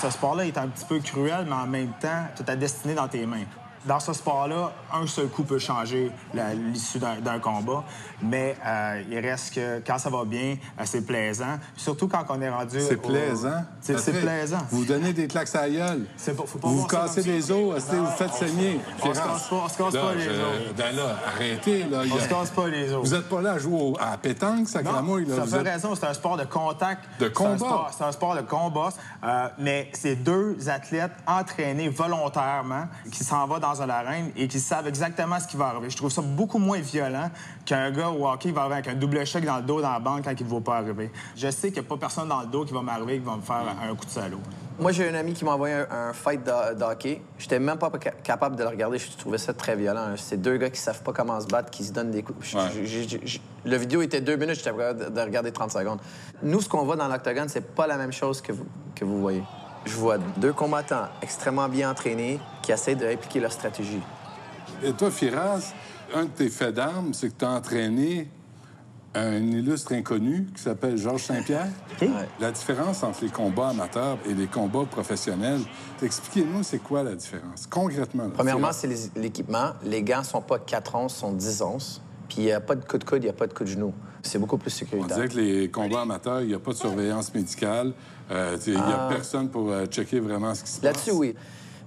Ce 0.00 0.10
sport-là 0.10 0.46
est 0.46 0.58
un 0.58 0.68
petit 0.68 0.84
peu 0.84 0.98
cruel, 1.00 1.46
mais 1.48 1.54
en 1.54 1.66
même 1.66 1.92
temps, 2.00 2.24
tu 2.36 2.42
as 2.42 2.44
ta 2.44 2.56
destinée 2.56 2.94
dans 2.94 3.08
tes 3.08 3.24
mains. 3.26 3.44
Dans 3.86 4.00
ce 4.00 4.12
sport-là, 4.14 4.72
un 4.92 5.06
seul 5.06 5.28
coup 5.28 5.42
peut 5.44 5.58
changer 5.58 6.10
l'issue 6.72 6.98
d'un 6.98 7.38
combat, 7.38 7.84
mais 8.22 8.56
euh, 8.66 9.02
il 9.10 9.18
reste 9.18 9.54
que 9.54 9.82
quand 9.86 9.98
ça 9.98 10.08
va 10.08 10.24
bien, 10.24 10.56
euh, 10.78 10.82
c'est 10.84 11.04
plaisant. 11.04 11.58
Surtout 11.76 12.08
quand 12.08 12.24
on 12.30 12.40
est 12.40 12.48
rendu. 12.48 12.80
C'est 12.80 12.96
au- 12.96 13.08
plaisant. 13.08 13.62
C'est 13.82 14.20
plaisant. 14.22 14.58
Vous 14.70 14.84
donnez 14.86 15.12
des 15.12 15.26
claques 15.28 15.54
à 15.54 15.62
la 15.62 15.70
gueule. 15.70 16.06
C'est 16.16 16.34
pas- 16.34 16.44
faut 16.46 16.58
pas 16.58 16.68
vous 16.68 16.78
vous 16.80 16.86
cassez 16.86 17.22
les 17.22 17.50
os, 17.50 17.74
vous 17.84 18.06
faites 18.16 18.32
saigner. 18.32 18.80
se- 19.02 19.08
on 19.08 19.12
se 19.14 19.18
casse 19.20 19.48
pas- 19.48 19.56
on 19.56 19.68
se 19.68 19.76
casse 19.78 19.94
Là, 19.94 20.00
pas 20.00 20.14
les 20.14 20.28
os. 20.28 20.74
Ben 20.76 20.96
là, 20.96 21.16
arrêtez. 21.26 21.84
Là, 21.84 22.02
On 22.10 22.16
a- 22.16 22.20
se 22.20 22.28
casse 22.28 22.50
pas 22.50 22.68
les 22.68 22.92
os. 22.92 23.06
Vous 23.08 23.14
n'êtes 23.14 23.28
pas 23.28 23.42
là 23.42 23.52
à 23.52 23.58
jouer 23.58 23.78
au- 23.80 23.96
à 24.00 24.12
la 24.12 24.16
pétanque, 24.16 24.68
ça 24.68 24.82
Non, 24.82 24.92
cramouille. 24.92 25.26
Là. 25.26 25.36
ça 25.36 25.42
Vous 25.42 25.50
fait 25.50 25.56
êtes- 25.60 25.68
raison, 25.68 25.94
c'est 25.94 26.06
un 26.06 26.14
sport 26.14 26.36
de 26.38 26.44
contact. 26.44 27.04
De 27.20 27.26
C'est 27.26 27.26
un 27.26 27.30
combat. 27.30 27.56
sport- 27.58 27.90
C'est 27.96 28.04
un 28.04 28.12
sport 28.12 28.34
de 28.36 28.40
combat. 28.42 28.88
Euh, 29.24 29.48
mais 29.58 29.90
c'est 29.92 30.16
deux 30.16 30.56
athlètes 30.68 31.12
entraînés 31.26 31.88
volontairement 31.90 32.86
qui 33.12 33.22
s'en 33.24 33.46
vont 33.46 33.58
dans 33.58 33.73
arène 33.82 34.30
et 34.36 34.48
qui 34.48 34.60
savent 34.60 34.86
exactement 34.86 35.38
ce 35.40 35.46
qui 35.46 35.56
va 35.56 35.66
arriver. 35.66 35.90
Je 35.90 35.96
trouve 35.96 36.10
ça 36.10 36.22
beaucoup 36.22 36.58
moins 36.58 36.78
violent 36.80 37.30
qu'un 37.64 37.90
gars 37.90 38.10
au 38.10 38.26
hockey 38.26 38.48
qui 38.50 38.54
va 38.54 38.62
arriver 38.62 38.76
avec 38.76 38.88
un 38.88 38.94
double 38.94 39.24
choc 39.26 39.44
dans 39.44 39.56
le 39.56 39.62
dos 39.62 39.80
dans 39.80 39.92
la 39.92 39.98
banque 40.00 40.24
quand 40.24 40.34
il 40.38 40.46
ne 40.46 40.50
va 40.52 40.60
pas 40.60 40.76
arriver. 40.78 41.10
Je 41.36 41.50
sais 41.50 41.68
qu'il 41.72 41.80
n'y 41.80 41.86
a 41.86 41.88
pas 41.88 41.96
personne 41.96 42.28
dans 42.28 42.40
le 42.40 42.46
dos 42.46 42.64
qui 42.64 42.72
va 42.74 42.82
m'arriver 42.82 43.18
qui 43.18 43.24
va 43.24 43.36
me 43.36 43.42
faire 43.42 43.62
un 43.82 43.94
coup 43.94 44.04
de 44.06 44.10
salaud. 44.10 44.40
Moi, 44.78 44.90
j'ai 44.90 45.08
un 45.08 45.14
ami 45.14 45.32
qui 45.34 45.44
m'a 45.44 45.52
envoyé 45.52 45.74
un, 45.74 45.86
un 46.08 46.12
fight 46.12 46.42
de, 46.44 46.74
de 46.74 46.82
hockey. 46.82 47.22
J'étais 47.38 47.60
même 47.60 47.78
pas 47.78 47.92
ca- 48.02 48.10
capable 48.24 48.56
de 48.56 48.62
le 48.64 48.68
regarder. 48.70 48.98
Je 48.98 49.08
trouvais 49.16 49.38
ça 49.38 49.54
très 49.54 49.76
violent. 49.76 50.14
C'est 50.16 50.40
deux 50.40 50.56
gars 50.56 50.68
qui 50.68 50.80
savent 50.80 51.02
pas 51.02 51.12
comment 51.12 51.40
se 51.40 51.46
battre, 51.46 51.70
qui 51.70 51.84
se 51.84 51.92
donnent 51.92 52.10
des 52.10 52.24
coups. 52.24 52.54
Ouais. 52.54 52.60
je- 52.84 52.84
je- 52.84 53.18
je- 53.24 53.38
le 53.64 53.76
vidéo 53.76 54.02
était 54.02 54.20
deux 54.20 54.34
minutes, 54.36 54.56
j'étais 54.56 54.72
prêt 54.72 54.92
de, 54.94 55.10
de 55.10 55.20
regarder 55.20 55.52
30 55.52 55.70
secondes. 55.70 56.00
Nous, 56.42 56.60
ce 56.60 56.68
qu'on 56.68 56.84
voit 56.84 56.96
dans 56.96 57.06
l'octogone, 57.06 57.48
c'est 57.48 57.74
pas 57.74 57.86
la 57.86 57.96
même 57.96 58.12
chose 58.12 58.40
que 58.42 58.50
vous, 58.52 58.66
que 58.96 59.04
vous 59.04 59.20
voyez. 59.20 59.44
Je 59.84 59.96
vois 59.96 60.18
deux 60.18 60.52
combattants 60.52 61.08
extrêmement 61.22 61.68
bien 61.68 61.90
entraînés 61.90 62.40
qui 62.62 62.72
essaient 62.72 62.94
de 62.94 63.04
répliquer 63.04 63.40
leur 63.40 63.52
stratégie. 63.52 64.00
Et 64.82 64.92
toi, 64.92 65.10
Firas, 65.10 65.72
un 66.14 66.24
de 66.24 66.30
tes 66.30 66.48
faits 66.48 66.74
d'armes, 66.74 67.12
c'est 67.12 67.28
que 67.28 67.38
tu 67.38 67.44
as 67.44 67.50
entraîné 67.50 68.28
un 69.14 69.36
illustre 69.36 69.92
inconnu 69.92 70.48
qui 70.54 70.62
s'appelle 70.62 70.96
Georges 70.96 71.22
Saint-Pierre. 71.22 71.68
La 72.40 72.50
différence 72.50 73.02
entre 73.02 73.22
les 73.22 73.30
combats 73.30 73.68
amateurs 73.68 74.18
et 74.28 74.34
les 74.34 74.46
combats 74.46 74.84
professionnels, 74.90 75.60
expliquez-nous 76.02 76.62
c'est 76.64 76.80
quoi 76.80 77.02
la 77.02 77.14
différence, 77.14 77.66
concrètement. 77.68 78.24
là, 78.24 78.30
Premièrement, 78.34 78.72
c'est 78.72 78.88
l'équipement. 79.14 79.70
Les 79.84 80.02
gants 80.02 80.24
sont 80.24 80.42
pas 80.42 80.58
4 80.58 80.94
onces, 80.96 81.14
sont 81.14 81.32
10 81.32 81.62
onces. 81.62 82.02
Puis 82.34 82.42
il 82.42 82.46
n'y 82.46 82.52
a 82.52 82.60
pas 82.60 82.74
de 82.74 82.84
coup 82.84 82.98
de 82.98 83.04
coude, 83.04 83.18
il 83.22 83.26
n'y 83.26 83.30
a 83.30 83.32
pas 83.32 83.46
de 83.46 83.52
coup 83.52 83.62
de 83.62 83.68
genou. 83.68 83.92
C'est 84.22 84.38
beaucoup 84.38 84.56
plus 84.58 84.72
On 84.72 84.76
sécuritaire. 84.76 85.16
dirait 85.16 85.28
que 85.28 85.36
les 85.36 85.70
combats 85.70 86.00
amateurs, 86.00 86.40
il 86.40 86.48
n'y 86.48 86.54
a 86.54 86.58
pas 86.58 86.72
de 86.72 86.76
surveillance 86.76 87.32
médicale. 87.32 87.92
Euh, 88.32 88.56
Il 88.66 88.72
n'y 88.72 88.78
a 88.80 89.06
personne 89.08 89.48
pour 89.50 89.70
euh, 89.70 89.86
checker 89.86 90.18
vraiment 90.18 90.52
ce 90.54 90.64
qui 90.64 90.70
se 90.70 90.80
passe. 90.80 90.82
Ah. 90.82 90.86
Là-dessus, 90.92 91.12
oui. 91.12 91.34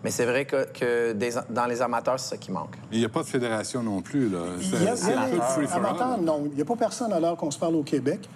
Mais 0.04 0.12
c'est 0.12 0.26
vrai 0.26 0.46
que, 0.46 0.68
que 0.72 1.12
des- 1.14 1.34
dans 1.50 1.66
les 1.66 1.82
amateurs, 1.82 2.18
c'est 2.20 2.30
ça 2.30 2.38
qui 2.38 2.52
manque. 2.52 2.76
Il 2.92 3.00
n'y 3.00 3.06
a 3.06 3.10
pas 3.10 3.24
de 3.24 3.28
fédération 3.28 3.82
non 3.84 4.02
plus. 4.02 4.30
Là. 4.30 4.40
Il 4.62 4.70
y 4.84 4.88
a, 4.88 4.94
un 4.94 5.30
peu 5.30 5.36
de 5.38 5.42
free 5.42 5.66
for 5.68 5.78
amateur, 5.78 6.12
all. 6.14 6.22
non. 6.22 6.44
Il 6.52 6.56
n'y 6.56 6.62
a 6.62 6.66
pas 6.66 6.76
personne, 6.76 7.12
à 7.12 7.20
l'heure 7.20 7.36
qu'on 7.36 7.52
se 7.52 7.58
parle 7.60 7.76
au 7.76 7.84
Québec, 7.84 8.30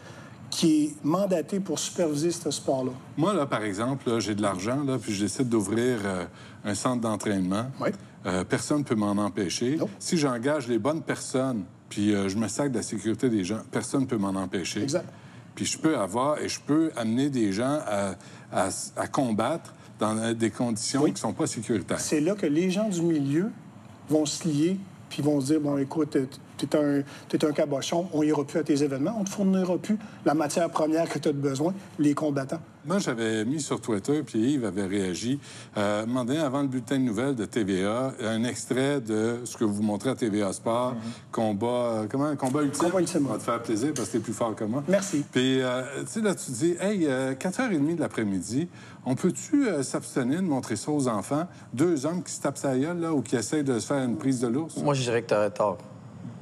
qui 0.50 0.86
est 0.86 1.06
mandaté 1.06 1.60
pour 1.62 1.78
superviser 1.80 2.32
ce 2.32 2.50
sport-là. 2.52 2.91
Moi, 3.15 3.34
là, 3.34 3.45
par 3.45 3.62
exemple, 3.63 4.19
j'ai 4.19 4.36
de 4.36 4.41
l'argent, 4.41 4.84
là, 4.84 4.97
puis 5.00 5.13
je 5.13 5.24
décide 5.24 5.47
d'ouvrir 5.47 6.00
euh, 6.04 6.26
un 6.65 6.74
centre 6.76 7.00
d'entraînement. 7.02 7.67
Oui. 7.80 7.89
Euh, 8.26 8.43
personne 8.43 8.80
ne 8.80 8.84
peut 8.84 8.95
m'en 8.95 9.12
empêcher. 9.12 9.78
Non. 9.78 9.88
Si 10.00 10.17
j'engage 10.17 10.67
les 10.67 10.78
bonnes 10.80 11.02
personnes, 11.02 11.63
puis 11.91 12.15
euh, 12.15 12.27
je 12.30 12.38
me 12.38 12.47
sac 12.47 12.71
de 12.71 12.77
la 12.77 12.82
sécurité 12.84 13.30
des 13.30 13.43
gens, 13.43 13.60
personne 13.69 14.01
ne 14.01 14.06
peut 14.08 14.17
m'en 14.17 14.30
empêcher. 14.30 14.82
Exact. 14.82 15.06
Puis 15.54 15.65
je 15.65 15.77
peux 15.77 15.95
avoir 15.97 16.39
et 16.41 16.47
je 16.49 16.60
peux 16.60 16.91
amener 16.95 17.30
des 17.30 17.51
gens 17.51 17.80
à, 17.86 18.15
à- 18.51 18.69
à 18.95 19.08
combattre 19.08 19.73
dans 19.99 20.34
des 20.34 20.49
conditions 20.49 21.01
Oui. 21.04 21.10
qui 21.12 21.15
ne 21.15 21.19
sont 21.19 21.34
pas 21.34 21.45
sécuritaires. 21.45 21.99
C'est 21.99 22.21
là 22.21 22.34
que 22.34 22.47
les 22.47 22.71
gens 22.71 22.89
du 22.89 23.01
milieu 23.04 23.51
vont 24.10 24.25
se 24.25 24.47
lier 24.47 24.77
puis 25.10 25.21
vont 25.21 25.39
se 25.41 25.47
dire, 25.47 25.60
bon, 25.62 25.77
écoute, 25.77 26.17
tu 26.58 26.67
tu 26.67 26.77
es, 26.77 26.80
un, 26.80 27.01
t'es 27.27 27.43
un 27.43 27.51
cabochon, 27.51 28.08
on 28.13 28.23
ira 28.23 28.43
plus 28.45 28.60
à 28.60 28.63
tes 28.63 28.82
événements, 28.84 29.17
on 29.19 29.23
te 29.25 29.30
fournira 29.32 29.77
plus 29.77 29.97
la 30.25 30.34
matière 30.34 30.69
première 30.69 31.10
que 31.10 31.19
tu 31.19 31.27
as 31.27 31.34
besoin, 31.34 31.73
les 31.99 32.13
combattants. 32.13 32.62
Moi, 32.84 32.98
j'avais 32.98 33.46
mis 33.46 33.62
sur 33.62 33.80
Twitter, 33.80 34.24
puis 34.24 34.54
Yves 34.54 34.65
avait 34.65 34.88
réagi, 34.88 35.39
euh, 35.78 36.04
demandant 36.04 36.39
avant 36.39 36.63
le 36.63 36.67
bulletin 36.67 36.98
de 36.98 37.04
nouvelles 37.04 37.36
de 37.36 37.46
TVA 37.46 38.12
un 38.24 38.44
extrait 38.44 39.00
de 39.00 39.41
ce 39.44 39.56
que 39.56 39.63
vous 39.63 39.84
montrez 39.84 40.10
à 40.10 40.15
TVA 40.15 40.52
Sport, 40.52 40.96
combat, 41.32 41.67
euh, 41.67 42.08
comment, 42.10 42.36
combat 42.36 42.63
ultime? 42.63 42.86
Combat 42.86 43.02
ultime, 43.02 43.28
On 43.28 43.34
va 43.34 43.38
te 43.38 43.44
faire 43.44 43.62
plaisir 43.62 43.94
parce 43.96 44.08
que 44.08 44.13
t'es 44.13 44.24
plus 44.24 44.34
fort 44.34 44.56
que 44.56 44.63
moi. 44.63 44.84
Merci. 44.88 45.24
Puis, 45.32 45.62
euh, 45.62 45.84
tu 46.02 46.08
sais, 46.08 46.22
là, 46.22 46.34
tu 46.34 46.50
dis, 46.50 46.76
hey, 46.82 47.06
euh, 47.06 47.36
4h30 47.36 47.98
de 47.98 48.02
l'après-midi, 48.02 48.67
on 49.06 49.13
peut-tu 49.13 49.67
euh, 49.67 49.84
s'abstenir 49.84 50.41
de 50.41 50.48
montrer 50.48 50.76
ça 50.76 50.91
aux 50.91 51.08
enfants? 51.08 51.48
Deux 51.74 52.08
hommes 52.08 52.24
qui 52.24 52.34
se 52.34 52.41
tapent 52.41 52.58
sa 52.58 52.76
gueule, 52.76 53.00
là, 53.00 53.13
ou 53.13 53.22
qui 53.22 53.36
essayent 53.36 53.63
de 53.63 53.78
se 53.78 53.86
faire 53.86 54.04
une 54.04 54.17
prise 54.17 54.39
de 54.39 54.48
l'ours? 54.48 54.78
Moi, 54.78 54.96
je 54.96 55.04
dirais 55.04 55.22
que 55.22 55.28
tu 55.28 55.36
aurais 55.36 55.52
tort. 55.52 55.78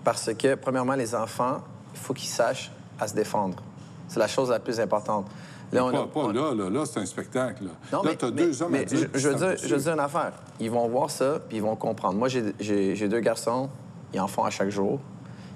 Parce 0.06 0.34
que, 0.34 0.56
premièrement, 0.56 0.96
les 0.96 1.14
enfants, 1.14 1.58
il 1.94 2.00
faut 2.00 2.14
qu'ils 2.14 2.30
sachent 2.30 2.72
à 2.98 3.10
se 3.10 3.14
défendre. 3.14 3.62
C'est 4.08 4.20
la 4.20 4.28
chose 4.28 4.50
la 4.50 4.60
plus 4.60 4.80
importante. 4.80 5.28
Là, 5.72 5.86
on 5.86 5.92
Pas, 5.92 6.02
a- 6.02 6.08
pas 6.08 6.34
là, 6.34 6.54
là, 6.56 6.70
là, 6.70 6.84
c'est 6.86 7.00
un 7.00 7.06
spectacle. 7.06 7.66
Là, 7.66 7.72
Non, 7.94 8.02
là 8.04 8.10
mais- 8.12 8.16
t'as 8.18 8.32
mais- 8.32 8.44
deux 8.44 8.62
hommes 8.64 8.72
mais 8.72 8.80
adultes 8.80 9.02
je, 9.04 9.08
qui 9.08 9.20
je 9.20 9.30
veux 9.30 9.36
dire, 9.36 9.58
je 9.64 9.76
veux 9.76 9.82
dire 9.82 9.94
une 9.94 10.00
affaire. 10.00 10.34
Ils 10.60 10.72
vont 10.72 10.88
voir 10.90 11.10
ça, 11.12 11.40
puis 11.48 11.58
ils 11.58 11.64
vont 11.64 11.76
comprendre. 11.76 12.18
Moi, 12.18 12.28
j'ai- 12.28 12.54
j'ai 12.60 12.96
j'ai 12.96 13.08
deux 13.08 13.20
garçons, 13.20 13.70
ils 14.14 14.20
en 14.20 14.28
font 14.28 14.44
à 14.44 14.50
chaque 14.50 14.70
jour. 14.70 15.00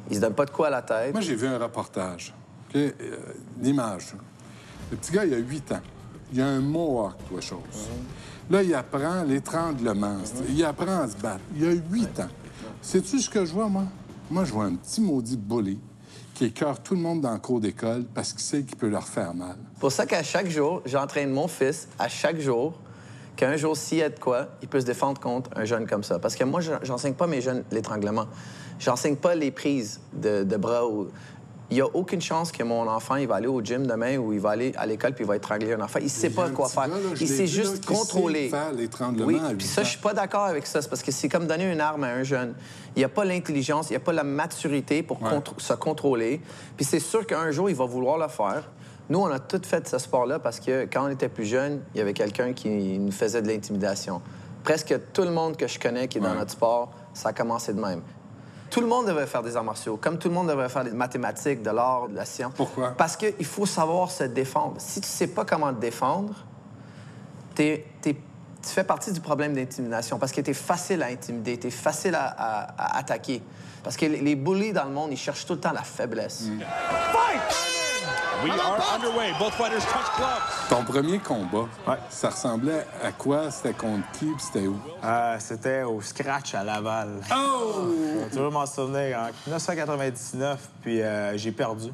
Ils 0.10 0.18
se 0.18 0.22
donnent 0.22 0.36
pas 0.36 0.46
de 0.46 0.52
quoi 0.52 0.68
à 0.68 0.70
la 0.70 0.82
tête. 0.82 1.14
Moi, 1.14 1.22
j'ai 1.22 1.36
vu 1.36 1.48
un 1.48 1.58
reportage. 1.58 2.34
OK? 2.70 2.76
Euh, 2.76 2.92
L'image. 3.62 4.14
Le 4.92 4.98
petit 4.98 5.12
gars, 5.12 5.26
il 5.26 5.34
a 5.34 5.38
8 5.38 5.72
ans. 5.72 5.82
Il 6.32 6.42
a 6.42 6.48
un 6.48 6.60
mohawk, 6.60 7.14
toi, 7.30 7.42
chose. 7.42 7.60
Là, 8.50 8.62
il 8.62 8.74
apprend 8.76 9.24
l'étranglement. 9.24 10.18
Il 10.50 10.64
apprend 10.66 11.02
à 11.02 11.08
se 11.08 11.16
battre. 11.18 11.40
Il 11.56 11.66
a 11.66 11.72
8 11.72 12.20
ans. 12.20 12.28
Sais-tu 12.82 13.20
ce 13.20 13.30
que 13.30 13.46
je 13.46 13.54
vois, 13.54 13.68
moi? 13.70 13.84
Moi, 14.30 14.44
je 14.46 14.52
vois 14.52 14.66
un 14.66 14.76
petit 14.76 15.00
maudit 15.02 15.38
bully 15.38 15.80
qui 16.34 16.46
écœure 16.46 16.82
tout 16.82 16.96
le 16.96 17.02
monde 17.02 17.22
dans 17.22 17.34
le 17.34 17.40
cours 17.40 17.60
d'école 17.60 18.04
parce 18.14 18.32
qu'il 18.34 18.42
sait 18.42 18.64
qu'il 18.64 18.78
peut 18.78 18.90
leur 18.90 19.08
faire 19.08 19.34
mal. 19.34 19.56
pour 19.80 19.92
ça 19.92 20.06
qu'à 20.06 20.24
chaque 20.24 20.50
jour, 20.50 20.82
j'entraîne 20.86 21.30
mon 21.32 21.48
fils 21.48 21.88
à 22.00 22.08
chaque 22.10 22.40
jour 22.40 22.74
qu'un 23.36 23.58
jour, 23.58 23.76
s'il 23.76 23.98
y 24.00 24.04
a 24.04 24.10
de 24.10 24.20
quoi, 24.20 24.48
il 24.62 24.68
peut 24.68 24.80
se 24.80 24.86
défendre 24.86 25.20
contre 25.20 25.50
un 25.56 25.66
jeune 25.66 25.88
comme 25.88 26.04
ça. 26.04 26.20
Parce 26.20 26.36
que 26.36 26.44
moi, 26.44 26.62
je- 26.62 26.72
j'enseigne 26.84 27.16
pas 27.16 27.26
mes 27.26 27.42
jeunes 27.42 27.64
l'étranglement. 27.72 28.28
J'enseigne 28.80 29.16
pas 29.16 29.34
les 29.34 29.50
prises 29.50 30.00
de, 30.14 30.44
de 30.44 30.58
bras. 30.58 30.86
Ou... 30.88 31.08
Il 31.72 31.76
n'y 31.76 31.82
a 31.82 31.88
aucune 31.88 32.22
chance 32.22 32.52
que 32.52 32.62
mon 32.62 32.88
enfant 32.88 33.16
il 33.16 33.28
va 33.28 33.36
aller 33.36 33.48
au 33.48 33.62
gym 33.62 33.88
demain 33.88 34.18
ou 34.18 34.32
il 34.34 34.40
va 34.40 34.52
aller 34.52 34.74
à 34.76 34.86
l'école 34.86 35.14
puis 35.14 35.24
il 35.24 35.28
va 35.28 35.36
étrangler 35.38 35.74
un 35.74 35.82
enfant. 35.82 36.00
Il 36.02 36.10
sait 36.10 36.28
y 36.28 36.32
a 36.32 36.36
pas 36.36 36.50
quoi 36.50 36.68
faire. 36.70 36.88
gars, 36.90 36.96
là, 36.96 37.02
je 37.16 37.22
il 37.24 37.28
sait 37.28 37.46
vu, 37.46 37.58
là, 37.58 37.64
juste 37.64 37.80
qui 37.86 37.88
sait 37.88 38.00
contrôler. 38.00 38.50
faire 38.50 38.72
l'étranglement 38.74 39.26
Oui, 39.26 39.40
puis 39.58 39.66
ça, 39.66 39.82
je 39.84 39.90
suis 39.90 40.00
pas 40.00 40.14
d'accord 40.14 40.44
avec 40.44 40.68
ça. 40.68 40.82
C'est 40.82 40.90
parce 40.90 41.02
que 41.02 41.12
c'est 41.12 41.30
comme 41.30 41.48
donner 41.48 41.72
une 41.72 41.82
arme 41.82 42.04
à 42.04 42.10
un 42.10 42.24
jeune. 42.24 42.54
Il 42.96 43.00
n'y 43.00 43.06
a 43.06 43.10
pas 43.10 43.26
l'intelligence, 43.26 43.90
il 43.90 43.94
n'y 43.94 43.98
a 43.98 44.02
pas 44.02 44.14
la 44.14 44.24
maturité 44.24 45.02
pour 45.04 45.22
Ouais. 45.24 45.30
contr- 45.30 45.60
se 45.60 45.74
contrôler. 45.74 46.42
Puis 46.76 46.86
c'est 46.86 47.00
sûr 47.00 47.26
qu'un 47.26 47.50
jour, 47.52 47.70
il 47.70 47.76
va 47.76 47.86
vouloir 47.86 48.18
le 48.20 48.28
faire. 48.28 48.70
Nous, 49.10 49.20
on 49.20 49.28
a 49.32 49.40
tout 49.40 49.62
fait 49.64 49.88
ce 49.88 49.98
sport-là 49.98 50.40
parce 50.40 50.60
que 50.60 50.84
quand 50.92 51.06
on 51.06 51.10
était 51.10 51.30
plus 51.30 51.46
jeune, 51.46 51.82
il 51.96 51.98
y 51.98 52.02
avait 52.02 52.14
quelqu'un 52.14 52.54
qui 52.54 52.70
nous 53.00 53.12
faisait 53.12 53.42
de 53.42 53.48
l'intimidation. 53.48 54.22
Presque 54.64 54.94
tout 55.12 55.24
le 55.24 55.32
monde 55.32 55.58
que 55.58 55.68
je 55.68 55.80
connais 55.80 56.08
qui 56.08 56.20
est 56.20 56.22
dans 56.22 56.30
Ouais. 56.32 56.38
notre 56.38 56.52
sport, 56.52 56.92
ça 57.14 57.30
a 57.30 57.34
commencé 57.34 57.74
de 57.74 57.82
même. 57.82 58.02
Tout 58.74 58.82
le 58.82 58.88
monde 58.88 59.06
devrait 59.06 59.28
faire 59.28 59.44
des 59.44 59.56
arts 59.56 59.64
martiaux, 59.64 59.98
comme 60.02 60.18
tout 60.18 60.30
le 60.30 60.34
monde 60.34 60.48
devrait 60.48 60.68
faire 60.68 60.84
des 60.84 60.90
mathématiques, 60.90 61.62
de 61.62 61.70
l'art, 61.70 62.08
de 62.10 62.16
la 62.16 62.26
science. 62.26 62.54
Pourquoi? 62.58 62.90
Parce 62.98 63.16
qu'il 63.16 63.46
faut 63.46 63.68
savoir 63.68 64.10
se 64.10 64.24
défendre. 64.24 64.78
Si 64.80 65.00
tu 65.00 65.08
sais 65.08 65.28
pas 65.28 65.46
comment 65.46 65.72
te 65.72 65.80
défendre, 65.80 66.34
t'es- 67.54 67.86
t'es- 68.02 68.16
tu 68.16 68.70
fais 68.70 68.84
partie 68.84 69.12
du 69.12 69.22
problème 69.22 69.54
d'intimidation 69.54 70.18
parce 70.18 70.32
que 70.32 70.42
tu 70.42 70.50
es 70.50 70.56
facile 70.56 71.04
à 71.04 71.08
intimider, 71.08 71.60
tu 71.60 71.68
es 71.68 71.70
facile 71.70 72.16
à, 72.16 72.26
à- 72.26 72.62
à 72.96 72.98
attaquer. 72.98 73.44
Parce 73.84 73.96
que 73.96 74.08
les, 74.08 74.22
les 74.22 74.36
bullies 74.36 74.74
dans 74.74 74.86
le 74.86 74.92
monde, 74.92 75.12
ils 75.12 75.18
cherchent 75.18 75.46
tout 75.46 75.54
le 75.54 75.60
temps 75.60 75.72
la 75.72 75.84
faiblesse. 75.84 76.46
We 78.44 78.52
are 78.52 78.82
underway. 78.96 79.32
Both 79.40 79.54
fighters 79.54 79.86
touch 79.86 80.16
gloves. 80.18 80.68
Ton 80.70 80.84
premier 80.84 81.20
combat, 81.20 81.68
Ouais. 81.88 81.98
ça 82.10 82.30
ressemblait 82.30 82.86
à 83.02 83.12
quoi? 83.12 83.50
C'était 83.52 83.74
contre 83.74 84.10
qui? 84.14 84.26
puis 84.26 84.36
c'était 84.46 84.68
où? 84.68 84.78
Euh, 85.04 85.38
C'était 85.40 85.84
au 85.84 86.02
Scratch 86.02 86.54
à 86.56 86.64
Laval. 86.64 87.22
Oh! 87.34 87.88
Je 88.16 88.20
vais 88.24 88.30
toujours 88.30 88.52
m'en 88.52 88.66
souvenir. 88.66 89.18
En 89.20 89.26
1999, 89.48 90.60
puis 90.82 91.02
euh, 91.02 91.38
j'ai 91.38 91.52
perdu. 91.52 91.92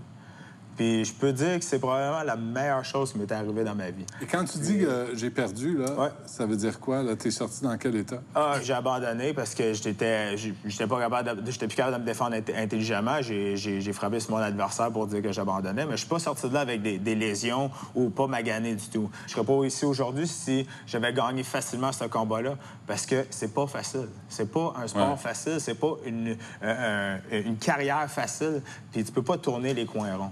Puis 0.80 1.04
je 1.04 1.12
peux 1.12 1.34
dire 1.34 1.60
que 1.60 1.66
c'est 1.66 1.78
probablement 1.78 2.24
la 2.24 2.38
meilleure 2.38 2.86
chose 2.86 3.12
qui 3.12 3.18
m'est 3.20 3.30
arrivée 3.34 3.66
dans 3.66 3.76
ma 3.76 3.90
vie. 3.92 4.06
Et 4.22 4.26
quand 4.26 4.46
tu 4.46 4.60
dis 4.60 4.80
que 4.80 5.08
j'ai 5.14 5.30
perdu, 5.30 5.78
là, 5.78 5.92
Ouais. 5.92 6.08
ça 6.26 6.46
veut 6.46 6.56
dire 6.56 6.80
quoi? 6.80 7.04
Là, 7.04 7.18
t'es 7.18 7.32
sorti 7.32 7.64
dans 7.64 7.78
quel 7.78 7.98
état? 7.98 8.22
Ah, 8.34 8.56
j'ai 8.64 8.72
abandonné 8.72 9.34
parce 9.34 9.54
que 9.54 9.74
j'étais 9.74 10.38
j'étais 10.38 10.88
pas 10.88 10.98
capable 11.02 11.44
de- 11.44 11.52
j'étais 11.52 11.68
plus 11.68 11.76
capable 11.76 11.98
de 11.98 12.02
me 12.02 12.06
défendre 12.06 12.38
int- 12.38 12.56
intelligemment. 12.64 13.22
J'ai- 13.22 13.92
frappé 13.92 14.22
sur 14.22 14.32
mon 14.32 14.38
adversaire 14.38 14.90
pour 14.90 15.06
dire 15.08 15.22
que 15.22 15.34
j'abandonnais, 15.34 15.86
mais 15.86 15.92
je 15.92 15.98
suis 15.98 16.08
pas 16.08 16.20
sorti 16.20 16.48
de 16.48 16.54
là 16.54 16.62
avec 16.62 16.82
des, 16.82 16.98
des 16.98 17.16
lésions 17.16 17.70
ou 17.94 18.10
pas 18.10 18.28
magané 18.28 18.74
du 18.74 18.88
tout. 18.88 19.10
Je 19.28 19.34
serais 19.34 19.44
pas 19.46 19.66
ici 19.66 19.84
aujourd'hui 19.84 20.28
si 20.30 20.66
j'avais 20.88 21.12
gagné 21.12 21.44
facilement 21.44 21.92
ce 21.92 22.06
combat-là 22.06 22.56
parce 22.88 23.06
que 23.06 23.26
c'est 23.32 23.54
pas 23.54 23.68
facile. 23.68 24.08
C'est 24.30 24.50
pas 24.50 24.74
un 24.82 24.88
sport 24.88 25.10
Ouais. 25.12 25.18
facile, 25.18 25.58
c'est 25.60 25.74
pas 25.78 25.92
une, 26.06 26.38
euh, 26.64 27.18
un- 27.34 27.36
une 27.38 27.58
carrière 27.58 28.10
facile, 28.10 28.62
puis 28.94 29.04
tu 29.04 29.12
peux 29.12 29.24
pas 29.24 29.38
tourner 29.38 29.74
les 29.74 29.86
coins 29.86 30.16
ronds. 30.16 30.32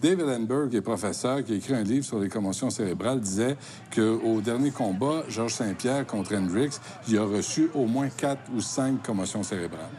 David 0.00 0.28
Enberg, 0.28 0.70
qui 0.70 0.76
est 0.76 0.80
professeur, 0.80 1.42
qui 1.42 1.52
a 1.52 1.56
écrit 1.56 1.74
un 1.74 1.82
livre 1.82 2.04
sur 2.04 2.20
les 2.20 2.28
commotions 2.28 2.70
cérébrales, 2.70 3.20
disait 3.20 3.56
qu'au 3.94 4.40
dernier 4.40 4.70
combat, 4.70 5.24
Georges 5.28 5.54
Saint-Pierre 5.54 6.06
contre 6.06 6.36
Hendricks, 6.36 6.74
il 7.08 7.18
a 7.18 7.24
reçu 7.24 7.68
au 7.74 7.86
moins 7.86 8.08
quatre 8.08 8.42
ou 8.54 8.60
cinq 8.60 9.02
commotions 9.02 9.42
cérébrales. 9.42 9.90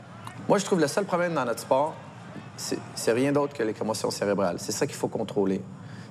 Moi, 0.47 0.57
je 0.57 0.65
trouve 0.65 0.79
le 0.79 0.87
seul 0.87 1.03
problème 1.03 1.33
dans 1.33 1.43
notre 1.43 1.59
sport, 1.59 1.95
c'est 2.55 2.79
c'est 2.95 3.11
rien 3.11 3.33
d'autre 3.33 3.53
que 3.53 3.63
les 3.63 3.73
commotions 3.73 4.09
cérébrales. 4.09 4.55
C'est 4.59 4.71
ça 4.71 4.87
qu'il 4.87 4.95
faut 4.95 5.09
contrôler. 5.09 5.61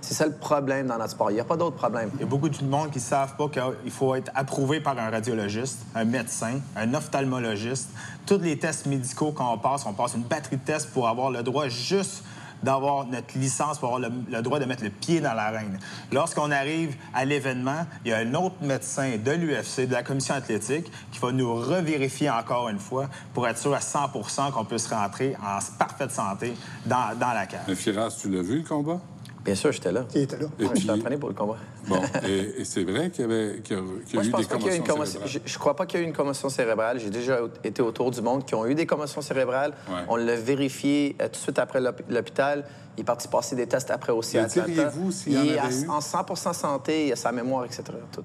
C'est 0.01 0.15
ça 0.15 0.27
le 0.27 0.33
problème 0.33 0.87
dans 0.87 0.97
notre 0.99 1.11
sport. 1.11 1.31
Il 1.31 1.35
n'y 1.35 1.41
a 1.41 1.45
pas 1.45 1.57
d'autre 1.57 1.77
problème. 1.77 2.11
Il 2.15 2.21
y 2.21 2.23
a 2.23 2.27
beaucoup 2.27 2.49
de 2.49 2.65
monde 2.65 2.91
qui 2.91 2.99
ne 2.99 3.03
savent 3.03 3.37
pas 3.37 3.49
qu'il 3.49 3.91
faut 3.91 4.15
être 4.15 4.31
approuvé 4.35 4.81
par 4.81 4.99
un 4.99 5.11
radiologiste, 5.11 5.81
un 5.95 6.05
médecin, 6.05 6.61
un 6.77 6.95
ophtalmologiste. 6.95 7.91
Tous 8.27 8.39
les 8.39 8.59
tests 8.59 8.87
médicaux 8.87 9.33
qu'on 9.33 9.59
passe, 9.59 9.87
on 9.87 9.93
passe 9.93 10.15
une 10.15 10.23
batterie 10.23 10.57
de 10.57 10.65
tests 10.65 10.91
pour 10.91 11.09
avoir 11.09 11.31
le 11.31 11.43
droit 11.43 11.69
juste 11.69 12.23
d'avoir 12.63 13.07
notre 13.07 13.39
licence, 13.39 13.79
pour 13.79 13.95
avoir 13.95 14.11
le, 14.11 14.43
droit 14.43 14.59
de 14.59 14.65
mettre 14.65 14.85
le 14.85 14.91
pied 14.91 15.21
dans 15.21 15.35
l'arène. 15.35 15.79
Lorsqu'on 16.13 16.51
arrive 16.51 16.95
à 17.15 17.25
l'événement, 17.25 17.87
il 18.05 18.11
y 18.11 18.15
a 18.15 18.19
un 18.19 18.35
autre 18.35 18.57
médecin 18.63 19.17
de 19.17 19.31
l'UFC, 19.31 19.87
de 19.87 19.93
la 19.93 20.03
commission 20.03 20.35
athlétique, 20.35 20.91
qui 21.13 21.19
va 21.19 21.33
nous 21.33 21.55
revérifier 21.55 22.31
encore 22.31 22.69
une 22.69 22.79
fois 22.79 23.09
pour 23.35 23.47
être 23.49 23.59
sûr 23.59 23.75
à 23.75 23.79
100% 23.79 24.53
qu'on 24.53 24.65
puisse 24.65 24.89
rentrer 24.89 25.37
en 25.43 25.59
parfaite 25.79 26.11
santé 26.11 26.55
dans, 26.87 27.17
dans 27.19 27.33
la 27.33 27.47
cage. 27.47 27.61
Mais 27.69 27.75
Firas, 27.75 28.17
tu 28.21 28.29
l'as 28.29 28.43
vu, 28.43 28.59
le 28.59 28.65
combat? 28.65 29.01
Bien 29.49 29.55
sûr, 29.55 29.73
j'étais 29.73 29.93
là. 29.93 30.05
Qui 30.07 30.19
était 30.21 30.37
là. 30.37 30.45
Et 30.59 30.65
Ouais, 30.65 30.71
puis- 30.75 30.83
Je 30.83 30.93
entraîné 30.93 31.17
pour 31.17 31.31
le 31.31 31.35
combat. 31.35 31.57
Bon, 31.87 32.01
et, 32.27 32.61
et 32.61 32.65
c'est 32.67 32.85
vrai 32.85 33.09
qu'il 33.11 33.23
y, 33.23 33.33
avait, 33.33 33.61
qu'il 33.65 33.77
y 33.77 33.81
a, 33.81 33.83
qu'il 34.05 34.17
y 34.17 34.19
a 34.19 34.21
Moi, 34.21 34.23
je 34.23 34.29
eu 34.29 34.31
pense 34.31 34.41
des 34.43 34.47
pas 34.47 34.57
qu'il 34.57 34.67
y 34.67 34.71
a 34.71 34.77
eu 34.77 34.81
commotions 34.81 34.83
une 34.83 34.83
commotion. 34.87 35.21
cérébrales. 35.21 35.43
Je, 35.47 35.53
je 35.53 35.59
crois 35.59 35.75
pas 35.77 35.87
qu'il 35.87 35.99
y 36.01 36.03
a 36.03 36.05
eu 36.05 36.09
une 36.09 36.15
commotion 36.15 36.49
cérébrale. 36.51 36.99
J'ai 37.01 37.09
déjà 37.11 37.39
été 37.65 37.81
autour 37.81 38.11
du 38.11 38.21
monde 38.21 38.45
qui 38.45 38.55
ont 38.55 38.67
eu 38.67 38.75
des 38.75 38.85
commotions 38.85 39.23
cérébrales. 39.23 39.73
Ouais. 39.89 40.01
On 40.09 40.17
l'a 40.17 40.37
vérifié 40.37 41.17
euh, 41.23 41.25
tout 41.29 41.33
de 41.33 41.37
suite 41.37 41.59
après 41.59 41.81
l'hôp- 41.81 42.03
l'hôpital. 42.11 42.67
Il 42.99 43.01
est 43.01 43.05
parti 43.05 43.27
passer 43.29 43.57
des 43.57 43.67
tests 43.67 43.91
après 43.91 44.13
aussi 44.13 44.37
Et 44.37 44.41
à 44.41 44.45
Atlanta. 44.45 44.69
diriez-vous 44.71 45.13
s'il 45.13 45.33
y 45.33 45.39
en 45.39 45.43
Il 45.45 45.53
est 45.53 45.59
avait 45.59 45.87
à- 45.89 45.93
en 45.93 46.01
100 46.03 46.53
santé, 46.53 47.07
il 47.07 47.13
a 47.13 47.17
sa 47.17 47.33
mémoire, 47.33 47.65
etc. 47.65 47.85
Tout. 48.13 48.25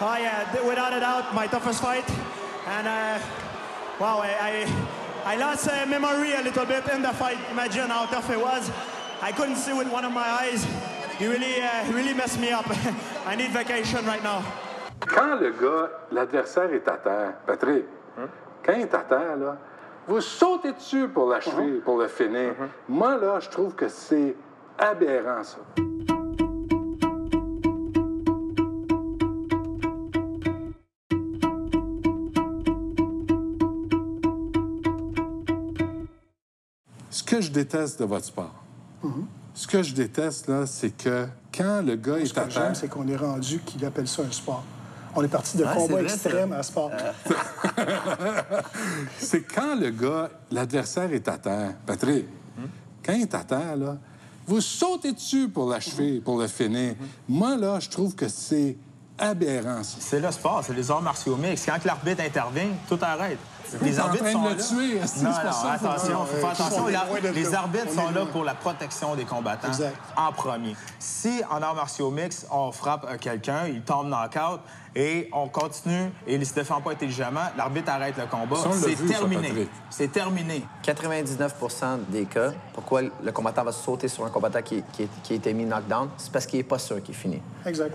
Oh 0.00 0.04
yeah, 0.18 0.46
th- 0.52 0.64
without 0.64 0.94
a 0.96 1.00
doubt, 1.00 1.24
my 1.34 1.46
toughest 1.48 1.80
fight, 1.80 2.04
and 2.66 2.86
uh, 2.86 3.18
wow, 4.00 4.22
I, 4.22 4.62
I 5.26 5.34
I 5.34 5.36
lost 5.36 5.66
uh, 5.66 5.86
memory 5.90 6.32
a 6.32 6.42
little 6.42 6.64
bit 6.64 6.84
in 6.96 7.02
the 7.02 7.12
fight. 7.12 7.36
Imagine 7.50 7.90
how 7.90 8.06
tough 8.06 8.30
it 8.30 8.38
was. 8.40 8.70
I 9.20 9.32
couldn't 9.32 9.56
see 9.56 9.72
with 9.72 9.90
one 9.90 10.04
of 10.04 10.12
my 10.12 10.22
eyes. 10.22 10.64
He 11.18 11.26
really, 11.26 11.60
uh, 11.60 11.84
he 11.84 11.92
really 11.92 12.14
messed 12.14 12.38
me 12.40 12.52
up. 12.52 12.66
I 13.26 13.34
need 13.34 13.50
vacation 13.50 14.06
right 14.06 14.22
now. 14.22 14.44
Quand 15.00 15.40
le 15.40 15.50
gars, 15.50 15.90
l'adversaire 16.12 16.72
est 16.72 16.86
à 16.88 16.96
terre, 16.96 17.34
Patrick, 17.46 17.84
quand 18.64 18.72
il 18.74 18.82
est 18.82 18.94
à 18.94 18.98
terre, 18.98 19.36
là, 19.36 19.58
vous 20.06 20.20
sautez 20.20 20.72
dessus 20.72 21.08
pour 21.08 21.28
l'achever, 21.28 21.80
pour 21.84 21.98
le 21.98 22.08
finir? 22.08 22.54
Moi, 22.88 23.16
là, 23.16 23.40
je 23.40 23.48
trouve 23.48 23.74
que 23.74 23.88
c'est 23.88 24.36
aberrant, 24.78 25.42
ça. 25.42 25.58
Ce 37.10 37.22
que 37.24 37.40
je 37.40 37.50
déteste 37.50 38.00
de 38.00 38.04
votre 38.04 38.24
sport, 38.24 38.54
ce 39.54 39.66
que 39.66 39.82
je 39.82 39.94
déteste, 39.94 40.48
là, 40.48 40.66
c'est 40.66 40.90
que 40.90 41.26
quand 41.56 41.82
le 41.84 41.96
gars 41.96 42.16
Ce 42.24 42.24
est 42.24 42.38
à 42.38 42.44
que 42.44 42.50
j'aime, 42.50 42.74
c'est 42.74 42.88
qu'on 42.88 43.08
est 43.08 43.16
rendu 43.16 43.60
qu'il 43.60 43.84
appelle 43.84 44.08
ça 44.08 44.22
un 44.22 44.32
sport. 44.32 44.64
On 45.16 45.22
est 45.24 45.28
parti 45.28 45.56
de 45.56 45.64
Ah, 45.66 45.74
combat 45.74 45.94
vrai, 45.94 46.04
extrême 46.04 46.52
à 46.52 46.62
sport. 46.62 46.90
C'est 49.18 49.42
quand 49.42 49.74
le 49.74 49.90
gars, 49.90 50.30
l'adversaire 50.50 51.12
est 51.12 51.26
à 51.26 51.38
terre, 51.38 51.74
Patrick, 51.86 52.26
quand 53.04 53.14
il 53.14 53.22
est 53.22 53.34
à 53.34 53.42
terre, 53.42 53.76
là, 53.76 53.96
vous 54.46 54.60
sautez 54.60 55.12
dessus 55.12 55.48
pour 55.48 55.70
l'achever, 55.70 56.20
pour 56.20 56.38
le 56.38 56.46
finir. 56.46 56.94
Moi, 57.28 57.56
là, 57.56 57.80
je 57.80 57.88
trouve 57.88 58.14
que 58.14 58.28
c'est 58.28 58.76
aberrant. 59.18 59.82
C'est 59.82 60.20
le 60.20 60.30
sport, 60.30 60.62
c'est 60.64 60.74
les 60.74 60.90
arts 60.90 61.02
martiaux 61.02 61.36
mixtes. 61.36 61.66
Quand 61.66 61.84
l'arbitre 61.84 62.22
intervient, 62.22 62.68
tout 62.88 62.98
arrête. 63.02 63.38
Les 63.82 63.98
arbitres 63.98 64.28
sont 64.30 64.44
là. 64.44 64.54
tuer, 64.54 65.00
Non, 65.22 65.30
non, 65.30 65.70
attention, 65.70 66.24
faut 66.24 66.36
faire 66.36 66.50
attention. 66.50 66.86
Les 67.34 67.54
arbitres 67.54 67.86
On 67.90 67.94
sont 67.94 68.10
là 68.10 68.26
pour 68.26 68.44
la 68.44 68.54
protection 68.54 69.14
des 69.14 69.24
combattants 69.24 69.68
Exact. 69.68 69.96
en 70.16 70.32
premier. 70.32 70.76
Si 70.98 71.42
en 71.50 71.62
arts 71.62 71.74
martiaux 71.74 72.10
mix, 72.10 72.46
on 72.50 72.72
frappe 72.72 73.06
euh, 73.08 73.16
quelqu'un, 73.18 73.66
il 73.66 73.82
tombe 73.82 74.08
knock-out 74.08 74.60
et 74.96 75.28
on 75.32 75.48
continue 75.48 76.10
et 76.26 76.34
il 76.34 76.40
ne 76.40 76.44
se 76.44 76.54
défend 76.54 76.80
pas 76.80 76.92
intelligemment, 76.92 77.44
l'arbitre 77.56 77.90
arrête 77.90 78.16
le 78.16 78.26
combat. 78.26 78.56
C'est 78.72 79.06
terminé. 79.06 79.68
C'est 79.90 80.10
terminé. 80.10 80.64
99% 80.84 81.98
des 82.08 82.24
cas, 82.24 82.52
pourquoi 82.72 83.02
le 83.02 83.32
combattant 83.32 83.64
va 83.64 83.72
sauter 83.72 84.08
sur 84.08 84.24
un 84.24 84.30
combattant 84.30 84.62
qui, 84.62 84.82
qui, 84.92 85.08
qui 85.22 85.32
a 85.34 85.36
été 85.36 85.52
mis 85.52 85.64
knockdown, 85.64 86.08
c'est 86.16 86.32
parce 86.32 86.46
qu'il 86.46 86.58
n'est 86.58 86.64
pas 86.64 86.78
sûr 86.78 87.02
qu'il 87.02 87.14
finit. 87.14 87.42
Exact. 87.66 87.94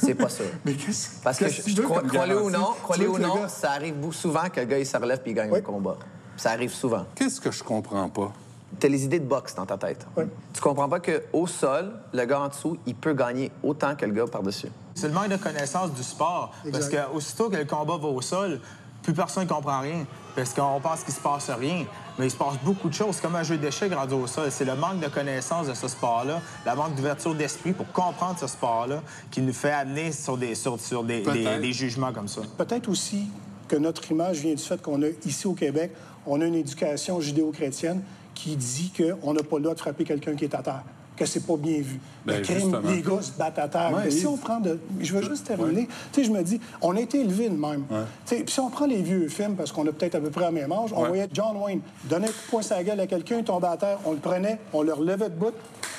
C'est 0.00 0.14
pas 0.14 0.28
sûr. 0.28 0.44
Mais 0.64 0.74
qu'est-ce 0.74 1.20
Parce 1.22 1.38
que, 1.38 1.48
je, 1.48 1.62
je 1.66 1.82
crois- 1.82 2.00
comme 2.00 2.08
croyez 2.08 2.34
ou 2.34 2.50
non, 2.50 2.68
croyez 2.82 3.06
ou 3.06 3.14
que 3.14 3.22
non, 3.22 3.34
gars- 3.42 3.48
ça 3.48 3.72
arrive 3.72 3.94
souvent 4.12 4.48
que 4.52 4.60
le 4.60 4.66
gars 4.66 4.78
il 4.78 4.86
se 4.86 4.96
relève 4.96 5.20
puis 5.20 5.32
il 5.32 5.34
gagne 5.34 5.50
Oui. 5.50 5.58
le 5.58 5.64
combat. 5.64 5.96
Ça 6.36 6.50
arrive 6.50 6.72
souvent. 6.72 7.04
Qu'est-ce 7.14 7.40
que 7.40 7.50
je 7.50 7.62
comprends 7.62 8.08
pas? 8.08 8.32
Tu 8.80 8.86
as 8.86 8.88
les 8.88 9.04
idées 9.04 9.18
de 9.20 9.26
boxe 9.26 9.54
dans 9.54 9.66
ta 9.66 9.76
tête. 9.76 10.06
Oui. 10.16 10.24
Tu 10.54 10.60
comprends 10.60 10.88
pas 10.88 10.98
qu'au 10.98 11.46
sol, 11.46 11.92
le 12.12 12.24
gars 12.24 12.40
en 12.40 12.48
dessous, 12.48 12.78
il 12.86 12.94
peut 12.94 13.12
gagner 13.12 13.50
autant 13.62 13.94
que 13.94 14.06
le 14.06 14.12
gars 14.12 14.26
par-dessus. 14.26 14.68
C'est 14.94 15.08
le 15.08 15.14
manque 15.14 15.28
de 15.28 15.36
connaissance 15.36 15.92
du 15.92 16.02
sport. 16.02 16.54
Parce 16.72 16.88
que 16.88 16.96
aussitôt 17.14 17.50
que 17.50 17.56
le 17.56 17.64
combat 17.66 17.96
va 17.98 18.08
au 18.08 18.20
sol, 18.22 18.60
plus 19.02 19.12
personne 19.12 19.44
ne 19.44 19.48
comprend 19.48 19.80
rien. 19.80 20.04
Parce 20.34 20.54
qu'on 20.54 20.80
pense 20.80 21.02
qu'il 21.04 21.12
se 21.12 21.20
passe 21.20 21.50
rien. 21.50 21.84
Mais 22.18 22.26
il 22.26 22.30
se 22.30 22.36
passe 22.36 22.54
beaucoup 22.64 22.88
de 22.88 22.94
choses. 22.94 23.16
C'est 23.16 23.22
comme 23.22 23.36
un 23.36 23.42
jeu 23.42 23.56
d'échecs 23.58 23.92
rendu 23.92 24.14
au 24.14 24.26
sol. 24.26 24.50
C'est 24.50 24.64
le 24.64 24.74
manque 24.74 25.00
de 25.00 25.08
connaissance 25.08 25.66
de 25.66 25.74
ce 25.74 25.88
sport-là, 25.88 26.40
le 26.66 26.74
manque 26.76 26.94
d'ouverture 26.94 27.34
d'esprit 27.34 27.72
pour 27.72 27.90
comprendre 27.92 28.38
ce 28.38 28.46
sport-là 28.46 29.02
qui 29.30 29.40
nous 29.42 29.52
fait 29.52 29.72
amener 29.72 30.12
sur 30.12 30.36
des, 30.38 30.54
sur, 30.54 30.78
sur 30.80 31.04
des, 31.04 31.18
des- 31.18 31.22
Peut-être. 31.22 31.60
des 31.60 31.72
jugements 31.72 32.12
comme 32.12 32.28
ça. 32.28 32.40
Peut-être 32.56 32.88
aussi 32.88 33.26
que 33.68 33.76
notre 33.76 34.10
image 34.10 34.38
vient 34.40 34.54
du 34.54 34.62
fait 34.62 34.80
qu'on 34.80 35.02
a, 35.02 35.06
ici 35.24 35.46
au 35.46 35.54
Québec, 35.54 35.92
on 36.26 36.40
a 36.40 36.44
une 36.46 36.54
éducation 36.54 37.20
judéo-chrétienne 37.20 38.02
qui 38.34 38.56
dit 38.56 38.92
qu'on 38.96 39.32
n'a 39.34 39.42
pas 39.42 39.56
le 39.56 39.62
droit 39.62 39.74
de 39.74 39.80
frapper 39.80 40.04
quelqu'un 40.04 40.34
qui 40.34 40.44
est 40.44 40.54
à 40.54 40.62
terre, 40.62 40.82
que 41.16 41.26
c'est 41.26 41.46
pas 41.46 41.56
bien 41.56 41.80
vu. 41.80 42.00
Ben, 42.24 42.38
le 42.38 42.42
crime, 42.42 42.80
les 42.88 43.02
gars 43.02 43.20
se 43.20 43.32
battent 43.32 43.58
à 43.58 43.68
terre. 43.68 43.92
Ouais, 43.94 44.02
Mais 44.04 44.10
si 44.10 44.26
on 44.26 44.36
prend 44.36 44.60
de... 44.60 44.78
Je 45.00 45.12
veux 45.12 45.22
juste 45.22 45.46
terminer. 45.46 45.86
Tu 46.12 46.20
sais, 46.20 46.24
je 46.24 46.32
me 46.32 46.42
dis, 46.42 46.60
on 46.80 46.96
a 46.96 47.00
été 47.00 47.20
élevés 47.20 47.48
de 47.48 47.56
même. 47.56 47.84
Tu 47.88 47.96
sais, 48.36 48.36
puis 48.42 48.52
si 48.52 48.60
on 48.60 48.70
prend 48.70 48.86
les 48.86 49.02
vieux 49.02 49.28
films, 49.28 49.54
parce 49.56 49.72
qu'on 49.72 49.86
a 49.86 49.92
peut-être 49.92 50.14
à 50.14 50.20
peu 50.20 50.30
près 50.30 50.42
la 50.44 50.50
même 50.50 50.72
âge, 50.72 50.90
on 50.94 51.02
Ouais. 51.02 51.08
voyait 51.08 51.28
John 51.32 51.56
Wayne 51.56 51.80
donner 52.04 52.26
un 52.26 52.28
coup 52.28 52.34
de 52.46 52.50
poing 52.50 52.62
sur 52.62 52.76
la 52.76 52.84
gueule 52.84 53.00
à 53.00 53.06
quelqu'un, 53.06 53.38
il 53.38 53.44
tombait 53.44 53.66
à 53.66 53.76
terre, 53.76 53.98
on 54.04 54.12
le 54.12 54.18
prenait, 54.18 54.58
on 54.72 54.82
le 54.82 54.92
relevait 54.92 55.28
de 55.30 55.34
bout, 55.34 55.52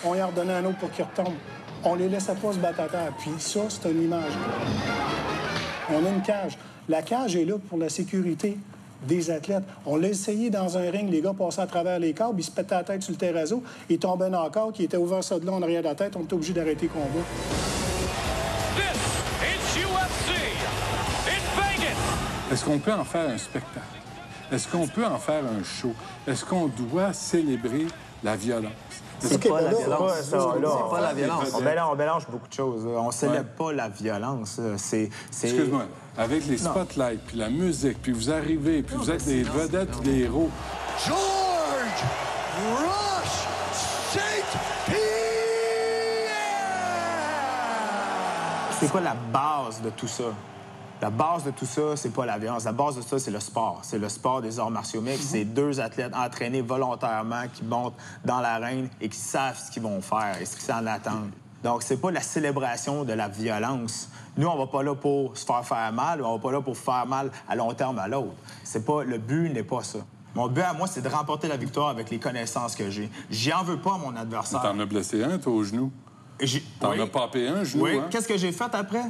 on 0.06 0.16
y 0.16 0.22
en 0.22 0.28
redonnait 0.28 0.54
un 0.54 0.66
autre 0.66 0.78
pour 0.80 0.92
qu'il 0.92 1.06
retombe. 1.06 1.34
On 1.84 1.96
les 1.96 2.08
laissait 2.10 2.34
pas 2.36 2.54
se 2.54 2.58
battre 2.58 2.80
à 2.80 2.88
terre. 2.88 3.14
Puis 3.20 3.32
ça, 3.40 3.60
c'est 3.70 3.92
une 3.92 4.04
image. 4.04 4.32
On 5.90 6.06
a 6.06 6.10
une 6.10 6.22
cage. 6.22 6.58
La 6.90 7.02
cage 7.02 7.36
est 7.36 7.46
là 7.46 7.56
pour 7.70 7.78
la 7.78 7.90
sécurité 7.90 8.58
des 9.08 9.30
athlètes. 9.32 9.64
On 9.86 9.96
l'a 9.98 10.10
essayé 10.10 10.50
dans 10.50 10.78
un 10.78 10.90
ring, 10.92 11.10
les 11.10 11.22
gars 11.22 11.34
passaient 11.38 11.62
à 11.62 11.68
travers 11.68 12.00
les 12.00 12.14
câbles, 12.14 12.40
ils 12.40 12.44
se 12.44 12.52
pétaient 12.52 12.76
la 12.76 12.84
tête 12.84 13.04
sur 13.04 13.12
le 13.12 13.18
terrazzo, 13.18 13.64
ils 13.90 14.00
tombaient 14.00 14.34
encore, 14.34 14.72
qui 14.74 14.84
était 14.84 14.98
ouvert 14.98 15.24
ça 15.24 15.40
de 15.40 15.46
là 15.46 15.52
en 15.54 15.62
arrière 15.62 15.82
de 15.82 15.88
la 15.88 15.96
tête, 15.96 16.16
on 16.16 16.22
était 16.22 16.34
obligé 16.34 16.54
d'arrêter 16.54 16.88
le 16.88 16.94
combat. 16.94 17.26
Est-ce 22.52 22.66
qu'on 22.66 22.78
peut 22.80 22.94
en 22.94 23.04
faire 23.04 23.30
un 23.30 23.38
spectacle? 23.38 23.86
Est-ce 24.52 24.68
qu'on 24.68 24.88
peut 24.88 25.06
en 25.06 25.18
faire 25.18 25.44
un 25.44 25.64
show? 25.64 25.94
Est-ce 26.28 26.46
qu'on 26.46 26.68
doit 26.68 27.12
célébrer 27.14 27.88
la 28.24 28.36
violence? 28.36 28.72
C'est 29.20 29.48
pas 29.48 29.62
la 29.62 29.70
violence. 29.74 30.00
pas 30.00 30.22
ça, 30.22 30.38
là. 30.38 30.70
C'est 30.84 30.90
pas 30.96 31.02
la 31.02 31.14
violence. 31.14 31.52
On 31.54 31.96
mélange, 31.96 32.28
beaucoup 32.30 32.48
de 32.48 32.54
choses. 32.54 32.86
On 32.86 33.10
célèbre 33.12 33.50
pas 33.58 33.72
la 33.74 33.90
violence. 33.90 34.60
c'est- 34.78 35.10
Excuse-moi, 35.32 35.86
avec 36.18 36.46
les 36.48 36.58
spotlights, 36.58 37.22
puis 37.28 37.38
la 37.38 37.50
musique, 37.50 38.02
puis 38.02 38.12
vous 38.12 38.32
arrivez, 38.32 38.84
puis 38.84 38.96
vous 38.96 39.10
êtes 39.10 39.26
des 39.26 39.44
vedettes, 39.44 39.92
puis 39.92 40.12
des 40.12 40.20
héros. 40.22 40.50
George 41.06 42.04
Rush 42.78 43.48
St. 44.12 44.20
Pierre. 44.86 45.00
C'est 48.80 48.90
quoi 48.90 49.02
la 49.02 49.16
base 49.16 49.82
de 49.82 49.90
tout 49.90 50.08
ça? 50.08 50.26
La 51.02 51.10
base 51.10 51.44
de 51.44 51.52
tout 51.52 51.66
ça, 51.66 51.98
c'est 51.98 52.14
pas 52.14 52.26
la 52.26 52.38
violence. 52.38 52.64
La 52.64 52.72
base 52.72 52.96
de 52.96 53.02
ça, 53.02 53.20
c'est 53.20 53.32
le 53.32 53.42
sport. 53.42 53.80
C'est 53.82 53.98
le 53.98 54.08
sport 54.08 54.42
des 54.42 54.58
arts 54.60 54.72
martiaux 54.72 55.02
mixtes. 55.02 55.32
C'est 55.32 55.44
deux 55.44 55.82
athlètes 55.82 56.14
entraînés 56.16 56.62
volontairement 56.62 57.44
qui 57.54 57.66
montent 57.66 57.98
dans 58.24 58.40
l'arène 58.40 58.88
et 59.02 59.10
qui 59.10 59.18
savent 59.18 59.60
ce 59.60 59.70
qu'ils 59.70 59.84
vont 59.84 60.02
faire 60.02 60.38
et 60.40 60.46
ce 60.46 60.56
qu'ils 60.56 60.66
s'en 60.66 60.86
attendent. 60.86 61.32
Donc, 61.64 61.84
c'est 61.84 61.98
pas 61.98 62.12
la 62.12 62.22
célébration 62.22 63.04
de 63.04 63.14
la 63.14 63.28
violence. 63.28 64.10
Nous, 64.36 64.48
on 64.48 64.58
va 64.58 64.68
pas 64.68 64.82
là 64.84 64.96
pour 64.96 65.38
se 65.38 65.46
faire 65.46 65.64
faire 65.66 65.92
mal, 65.94 66.22
on 66.24 66.36
va 66.36 66.42
pas 66.42 66.52
là 66.52 66.62
pour 66.62 66.76
faire 66.78 67.06
mal 67.06 67.32
à 67.48 67.56
long 67.56 67.74
terme 67.74 68.00
à 68.00 68.08
l'autre. 68.08 68.34
C'est 68.64 68.86
pas 68.86 69.04
le 69.04 69.18
but 69.18 69.50
n'est 69.50 69.64
pas 69.64 69.84
ça. 69.84 70.00
Mon 70.36 70.48
but 70.48 70.62
à 70.62 70.74
moi, 70.74 70.88
c'est 70.88 71.02
de 71.02 71.10
remporter 71.10 71.48
la 71.48 71.58
victoire 71.58 71.90
avec 71.90 72.10
les 72.10 72.18
connaissances 72.18 72.76
que 72.76 72.90
j'ai. 72.90 73.10
J'y 73.30 73.54
en 73.54 73.64
veux 73.64 73.78
pas 73.78 73.94
à 73.94 73.98
mon 74.00 74.16
adversaire. 74.16 74.62
T'en 74.62 74.80
as 74.80 74.86
blessé 74.88 75.24
un, 75.24 75.38
toi, 75.38 75.54
au 75.54 75.64
genou. 75.64 75.92
T'en 76.80 76.92
Oui. 76.92 77.00
as 77.02 77.08
papé 77.08 77.48
un, 77.48 77.64
genou, 77.64 77.84
Oui. 77.84 77.98
hein? 77.98 78.08
Qu'est-ce 78.10 78.28
que 78.28 78.38
j'ai 78.38 78.52
fait 78.52 78.74
après? 78.74 79.04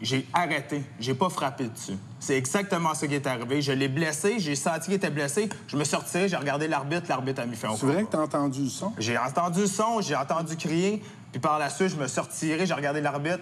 J'ai 0.00 0.24
arrêté. 0.32 0.84
J'ai 1.00 1.14
pas 1.14 1.28
frappé 1.28 1.64
dessus. 1.64 1.98
C'est 2.20 2.36
exactement 2.38 2.94
ce 2.94 3.06
qui 3.06 3.14
est 3.16 3.26
arrivé. 3.26 3.60
Je 3.60 3.72
l'ai 3.72 3.88
blessé, 3.88 4.38
j'ai 4.38 4.54
senti 4.54 4.84
qu'il 4.84 4.92
était 4.94 5.10
blessé. 5.10 5.48
Je 5.66 5.76
me 5.76 5.82
suis 5.82 5.96
retiré, 5.96 6.28
j'ai 6.28 6.36
regardé 6.36 6.68
l'arbitre, 6.68 7.06
l'arbitre 7.08 7.42
a 7.42 7.46
mis 7.46 7.56
fin 7.56 7.70
au 7.70 7.76
C'est 7.76 7.86
vrai 7.86 8.04
que 8.04 8.10
t'as 8.12 8.20
entendu 8.22 8.62
le 8.62 8.68
son? 8.68 8.92
J'ai 8.98 9.18
entendu 9.18 9.62
le 9.62 9.66
son, 9.66 10.00
j'ai 10.00 10.14
entendu 10.14 10.56
crier, 10.56 11.02
puis 11.32 11.40
par 11.40 11.58
la 11.58 11.68
suite, 11.68 11.88
je 11.88 11.96
me 11.96 12.06
suis 12.06 12.20
retiré, 12.20 12.64
j'ai 12.64 12.74
regardé 12.74 13.00
l'arbitre, 13.00 13.40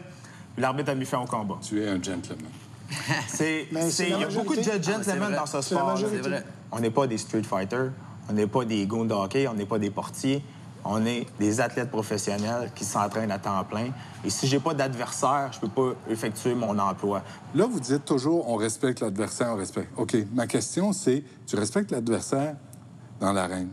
l'arbitre 0.56 0.90
a 0.90 0.94
mis 0.94 1.04
fin 1.04 1.18
au 1.18 1.26
combat. 1.26 1.58
Tu 1.62 1.82
es 1.82 1.88
un 1.88 2.02
gentleman. 2.02 2.50
C'est, 3.28 3.66
il 3.70 4.08
y 4.08 4.24
a 4.24 4.28
beaucoup 4.28 4.54
de 4.54 4.60
majorité. 4.60 4.92
gentlemen 4.92 5.34
dans 5.34 5.46
ce 5.46 5.60
sport. 5.60 5.86
majorité. 5.86 6.20
C'est 6.22 6.28
vrai. 6.28 6.44
On 6.70 6.78
n'est 6.78 6.90
pas 6.90 7.06
des 7.06 7.18
street 7.18 7.42
fighters, 7.42 7.90
on 8.28 8.32
n'est 8.32 8.46
pas 8.46 8.64
des 8.64 8.86
goons 8.86 9.04
de 9.04 9.14
hockey, 9.14 9.48
on 9.48 9.54
n'est 9.54 9.66
pas 9.66 9.78
des 9.78 9.90
portiers. 9.90 10.42
On 10.88 11.04
est 11.04 11.26
des 11.40 11.60
athlètes 11.60 11.90
professionnels 11.90 12.70
qui 12.72 12.84
s'entraînent 12.84 13.32
à 13.32 13.40
temps 13.40 13.64
plein. 13.64 13.88
Et 14.24 14.30
si 14.30 14.46
j'ai 14.46 14.60
pas 14.60 14.72
d'adversaire, 14.72 15.50
je 15.52 15.58
peux 15.58 15.68
pas 15.68 15.94
effectuer 16.08 16.54
mon 16.54 16.78
emploi. 16.78 17.22
Là, 17.56 17.66
vous 17.66 17.80
dites 17.80 18.04
toujours, 18.04 18.48
on 18.48 18.54
respecte 18.54 19.00
l'adversaire, 19.00 19.48
on 19.54 19.56
respecte. 19.56 19.90
OK, 19.96 20.16
ma 20.32 20.46
question, 20.46 20.92
c'est, 20.92 21.24
tu 21.44 21.56
respectes 21.56 21.90
l'adversaire 21.90 22.54
dans 23.18 23.32
l'arène. 23.32 23.70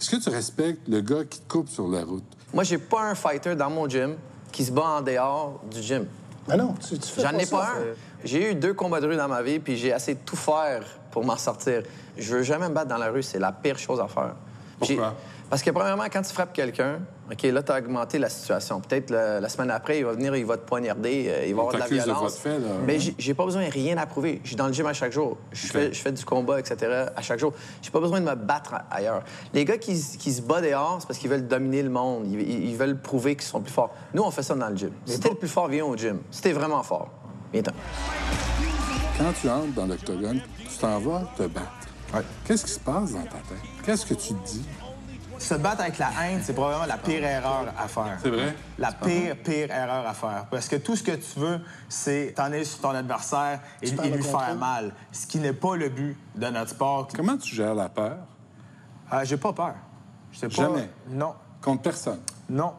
Est-ce 0.00 0.10
que 0.10 0.16
tu 0.16 0.28
respectes 0.28 0.88
le 0.88 1.00
gars 1.02 1.24
qui 1.24 1.38
te 1.38 1.48
coupe 1.48 1.68
sur 1.68 1.86
la 1.86 2.02
route? 2.02 2.24
Moi, 2.52 2.64
j'ai 2.64 2.78
pas 2.78 3.02
un 3.02 3.14
fighter 3.14 3.54
dans 3.54 3.70
mon 3.70 3.88
gym 3.88 4.16
qui 4.50 4.64
se 4.64 4.72
bat 4.72 4.82
en 4.82 5.00
dehors 5.02 5.60
du 5.70 5.82
gym. 5.82 6.06
Ben 6.48 6.56
non, 6.56 6.74
tu, 6.74 6.98
tu 6.98 7.08
fais 7.08 7.22
J'en 7.22 7.38
ai 7.38 7.44
ça. 7.44 7.56
pas 7.56 7.64
un. 7.64 7.94
J'ai 8.24 8.50
eu 8.50 8.54
deux 8.54 8.74
combats 8.74 9.00
de 9.00 9.06
rue 9.06 9.16
dans 9.16 9.28
ma 9.28 9.42
vie, 9.42 9.58
puis 9.58 9.76
j'ai 9.76 9.88
essayé 9.88 10.14
de 10.16 10.24
tout 10.24 10.36
faire 10.36 10.82
pour 11.10 11.24
m'en 11.24 11.36
sortir. 11.36 11.82
Je 12.16 12.36
veux 12.36 12.42
jamais 12.42 12.68
me 12.68 12.74
battre 12.74 12.88
dans 12.88 12.98
la 12.98 13.10
rue, 13.10 13.22
c'est 13.22 13.38
la 13.38 13.52
pire 13.52 13.78
chose 13.78 14.00
à 14.00 14.08
faire. 14.08 14.34
Pourquoi? 14.78 15.14
Parce 15.48 15.62
que, 15.62 15.70
premièrement, 15.70 16.04
quand 16.12 16.22
tu 16.22 16.32
frappes 16.32 16.52
quelqu'un, 16.52 17.00
OK, 17.30 17.42
là, 17.42 17.62
tu 17.62 17.70
as 17.70 17.78
augmenté 17.78 18.18
la 18.18 18.28
situation. 18.28 18.80
Peut-être 18.80 19.10
la 19.10 19.48
semaine 19.48 19.70
après, 19.70 19.98
il 20.00 20.04
va 20.04 20.12
venir, 20.12 20.34
il 20.34 20.44
va 20.44 20.56
te 20.56 20.66
poignarder, 20.66 21.26
euh, 21.28 21.46
il 21.46 21.54
va 21.54 21.60
avoir 21.60 21.74
de 21.74 21.78
la 21.78 21.88
de 21.88 21.94
violence. 21.94 22.18
votre 22.20 22.36
fait, 22.36 22.58
là. 22.58 22.68
Mais 22.84 22.98
j'ai- 22.98 23.14
j'ai 23.18 23.34
pas 23.34 23.44
besoin 23.44 23.64
de 23.66 23.70
rien 23.70 23.96
à 23.98 24.06
prouver. 24.06 24.40
Je 24.42 24.48
suis 24.48 24.56
dans 24.56 24.66
le 24.66 24.72
gym 24.72 24.86
à 24.86 24.92
chaque 24.92 25.12
jour. 25.12 25.36
Je, 25.52 25.68
fais, 25.68 25.92
je 25.92 26.00
fais 26.00 26.10
du 26.10 26.24
combat, 26.24 26.58
etc. 26.58 27.06
à 27.14 27.22
chaque 27.22 27.38
jour. 27.38 27.52
J'ai 27.82 27.90
pas 27.90 28.00
besoin 28.00 28.20
de 28.20 28.26
me 28.28 28.34
battre 28.34 28.74
ailleurs. 28.90 29.22
Les 29.54 29.64
gars 29.64 29.78
qui, 29.78 29.96
se 29.96 30.42
battent 30.42 30.64
dehors, 30.64 30.96
c'est 31.00 31.06
parce 31.06 31.18
qu'ils 31.18 31.30
veulent 31.30 31.46
dominer 31.46 31.82
le 31.82 31.90
monde. 31.90 32.26
Ils, 32.26 32.76
veulent 32.76 33.00
prouver 33.00 33.36
qu'ils 33.36 33.46
sont 33.46 33.60
plus 33.60 33.72
forts. 33.72 33.94
Nous, 34.14 34.22
on 34.22 34.30
fait 34.30 34.42
ça 34.42 34.54
dans 34.54 34.68
le 34.68 34.76
gym. 34.76 34.90
Si 35.04 35.20
t'es 35.20 35.28
le 35.28 35.34
plus 35.36 35.48
fort, 35.48 35.68
viens 35.68 35.84
au 35.84 35.96
gym. 35.96 36.18
Si 36.30 36.42
t'es 36.42 36.52
vraiment 36.52 36.82
fort, 36.82 37.10
viens-t'en. 37.52 37.72
Quand 39.18 39.32
tu 39.40 39.48
entres 39.48 39.74
dans 39.74 39.86
l'octogone, 39.86 40.40
tu 40.68 40.78
t'en 40.78 40.98
vas 40.98 41.22
te 41.36 41.44
battre. 41.44 41.70
Qu'est-ce 42.44 42.64
qui 42.64 42.72
se 42.72 42.80
passe 42.80 43.12
dans 43.12 43.22
ta 43.22 43.30
tête? 43.30 43.58
Qu'est-ce 43.84 44.04
que 44.04 44.14
tu 44.14 44.34
te 44.34 44.46
dis? 44.46 44.64
Se 45.40 45.54
battre 45.54 45.80
avec 45.80 45.96
la 45.96 46.10
haine, 46.22 46.40
c'est 46.44 46.52
probablement 46.52 46.84
la 46.84 46.98
pire 46.98 47.24
erreur 47.24 47.64
à 47.78 47.88
faire. 47.88 48.18
C'est 48.22 48.28
vrai? 48.28 48.54
La 48.78 48.92
pire, 48.92 49.36
pire 49.42 49.70
erreur 49.70 50.06
à 50.06 50.12
faire. 50.12 50.46
Parce 50.50 50.68
que 50.68 50.76
tout 50.76 50.94
ce 50.96 51.02
que 51.02 51.12
tu 51.12 51.38
veux, 51.38 51.60
c'est 51.88 52.34
t'en 52.36 52.44
aller 52.44 52.64
sur 52.64 52.80
ton 52.80 52.90
adversaire 52.90 53.60
et, 53.80 53.90
lui 53.90 54.22
faire 54.22 54.54
mal. 54.54 54.92
Ce 55.10 55.26
qui 55.26 55.38
n'est 55.38 55.54
pas 55.54 55.76
le 55.76 55.88
but 55.88 56.16
de 56.36 56.46
notre 56.46 56.70
sport. 56.70 57.08
Comment 57.16 57.38
tu 57.38 57.54
gères 57.54 57.74
la 57.74 57.88
peur? 57.88 58.18
Euh, 59.12 59.24
J'ai 59.24 59.38
pas 59.38 59.52
peur. 59.54 59.74
Je 60.30 60.38
sais 60.40 60.48
pas- 60.48 60.54
Jamais? 60.54 60.90
Non. 61.08 61.34
Contre 61.62 61.82
personne? 61.82 62.20
Non. 62.48 62.74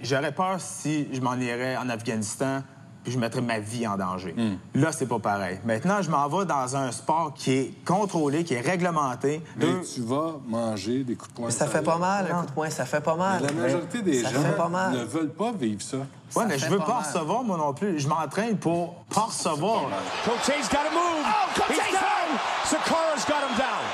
J'aurais 0.00 0.32
peur 0.32 0.60
si 0.60 1.08
je 1.12 1.20
m'en 1.20 1.36
irais 1.36 1.76
en 1.76 1.90
Afghanistan 1.90 2.62
puis 3.08 3.14
je 3.14 3.18
mettrais 3.18 3.40
ma 3.40 3.58
vie 3.58 3.86
en 3.86 3.96
danger. 3.96 4.34
Hmm. 4.36 4.56
Là, 4.74 4.92
c'est 4.92 5.06
pas 5.06 5.18
pareil. 5.18 5.58
Maintenant, 5.64 6.02
je 6.02 6.10
m'en 6.10 6.28
vais 6.28 6.44
dans 6.44 6.76
un 6.76 6.92
sport 6.92 7.32
qui 7.34 7.52
est 7.52 7.84
contrôlé, 7.86 8.44
qui 8.44 8.52
est 8.54 8.60
réglementé. 8.60 9.40
Mais 9.56 9.64
Deux- 9.64 9.80
tu 9.94 10.02
vas 10.02 10.34
manger 10.46 11.04
des 11.04 11.14
coups 11.16 11.30
de 11.30 11.36
poing. 11.36 11.50
Ça 11.50 11.66
fait 11.66 11.82
pas 11.82 11.96
mal, 11.96 12.26
un 12.30 12.40
coup 12.40 12.46
de 12.46 12.50
poing, 12.52 12.70
ça 12.70 12.84
fait 12.84 13.00
pas 13.00 13.16
mal. 13.16 13.42
La 13.42 13.52
majorité 13.52 14.02
des 14.02 14.22
ça 14.22 14.30
gens 14.30 14.42
fait 14.42 14.56
pas 14.56 14.68
mal. 14.68 14.92
ne 14.92 15.04
veulent 15.04 15.32
pas 15.32 15.52
vivre 15.52 15.80
ça. 15.80 15.96
Ouais, 15.96 16.04
Ça 16.42 16.44
mais 16.46 16.58
je 16.58 16.66
veux 16.68 16.78
pas 16.78 16.84
pas 16.84 16.98
recevoir, 17.00 17.42
moi 17.42 17.56
non 17.56 17.72
plus. 17.72 17.98
Je 17.98 18.08
m'entraîne 18.08 18.58
pour 18.58 18.94
pas 19.14 19.22
recevoir. 19.22 19.84
Cote's 20.26 20.68
got 20.68 20.76
to 20.76 20.92
move. 20.92 21.24
Oh, 21.24 21.72
down. 21.92 22.38
Sakara's 22.66 23.24
got 23.26 23.48
him 23.48 23.56
down. 23.56 23.84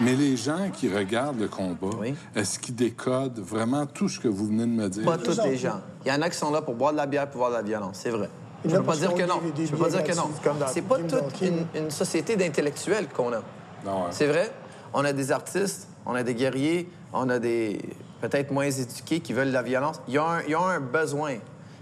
Mais 0.00 0.14
les 0.16 0.36
gens 0.36 0.70
qui 0.72 0.92
regardent 0.92 1.38
le 1.38 1.46
combat, 1.46 1.94
Oui. 2.00 2.16
est-ce 2.34 2.58
qu'ils 2.58 2.74
décodent 2.74 3.38
vraiment 3.38 3.86
tout 3.86 4.08
ce 4.08 4.18
que 4.18 4.26
vous 4.26 4.46
venez 4.48 4.64
de 4.64 4.70
me 4.72 4.88
dire? 4.88 5.04
Pas 5.04 5.18
tous 5.18 5.40
les 5.44 5.56
gens. 5.56 5.80
Il 6.04 6.12
y 6.12 6.12
en 6.12 6.20
a 6.20 6.28
qui 6.28 6.36
sont 6.36 6.50
là 6.50 6.62
pour 6.62 6.74
boire 6.74 6.90
de 6.90 6.96
la 6.96 7.06
bière 7.06 7.30
pour 7.30 7.38
voir 7.38 7.50
de 7.50 7.54
la 7.56 7.62
violence, 7.62 8.00
c'est 8.02 8.10
vrai. 8.10 8.28
Je 8.64 8.70
là 8.70 8.78
veux 8.78 8.84
pas 8.84 8.96
dire 8.96 9.14
que 9.14 9.22
non. 9.22 9.36
a 9.36 9.40
Je 9.56 9.70
veux 9.70 9.78
pas 9.78 9.90
dire 9.90 10.04
que 10.04 10.14
non. 10.14 10.30
C'est 10.68 10.82
pas 10.82 10.98
toute 10.98 11.40
une, 11.40 11.66
une 11.74 11.90
société 11.90 12.36
d'intellectuels 12.36 13.08
qu'on 13.08 13.32
a. 13.32 13.42
Non. 13.84 14.06
C'est 14.10 14.26
vrai. 14.26 14.50
On 14.92 15.04
a 15.04 15.12
des 15.12 15.32
artistes, 15.32 15.88
on 16.06 16.14
a 16.14 16.22
des 16.22 16.34
guerriers, 16.34 16.88
on 17.12 17.28
a 17.28 17.38
des 17.38 17.80
peut-être 18.20 18.50
moins 18.50 18.70
éduqués 18.70 19.20
qui 19.20 19.32
veulent 19.32 19.48
de 19.48 19.52
la 19.52 19.62
violence. 19.62 20.00
Ils 20.08 20.18
ont 20.18 20.28
un, 20.28 20.42
ils 20.48 20.56
ont 20.56 20.66
un 20.66 20.80
besoin. 20.80 21.34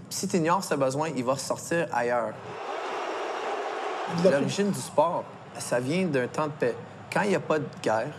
Puis 0.09 0.19
si 0.19 0.27
tu 0.27 0.37
ignores 0.37 0.63
ce 0.63 0.75
besoin, 0.75 1.09
il 1.15 1.23
va 1.23 1.37
sortir 1.37 1.87
ailleurs. 1.93 2.33
L'origine 4.23 4.69
du 4.69 4.79
sport, 4.79 5.23
ça 5.57 5.79
vient 5.79 6.05
d'un 6.05 6.27
temps 6.27 6.47
de 6.47 6.51
paix. 6.51 6.75
Quand 7.11 7.21
il 7.21 7.29
n'y 7.29 7.35
a 7.35 7.39
pas 7.39 7.59
de 7.59 7.65
guerre, 7.81 8.13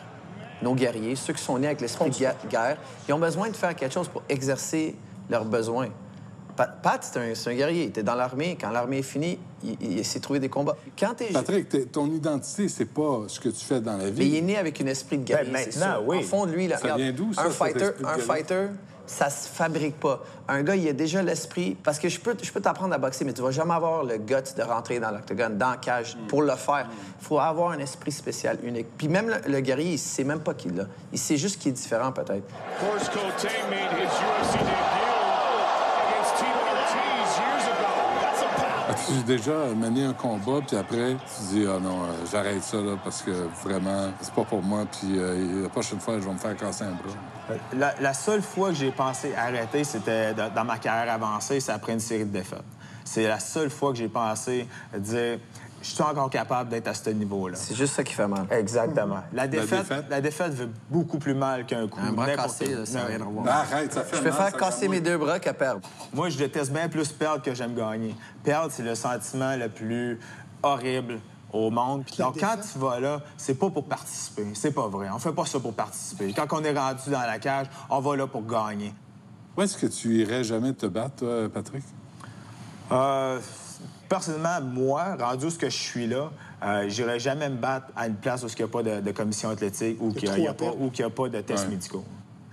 nos 0.62 0.74
guerriers, 0.74 1.16
ceux 1.16 1.34
qui 1.34 1.42
sont 1.42 1.58
nés 1.58 1.66
avec 1.66 1.80
l'esprit 1.80 2.08
de 2.08 2.48
guerre, 2.48 2.78
ils 3.06 3.12
ont 3.12 3.18
besoin 3.18 3.50
de 3.50 3.56
faire 3.56 3.74
quelque 3.74 3.92
chose 3.92 4.08
pour 4.08 4.22
exercer 4.28 4.96
leurs 5.28 5.44
besoins. 5.44 5.88
Pa- 6.56 6.66
Pat, 6.68 7.02
c'est 7.02 7.48
un, 7.50 7.54
guerrier. 7.54 7.82
Il 7.84 7.88
était 7.88 8.02
dans 8.02 8.14
l'armée. 8.14 8.56
Quand 8.60 8.70
l'armée 8.70 8.98
est 8.98 9.02
finie, 9.02 9.38
il, 9.64 9.76
il 9.98 10.04
s'est 10.04 10.20
trouvé 10.20 10.38
des 10.38 10.48
combats. 10.48 10.76
Quand 10.98 11.14
Patrick, 11.32 11.90
ton 11.92 12.06
identité, 12.10 12.68
c'est 12.68 12.84
pas 12.84 13.22
ce 13.28 13.40
que 13.40 13.48
tu 13.48 13.64
fais 13.64 13.80
dans 13.80 13.96
la 13.96 14.04
mais 14.04 14.10
il 14.10 14.22
est 14.36 14.40
vie. 14.40 14.42
né 14.42 14.56
avec 14.56 14.80
un 14.80 14.86
esprit 14.86 15.18
de 15.18 15.24
guerrier, 15.24 15.50
Ben, 15.50 15.66
maintenant, 15.66 16.02
oui. 16.06 16.18
Au 16.18 16.22
fond 16.22 16.46
de 16.46 16.52
lui, 16.52 16.68
là, 16.68 16.76
Ça 16.76 16.82
regarde, 16.84 17.00
vient 17.00 17.12
d'où, 17.12 17.30
un 17.36 17.50
fighter, 17.50 17.90
un 18.04 18.18
fighter, 18.18 18.66
ça 19.06 19.28
se 19.30 19.48
fabrique 19.48 19.98
pas. 20.00 20.22
Un 20.48 20.62
gars, 20.62 20.76
il 20.76 20.88
a 20.88 20.92
déjà 20.92 21.22
l'esprit. 21.22 21.76
Parce 21.82 21.98
que 21.98 22.08
je 22.08 22.18
peux, 22.20 22.34
je 22.40 22.50
peux 22.52 22.60
t'apprendre 22.60 22.94
à 22.94 22.98
boxer, 22.98 23.24
mais 23.24 23.32
tu 23.32 23.42
vas 23.42 23.50
jamais 23.50 23.74
avoir 23.74 24.04
le 24.04 24.16
guts 24.18 24.34
de 24.56 24.62
rentrer 24.62 25.00
dans 25.00 25.10
l'octogone, 25.10 25.58
dans 25.58 25.70
la 25.70 25.76
cage, 25.76 26.16
Mm. 26.16 26.26
pour 26.28 26.42
le 26.42 26.54
faire. 26.56 26.86
Il 27.20 27.24
faut 27.26 27.38
avoir 27.38 27.72
un 27.72 27.78
esprit 27.80 28.12
spécial, 28.12 28.58
unique. 28.62 28.86
Puis 28.96 29.08
même 29.08 29.28
le, 29.28 29.50
le 29.52 29.60
guerrier, 29.60 29.92
il 29.94 29.98
sait 29.98 30.24
même 30.24 30.40
pas 30.40 30.54
qu'il 30.54 30.74
l'a. 30.76 30.84
Il 31.12 31.18
sait 31.18 31.36
juste 31.36 31.58
qu'il 31.60 31.70
est 31.70 31.74
différent, 31.74 32.12
peut-être. 32.12 32.44
Horst 36.44 36.92
Cote 36.94 36.96
made 36.96 37.24
his 37.24 37.34
UFC 37.34 37.34
debut 37.34 37.34
against 37.34 37.34
Tito 37.34 37.34
Ortiz 37.34 37.38
years 37.38 37.64
ago. 37.66 37.90
That's 38.20 38.42
a 38.42 38.46
power. 38.46 38.90
As-tu 38.90 39.22
déjà 39.24 39.74
mené 39.74 40.04
un 40.04 40.12
combat, 40.12 40.60
puis 40.66 40.76
après, 40.76 41.16
tu 41.16 41.42
dis, 41.54 41.66
ah 41.66 41.78
non, 41.80 42.04
euh, 42.04 42.06
j'arrête 42.30 42.62
ça, 42.62 42.76
là, 42.78 42.96
parce 43.02 43.22
que 43.22 43.30
vraiment, 43.64 44.12
c'est 44.20 44.34
pas 44.34 44.44
pour 44.44 44.62
moi, 44.62 44.84
puis 44.90 45.18
euh, 45.18 45.62
la 45.62 45.68
prochaine 45.68 46.00
fois, 46.00 46.18
je 46.20 46.24
vais 46.24 46.32
me 46.32 46.38
faire 46.38 46.56
casser 46.56 46.84
un 46.84 46.92
bras. 46.92 47.56
La, 47.76 47.94
la 48.00 48.14
seule 48.14 48.42
fois 48.42 48.68
que 48.70 48.76
j'ai 48.76 48.90
pensé 48.90 49.34
arrêter, 49.34 49.84
c'était 49.84 50.34
dans 50.34 50.64
ma 50.64 50.78
carrière 50.78 51.12
avancée, 51.12 51.60
c'est 51.60 51.72
après 51.72 51.92
une 51.92 52.00
série 52.00 52.24
de 52.24 52.32
défaites. 52.32 52.62
C'est 53.04 53.28
la 53.28 53.38
seule 53.38 53.68
fois 53.68 53.92
que 53.92 53.98
j'ai 53.98 54.08
pensé 54.08 54.66
dire 54.96 55.38
je 55.84 55.90
suis 55.90 56.02
encore 56.02 56.30
capable 56.30 56.70
d'être 56.70 56.88
à 56.88 56.94
ce 56.94 57.10
niveau-là. 57.10 57.56
C'est 57.56 57.74
juste 57.74 57.94
ça 57.94 58.02
qui 58.02 58.14
fait 58.14 58.26
mal. 58.26 58.46
Exactement. 58.50 59.18
La 59.34 59.46
défaite, 59.46 59.80
défaite? 59.80 60.06
la 60.08 60.20
défaite 60.22 60.54
veut 60.54 60.70
beaucoup 60.88 61.18
plus 61.18 61.34
mal 61.34 61.66
qu'un 61.66 61.86
coup. 61.86 62.00
Un 62.02 62.12
bras 62.12 62.34
cassé, 62.34 62.74
là, 62.74 62.86
ça 62.86 63.00
n'a 63.00 63.04
rien 63.04 63.20
à 63.20 63.24
voir. 63.24 63.46
Arrête, 63.46 63.92
ça 63.92 64.02
fait 64.02 64.16
Je 64.16 64.22
mal. 64.22 64.32
préfère 64.32 64.56
casser 64.58 64.88
mes 64.88 65.00
deux 65.02 65.18
bras 65.18 65.38
qu'à 65.38 65.52
perdre. 65.52 65.82
Moi, 66.14 66.30
je 66.30 66.38
déteste 66.38 66.72
bien 66.72 66.88
plus 66.88 67.12
perdre 67.12 67.42
que 67.42 67.54
j'aime 67.54 67.74
gagner. 67.74 68.16
Perdre, 68.42 68.72
c'est 68.72 68.82
le 68.82 68.94
sentiment 68.94 69.56
le 69.56 69.68
plus 69.68 70.18
horrible 70.62 71.20
au 71.52 71.70
monde. 71.70 72.04
Donc, 72.18 72.40
quand 72.40 72.56
tu 72.56 72.78
vas 72.78 72.98
là, 72.98 73.20
c'est 73.36 73.54
pas 73.58 73.68
pour 73.68 73.84
participer. 73.84 74.46
C'est 74.54 74.72
pas 74.72 74.88
vrai. 74.88 75.08
On 75.14 75.18
fait 75.18 75.32
pas 75.32 75.44
ça 75.44 75.60
pour 75.60 75.74
participer. 75.74 76.32
Quand 76.32 76.46
on 76.52 76.64
est 76.64 76.76
rendu 76.76 77.10
dans 77.10 77.20
la 77.20 77.38
cage, 77.38 77.66
on 77.90 78.00
va 78.00 78.16
là 78.16 78.26
pour 78.26 78.46
gagner. 78.46 78.94
Où 79.56 79.60
est-ce 79.60 79.76
que 79.76 79.86
tu 79.86 80.16
irais 80.16 80.44
jamais 80.44 80.72
te 80.72 80.86
battre, 80.86 81.16
toi, 81.16 81.48
Patrick? 81.52 81.84
Euh, 82.90 83.38
personnellement, 84.18 84.60
moi, 84.62 85.16
rendu 85.18 85.46
où 85.46 85.50
ce 85.50 85.58
que 85.58 85.68
je 85.68 85.76
suis 85.76 86.06
là, 86.06 86.30
euh, 86.62 86.84
j'irai 86.88 87.18
jamais 87.18 87.48
me 87.48 87.56
battre 87.56 87.86
à 87.96 88.06
une 88.06 88.14
place 88.14 88.44
où 88.44 88.46
il 88.46 88.54
n'y 88.56 88.62
a 88.62 88.68
pas 88.68 88.82
de, 88.84 89.00
de 89.00 89.10
commission 89.10 89.50
athlétique 89.50 89.96
ou 90.00 90.12
qu'il 90.12 90.30
n'y 90.32 90.46
a, 90.46 90.54
pas- 90.54 90.72
ou 90.78 90.90
qu'il 90.90 91.04
a 91.04 91.10
pas 91.10 91.28
de 91.28 91.40
tests 91.40 91.64
Ouais. 91.64 91.70
médicaux. 91.70 92.04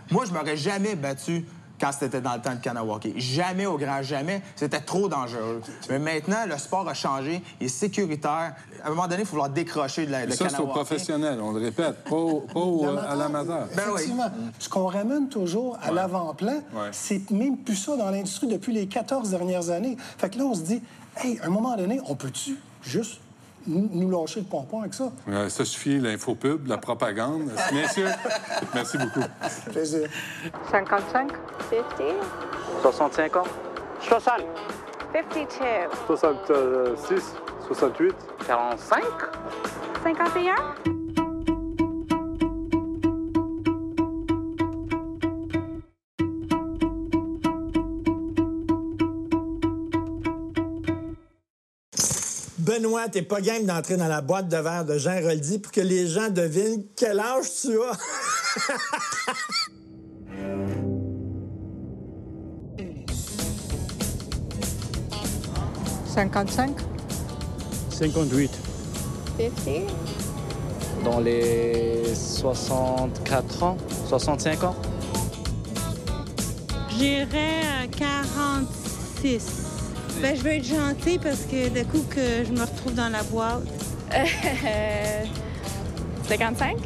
Moi, 0.10 0.26
je 0.26 0.34
m'aurais 0.34 0.58
jamais 0.58 0.96
battu 0.96 1.46
quand 1.80 1.92
c'était 1.92 2.20
dans 2.22 2.34
le 2.34 2.42
temps 2.42 2.54
de 2.56 2.60
Kanawaki. 2.62 3.14
Jamais 3.18 3.66
au 3.68 3.78
grand 3.78 4.02
jamais. 4.04 4.42
C'était 4.56 4.80
trop 4.82 5.08
dangereux. 5.08 5.62
Mais 5.90 6.00
maintenant, 6.00 6.46
le 6.48 6.58
sport 6.58 6.88
a 6.90 6.94
changé. 6.96 7.42
Il 7.60 7.66
est 7.66 7.70
sécuritaire. 7.70 8.56
À 8.84 8.88
un 8.88 8.90
moment 8.90 9.08
donné, 9.08 9.22
il 9.22 9.26
faut 9.26 9.32
vouloir 9.32 9.50
décrocher 9.50 10.06
de 10.08 10.12
la 10.12 10.26
de 10.26 10.32
ça, 10.32 10.38
c'est 10.38 10.44
au 10.46 10.50
Kanawaki. 10.68 10.74
professionnel, 10.74 11.40
on 11.42 11.52
le 11.52 11.62
répète, 11.62 12.04
pas, 12.04 12.16
au- 12.16 12.42
pas 12.42 12.60
au- 12.60 12.86
à 12.88 13.16
l'amateur. 13.16 13.68
Ben 13.76 13.84
oui. 13.96 14.12
Ce 14.60 14.68
qu'on 14.68 14.88
ramène 14.88 15.30
toujours 15.30 15.78
à 15.82 15.92
l'avant-plan, 15.92 16.62
Ouais. 16.74 16.90
c'est 16.92 17.30
même 17.32 17.58
plus 17.58 17.76
ça 17.76 17.96
dans 17.98 18.10
l'industrie 18.10 18.48
depuis 18.48 18.74
les 18.74 18.88
14 18.88 19.30
dernières 19.30 19.70
années. 19.70 19.96
Fait 20.18 20.30
que 20.32 20.38
là, 20.40 20.44
on 20.46 20.54
se 20.56 20.62
dit, 20.62 20.82
hey, 21.18 21.40
à 21.40 21.48
un 21.48 21.50
moment 21.50 21.76
donné, 21.76 22.00
on 22.08 22.16
peut-tu 22.16 22.58
juste 22.84 23.20
nous 23.68 23.90
nous 23.94 24.10
lâcher 24.10 24.40
le 24.40 24.46
pompon 24.46 24.82
avec 24.82 24.94
ça? 24.94 25.12
Ouais, 25.28 25.50
ça 25.50 25.66
suffit, 25.66 26.00
l'infopub, 26.00 26.68
la 26.68 26.78
propagande. 26.78 27.52
Messieurs, 27.74 28.10
merci 28.74 28.98
beaucoup. 28.98 29.22
Plaisir. 29.72 30.08
55, 30.72 31.32
50, 31.70 31.86
65 32.82 33.36
ans? 33.38 33.44
60 34.02 34.42
52, 35.14 35.90
66 36.08 37.36
68 37.68 38.16
45 38.48 39.04
51. 40.04 41.01
Benoît, 52.82 53.08
t'es 53.10 53.22
pas 53.22 53.42
game 53.42 53.66
d'entrer 53.66 53.96
dans 53.96 54.08
la 54.08 54.22
boîte 54.22 54.48
de 54.48 54.58
verre 54.58 54.86
de 54.86 54.98
Jean 54.98 55.22
Roldy 55.22 55.60
pour 55.60 55.72
que 55.72 55.82
les 55.82 56.08
gens 56.08 56.30
devinent 56.30 56.84
quel 56.96 57.20
âge 57.20 57.46
tu 57.62 57.80
as. 57.80 57.96
55, 66.08 66.76
58 67.90 68.52
50, 69.38 69.74
Dans 71.06 71.20
les 71.20 72.16
64 72.16 73.64
ans 73.64 73.78
65 74.10 74.64
ans 74.64 74.76
J'irais 76.98 77.62
à 77.84 77.88
46. 77.88 79.71
Ben, 80.22 80.36
je 80.38 80.44
veux 80.44 80.52
être 80.52 80.66
gentille 80.66 81.18
parce 81.18 81.42
que 81.42 81.70
d'un 81.70 81.84
coup 81.84 82.04
que 82.08 82.46
je 82.46 82.52
me 82.52 82.62
retrouve 82.62 82.94
dans 82.94 83.10
la 83.10 83.24
boîte. 83.24 83.64
55, 86.28 86.78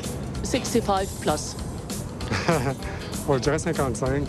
65 0.43 1.07
plus. 1.19 1.55
Bon, 3.27 3.33
je 3.33 3.39
dirais 3.39 3.57
55. 3.59 4.23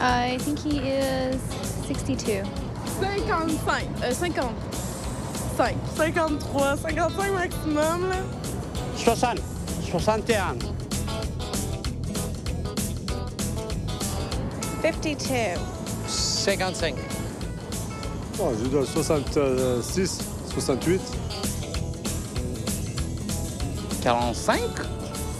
I 0.00 0.38
think 0.38 0.58
he 0.58 0.78
is 0.78 1.38
62. 1.86 2.42
55. 3.00 3.84
Euh, 4.02 4.12
50. 4.12 4.50
5. 5.56 5.76
53. 5.96 6.76
55 6.76 7.32
maximum, 7.32 8.08
là. 8.08 8.16
60 8.96 9.38
61 9.90 10.56
52. 14.82 15.79
55 16.40 16.94
Bon, 18.38 18.52
je 18.62 18.68
dois 18.68 18.86
66 18.86 20.18
68 20.54 21.00
45 24.02 24.60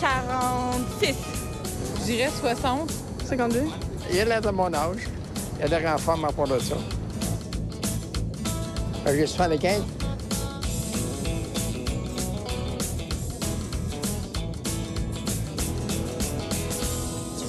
46. 0.00 1.14
Je 1.98 2.04
dirais 2.04 2.30
60. 2.40 2.90
52. 3.26 3.62
Il 4.10 4.16
est 4.18 4.40
de 4.40 4.50
mon 4.50 4.72
âge. 4.72 5.08
Il 5.58 5.64
a 5.74 5.80
l'air 5.80 5.94
en 5.94 5.98
forme 5.98 6.24
à 6.24 6.32
part 6.32 6.48
de 6.48 6.58
ça. 6.58 6.76
J'ai 9.06 9.26
75. 9.26 9.82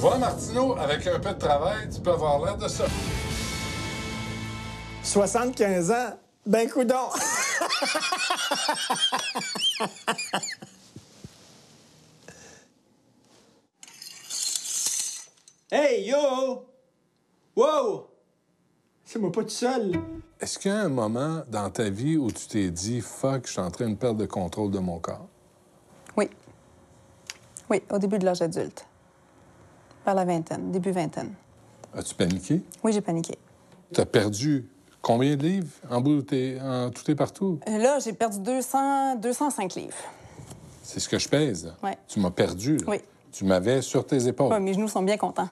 Vois, 0.06 0.18
Martineau, 0.18 0.76
avec 0.78 1.04
un 1.08 1.18
peu 1.18 1.30
de 1.30 1.38
travail, 1.38 1.88
tu 1.92 2.00
peux 2.00 2.12
avoir 2.12 2.44
l'air 2.44 2.56
de 2.56 2.68
ça. 2.68 2.84
75 5.02 5.90
ans, 5.90 6.16
ben 6.46 6.70
coudon. 6.70 6.94
hey, 15.72 16.08
yo! 16.08 16.68
Wow! 17.56 18.06
C'est 19.04 19.18
moi 19.18 19.32
pas 19.32 19.42
tout 19.42 19.48
seul. 19.48 20.00
Est-ce 20.40 20.60
qu'il 20.60 20.70
y 20.70 20.74
a 20.74 20.82
un 20.82 20.88
moment 20.88 21.42
dans 21.48 21.68
ta 21.68 21.90
vie 21.90 22.16
où 22.16 22.30
tu 22.30 22.46
t'es 22.46 22.70
dit, 22.70 23.00
fuck, 23.00 23.48
je 23.48 23.52
suis 23.54 23.60
en 23.60 23.72
train 23.72 23.88
de 23.88 23.96
perdre 23.96 24.20
le 24.20 24.28
contrôle 24.28 24.70
de 24.70 24.78
mon 24.78 25.00
corps? 25.00 25.26
Oui. 26.16 26.30
Oui, 27.68 27.82
au 27.90 27.98
début 27.98 28.20
de 28.20 28.24
l'âge 28.24 28.40
adulte. 28.40 28.86
Vers 30.06 30.14
la 30.14 30.24
vingtaine, 30.24 30.70
début 30.70 30.92
vingtaine. 30.92 31.32
As-tu 31.92 32.14
paniqué? 32.14 32.62
Oui, 32.84 32.92
j'ai 32.92 33.00
paniqué. 33.00 33.36
Tu 33.92 34.00
as 34.00 34.06
perdu 34.06 34.64
combien 35.02 35.34
de 35.34 35.42
livres 35.42 35.66
en 35.90 36.00
bout 36.00 36.22
t'es- 36.22 36.58
en 36.62 36.90
tout 36.90 37.10
et 37.10 37.16
partout? 37.16 37.58
Euh, 37.68 37.76
Là, 37.78 37.98
j'ai 37.98 38.12
perdu 38.12 38.38
200, 38.38 39.16
205 39.16 39.74
livres. 39.74 39.96
C'est 40.84 41.00
ce 41.00 41.08
que 41.08 41.18
je 41.18 41.28
pèse. 41.28 41.74
Ouais. 41.82 41.98
Tu 42.06 42.20
m'as 42.20 42.30
perdu. 42.30 42.76
là. 42.76 42.84
Oui. 42.86 42.96
Tu 43.32 43.44
m'avais 43.44 43.82
sur 43.82 44.06
tes 44.06 44.28
épaules. 44.28 44.52
Ouais, 44.52 44.60
mes 44.60 44.74
genoux 44.74 44.86
sont 44.86 45.02
bien 45.02 45.16
contents. 45.16 45.48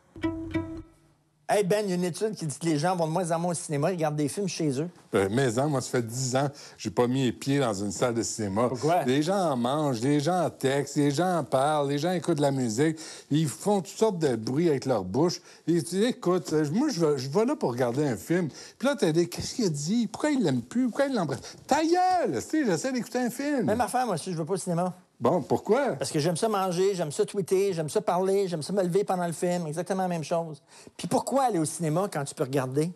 Hey 1.46 1.62
Ben, 1.62 1.84
il 1.84 1.90
y 1.90 1.92
a 1.92 1.96
une 1.96 2.04
étude 2.04 2.34
qui 2.34 2.46
dit 2.46 2.58
que 2.58 2.64
les 2.64 2.78
gens 2.78 2.96
vont 2.96 3.06
de 3.06 3.12
moins 3.12 3.30
en 3.30 3.38
moins 3.38 3.50
au 3.50 3.54
cinéma, 3.54 3.92
ils 3.92 3.96
regardent 3.96 4.16
des 4.16 4.28
films 4.28 4.48
chez 4.48 4.80
eux. 4.80 4.88
Euh, 5.14 5.28
mais 5.30 5.58
hein, 5.58 5.66
moi, 5.66 5.82
ça 5.82 5.90
fait 5.90 6.06
10 6.06 6.36
ans 6.36 6.48
j'ai 6.78 6.88
pas 6.88 7.06
mis 7.06 7.24
les 7.24 7.32
pieds 7.32 7.58
dans 7.58 7.74
une 7.74 7.92
salle 7.92 8.14
de 8.14 8.22
cinéma. 8.22 8.68
Pourquoi? 8.68 9.04
Les 9.04 9.20
gens 9.20 9.50
en 9.50 9.56
mangent, 9.56 10.00
les 10.00 10.20
gens 10.20 10.46
en 10.46 10.48
textent, 10.48 10.96
les 10.96 11.10
gens 11.10 11.40
en 11.40 11.44
parlent, 11.44 11.90
les 11.90 11.98
gens 11.98 12.12
écoutent 12.12 12.38
de 12.38 12.42
la 12.42 12.50
musique, 12.50 12.96
ils 13.30 13.46
font 13.46 13.82
toutes 13.82 13.98
sortes 13.98 14.18
de 14.18 14.36
bruits 14.36 14.70
avec 14.70 14.86
leur 14.86 15.04
bouche. 15.04 15.42
Et 15.68 15.82
tu 15.82 15.96
dis, 15.96 16.04
écoute, 16.04 16.50
euh, 16.54 16.66
moi, 16.72 16.88
je 16.90 17.04
vais, 17.04 17.18
je 17.18 17.28
vais 17.28 17.44
là 17.44 17.54
pour 17.56 17.72
regarder 17.72 18.08
un 18.08 18.16
film. 18.16 18.48
Puis 18.78 18.88
là, 18.88 18.96
t'as 18.98 19.12
dit, 19.12 19.28
qu'est-ce 19.28 19.54
qu'il 19.54 19.66
a 19.66 19.68
dit? 19.68 20.06
Pourquoi 20.06 20.30
il 20.30 20.42
l'aime 20.42 20.62
plus? 20.62 20.86
Pourquoi 20.86 21.06
il 21.08 21.14
l'embrasse? 21.14 21.40
Ta 21.66 21.82
gueule! 21.82 22.36
Tu 22.36 22.40
sais, 22.40 22.64
j'essaie 22.64 22.90
d'écouter 22.90 23.18
un 23.18 23.30
film. 23.30 23.64
Même 23.64 23.82
affaire, 23.82 24.06
moi 24.06 24.14
aussi, 24.14 24.32
je 24.32 24.38
veux 24.38 24.46
pas 24.46 24.54
au 24.54 24.56
cinéma. 24.56 24.94
Bon, 25.20 25.42
pourquoi? 25.42 25.92
Parce 25.96 26.10
que 26.10 26.18
j'aime 26.18 26.36
ça 26.36 26.48
manger, 26.48 26.94
j'aime 26.94 27.12
ça 27.12 27.24
tweeter, 27.24 27.72
j'aime 27.72 27.88
ça 27.88 28.00
parler, 28.00 28.48
j'aime 28.48 28.62
ça 28.62 28.72
me 28.72 28.82
lever 28.82 29.04
pendant 29.04 29.26
le 29.26 29.32
film. 29.32 29.66
Exactement 29.66 30.02
la 30.02 30.08
même 30.08 30.24
chose. 30.24 30.62
Puis 30.96 31.06
pourquoi 31.06 31.44
aller 31.44 31.58
au 31.58 31.64
cinéma 31.64 32.08
quand 32.12 32.24
tu 32.24 32.34
peux 32.34 32.44
regarder 32.44 32.90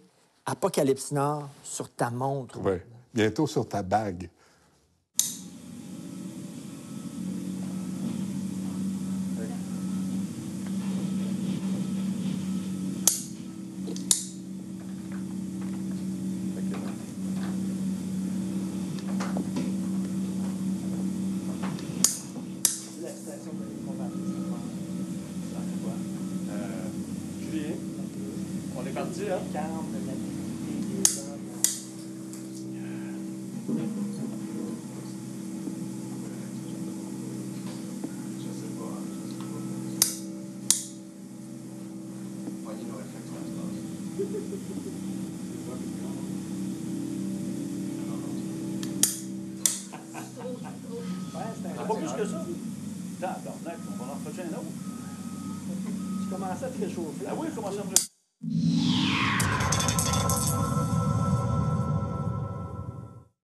Apocalypse 0.45 1.13
Nord 1.13 1.49
sur 1.63 1.91
ta 1.91 2.11
montre? 2.11 2.59
Oui. 2.63 2.79
Bientôt 3.15 3.47
sur 3.47 3.69
ta 3.69 3.83
bague. 3.83 4.29